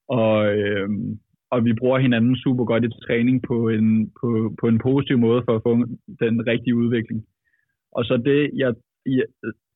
[0.09, 0.89] Og, øh,
[1.51, 5.43] og vi bruger hinanden super godt i træning på en, på, på en positiv måde
[5.47, 5.73] for at få
[6.25, 7.25] den rigtige udvikling.
[7.93, 8.75] Og så det, jeg,
[9.07, 9.27] jeg,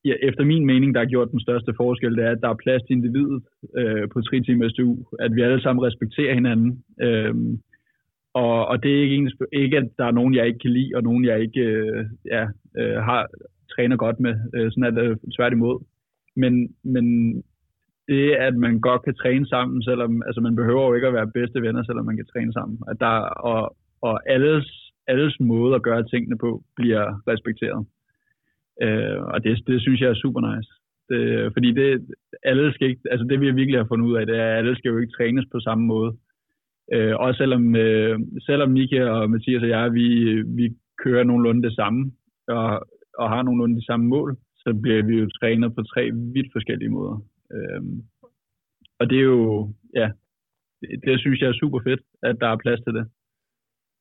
[0.04, 2.62] jeg efter min mening, der har gjort den største forskel, det er, at der er
[2.64, 3.42] plads til individet
[3.78, 4.96] øh, på 3 timer SDU.
[5.18, 6.84] At vi alle sammen respekterer hinanden.
[7.00, 7.34] Øh,
[8.34, 11.02] og, og det er ikke, ikke, at der er nogen, jeg ikke kan lide, og
[11.02, 12.42] nogen, jeg ikke øh, ja,
[12.78, 13.26] øh, har,
[13.76, 14.34] træner godt med.
[14.54, 15.84] Øh, sådan er det øh, tværtimod.
[16.36, 17.06] Men, men
[18.08, 21.36] det, at man godt kan træne sammen, selvom altså man behøver jo ikke at være
[21.38, 22.78] bedste venner, selvom man kan træne sammen.
[22.88, 23.16] At der,
[23.50, 27.86] og, og alles, alles måde at gøre tingene på bliver respekteret.
[28.82, 30.70] Øh, og det, det synes jeg er super nice.
[31.10, 32.06] Det, fordi det,
[32.42, 34.76] alle skal ikke, altså det vi virkelig har fundet ud af, det er, at alle
[34.76, 36.16] skal jo ikke trænes på samme måde.
[36.92, 40.06] Øh, også selvom, øh, selvom Mika og Mathias og jeg, vi,
[40.42, 42.12] vi kører nogenlunde det samme,
[42.48, 42.86] og
[43.18, 46.02] og har nogenlunde de samme mål, så bliver vi jo trænet på tre
[46.34, 47.16] vidt forskellige måder.
[47.54, 48.02] Øhm,
[48.98, 50.08] og det er jo, ja,
[50.80, 53.06] det, det synes jeg er super fedt, at der er plads til det.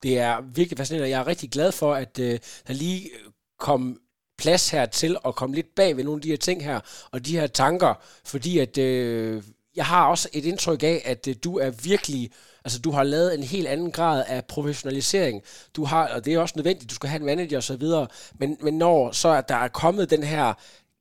[0.03, 2.36] Det er virkelig fascinerende, jeg er rigtig glad for, at øh,
[2.68, 3.01] der lige
[3.59, 3.82] kom
[4.43, 7.26] plads her til at komme lidt bag ved nogle af de her ting her, og
[7.26, 7.93] de her tanker,
[8.32, 9.43] fordi at øh,
[9.76, 12.32] jeg har også et indtryk af, at øh, du er virkelig,
[12.65, 15.41] altså du har lavet en helt anden grad af professionalisering.
[15.76, 18.07] Du har, og det er også nødvendigt, du skal have en manager og så videre,
[18.39, 20.53] men, men når så at der er kommet den her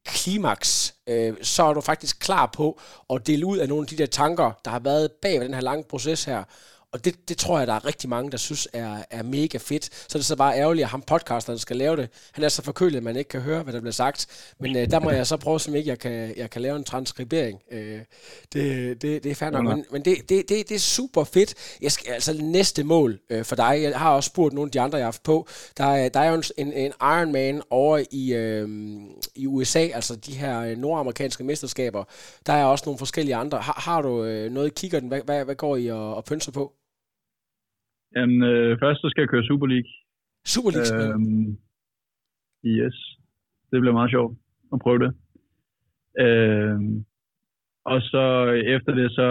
[0.05, 3.99] klimaks, øh, så er du faktisk klar på at dele ud af nogle af de
[3.99, 6.45] der tanker, der har været bag ved den her lange proces her.
[6.95, 9.85] Og det, det tror jeg, der er rigtig mange, der synes er, er mega fedt.
[9.85, 12.09] Så er det så bare ærgerligt, at ham podcasteren skal lave det.
[12.33, 14.27] Han er så forkølet, at man ikke kan høre, hvad der bliver sagt.
[14.61, 16.85] Men øh, der må jeg så prøve, som ikke jeg kan, jeg kan lave en
[16.85, 17.61] transkribering.
[17.71, 18.01] Øh,
[18.53, 19.65] det, det, det er fair nok.
[19.65, 21.55] Men, men det, det, det, det er super fedt.
[21.83, 23.83] Jeg skal, altså næste mål øh, for dig.
[23.83, 25.49] Jeg har også spurgt nogle af de andre, jeg har haft på.
[25.77, 28.69] Der er, der er jo en, en Ironman over i, øh,
[29.35, 32.05] i USA, altså de her øh, nordamerikanske mesterskaber.
[32.47, 33.59] Der er også nogle forskellige andre.
[33.59, 35.09] Har, har du øh, noget i kigger den?
[35.09, 36.73] Hvad, hvad, hvad går I og, og pønser på?
[38.17, 39.91] Jamen, øh, først så skal jeg køre Super League.
[40.45, 41.15] Super League?
[41.15, 41.59] Øhm,
[42.65, 42.97] yes.
[43.71, 44.39] Det bliver meget sjovt
[44.73, 45.13] at prøve det.
[46.25, 47.05] Øhm,
[47.85, 48.25] og så
[48.77, 49.27] efter det, så...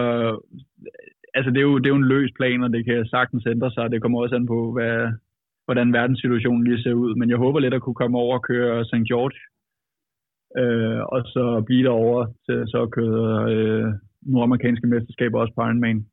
[1.33, 3.71] Altså, det er, jo, det er jo en løs plan, og det kan sagtens ændre
[3.71, 3.91] sig.
[3.91, 5.11] Det kommer også an på, hvad,
[5.65, 7.15] hvordan verdenssituationen lige ser ud.
[7.15, 9.07] Men jeg håber lidt at kunne komme over og køre St.
[9.11, 9.39] George.
[10.61, 16.05] Øh, og så blive derovre til så at køre øh, nordamerikanske mesterskaber også på Ironman.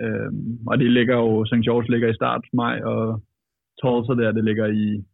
[0.00, 1.64] Øhm, og det ligger jo, St.
[1.66, 3.22] George ligger i start maj, og
[3.80, 5.04] Tulsa der, det ligger i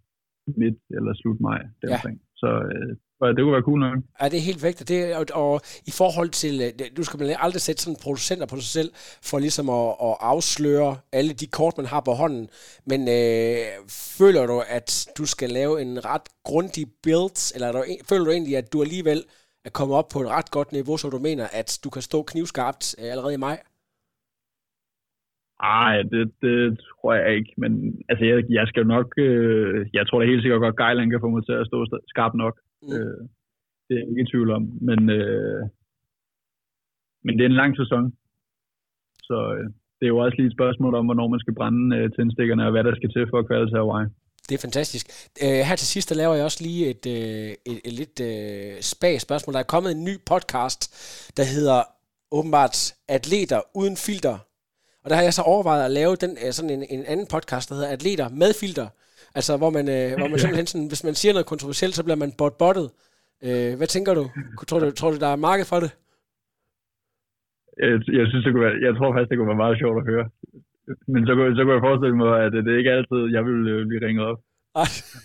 [0.57, 1.61] midt eller slut maj.
[1.89, 2.01] Ja.
[2.37, 2.97] Så øh,
[3.35, 3.99] det kunne være cool nok.
[4.21, 4.79] Ja, det er helt væk.
[4.79, 6.53] Det, og, og i forhold til,
[6.97, 8.91] du øh, skal man aldrig sætte sådan producenter på sig selv,
[9.23, 12.49] for ligesom at, at afsløre alle de kort, man har på hånden.
[12.87, 13.67] Men øh,
[14.19, 18.57] føler du, at du skal lave en ret grundig build, eller du, føler du egentlig,
[18.57, 19.25] at du alligevel
[19.65, 22.23] er kommet op på et ret godt niveau, så du mener, at du kan stå
[22.23, 23.59] knivskarpt øh, allerede i maj?
[25.63, 27.71] Nej, det, det tror jeg ikke, men
[28.09, 31.21] altså, jeg, jeg skal jo nok, øh, jeg tror da helt sikkert godt, Gejland kan
[31.21, 31.79] få mig til at stå
[32.13, 32.55] skarpt nok.
[32.83, 32.93] Mm.
[32.95, 33.21] Øh,
[33.87, 35.63] det er jeg ikke i tvivl om, men, øh,
[37.25, 38.05] men det er en lang sæson,
[39.29, 39.67] så øh,
[39.99, 42.71] det er jo også lige et spørgsmål om, hvornår man skal brænde øh, tændstikkerne, og
[42.73, 44.09] hvad der skal til for at kvalde til Hawaii.
[44.49, 45.07] Det er fantastisk.
[45.45, 48.81] Uh, her til sidst, der laver jeg også lige et, uh, et, et lidt uh,
[48.81, 49.55] spag spørgsmål.
[49.55, 50.81] Der er kommet en ny podcast,
[51.37, 51.81] der hedder
[52.33, 52.77] åbenbart
[53.09, 54.48] Atleter uden filter
[55.03, 57.69] og der har jeg så overvejet at lave den, øh, sådan en, en anden podcast,
[57.69, 58.89] der hedder Atleter med filter.
[59.39, 62.21] Altså, hvor man, øh, hvor man simpelthen sådan, hvis man siger noget kontroversielt, så bliver
[62.25, 62.89] man bot-bottet.
[63.47, 64.25] Øh, hvad tænker du?
[64.69, 64.91] Tror, du?
[64.99, 65.91] tror du, der er marked for det?
[67.85, 70.09] Jeg, jeg synes, det kunne være, jeg tror faktisk, det kunne være meget sjovt at
[70.13, 70.27] høre.
[71.13, 73.61] Men så kunne, så kunne jeg forestille mig, at det er ikke altid, jeg vil
[73.73, 74.41] øh, blive ringet op.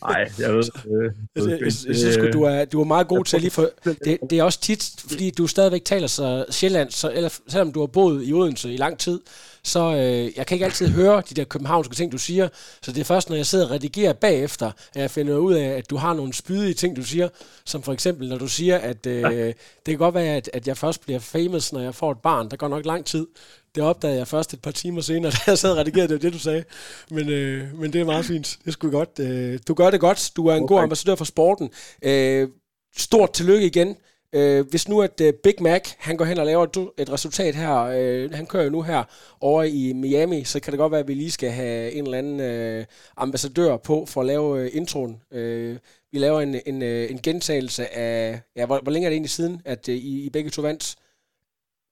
[0.07, 3.25] Nej, jeg ved, øh, jeg, jeg, jeg, jeg synes, du er, du er meget god
[3.25, 3.69] til lige for...
[3.83, 7.79] Det, det er også tit, fordi du stadigvæk taler så sjælland, så, eller, selvom du
[7.79, 9.19] har boet i Odense i lang tid,
[9.63, 12.49] så øh, jeg kan ikke altid høre de der københavnske ting, du siger.
[12.81, 15.67] Så det er først, når jeg sidder og redigerer bagefter, at jeg finder ud af,
[15.67, 17.29] at du har nogle spydige ting, du siger.
[17.65, 19.55] Som for eksempel, når du siger, at øh, det
[19.85, 22.49] kan godt være, at, at jeg først bliver famous, når jeg får et barn.
[22.49, 23.27] Der går nok lang tid.
[23.75, 26.33] Det opdagede jeg først et par timer senere, da jeg sad og redigerede det, det
[26.33, 26.63] du sagde.
[27.11, 28.59] Men, øh, men det er meget fint.
[28.65, 29.19] Det skulle godt.
[29.19, 30.31] Øh, du gør det godt.
[30.35, 30.75] Du er en okay.
[30.75, 31.69] god ambassadør for sporten.
[32.01, 32.49] Øh,
[32.97, 33.95] stort tillykke igen.
[34.35, 37.55] Øh, hvis nu at uh, Big Mac, han går hen og laver et, et resultat
[37.55, 39.03] her, øh, han kører jo nu her
[39.41, 42.17] over i Miami, så kan det godt være, at vi lige skal have en eller
[42.17, 42.85] anden øh,
[43.17, 45.21] ambassadør på for at lave øh, introen.
[45.31, 45.77] Øh,
[46.11, 49.31] vi laver en, en, øh, en gentagelse af, ja, hvor, hvor længe er det egentlig
[49.31, 50.95] siden, at øh, I, I begge to vandt?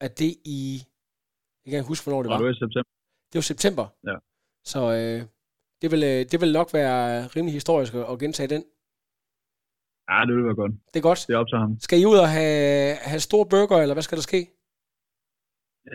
[0.02, 0.84] At det i,
[1.64, 2.38] jeg kan ikke huske, hvornår det var.
[2.38, 2.92] Det var i september.
[3.32, 3.86] Det var september?
[4.10, 4.18] Ja.
[4.72, 5.20] Så øh,
[5.82, 7.02] det, vil, øh, det vil nok være
[7.36, 8.64] rimelig historisk at, gentage den.
[10.10, 10.74] Ja, det vil være godt.
[10.92, 11.22] Det er godt.
[11.28, 11.72] Det er op til ham.
[11.86, 14.42] Skal I ud og have, have store burger, eller hvad skal der ske?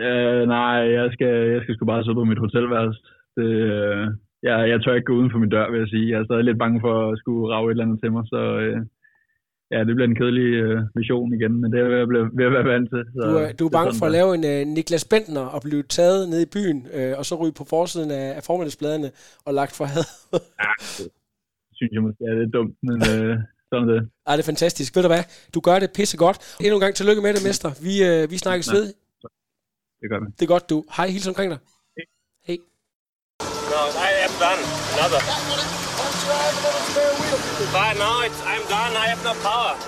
[0.04, 3.00] Uh, nej, jeg skal, jeg skal sgu bare sidde på mit hotelværelse.
[3.36, 4.04] Det, uh,
[4.48, 6.10] jeg, jeg tør ikke gå uden for min dør, vil jeg sige.
[6.10, 8.40] Jeg er stadig lidt bange for at skulle rave et eller andet til mig, så
[8.64, 8.78] uh,
[9.72, 12.54] ja, det bliver en kedelig uh, mission igen, men det er jeg ved, ved at
[12.56, 13.02] være vant til.
[13.14, 15.82] Så du, er, du er bange for at lave en uh, Niklas Bentner og blive
[15.82, 19.10] taget ned i byen, uh, og så ryge på forsiden af, af formiddagsbladene
[19.46, 20.04] og lagt for had.
[20.64, 20.72] ja,
[21.68, 22.98] det synes jeg måske er lidt dumt, men...
[23.12, 23.36] Uh,
[23.72, 24.10] sådan det.
[24.26, 24.96] Ej, det er fantastisk.
[24.96, 25.24] Ved du hvad?
[25.54, 26.56] Du gør det pisse godt.
[26.60, 27.70] Endnu en gang tillykke med det, mester.
[27.82, 28.86] Vi, øh, vi snakkes ved.
[30.00, 30.26] Det gør vi.
[30.38, 30.84] Det er godt, du.
[30.96, 31.58] Hej, hils omkring dig.
[32.46, 32.56] Hej.
[33.72, 34.62] No, I am done.
[34.92, 35.75] Another.
[36.26, 38.96] Fine, now it's, I'm done.
[38.96, 39.74] I have no power.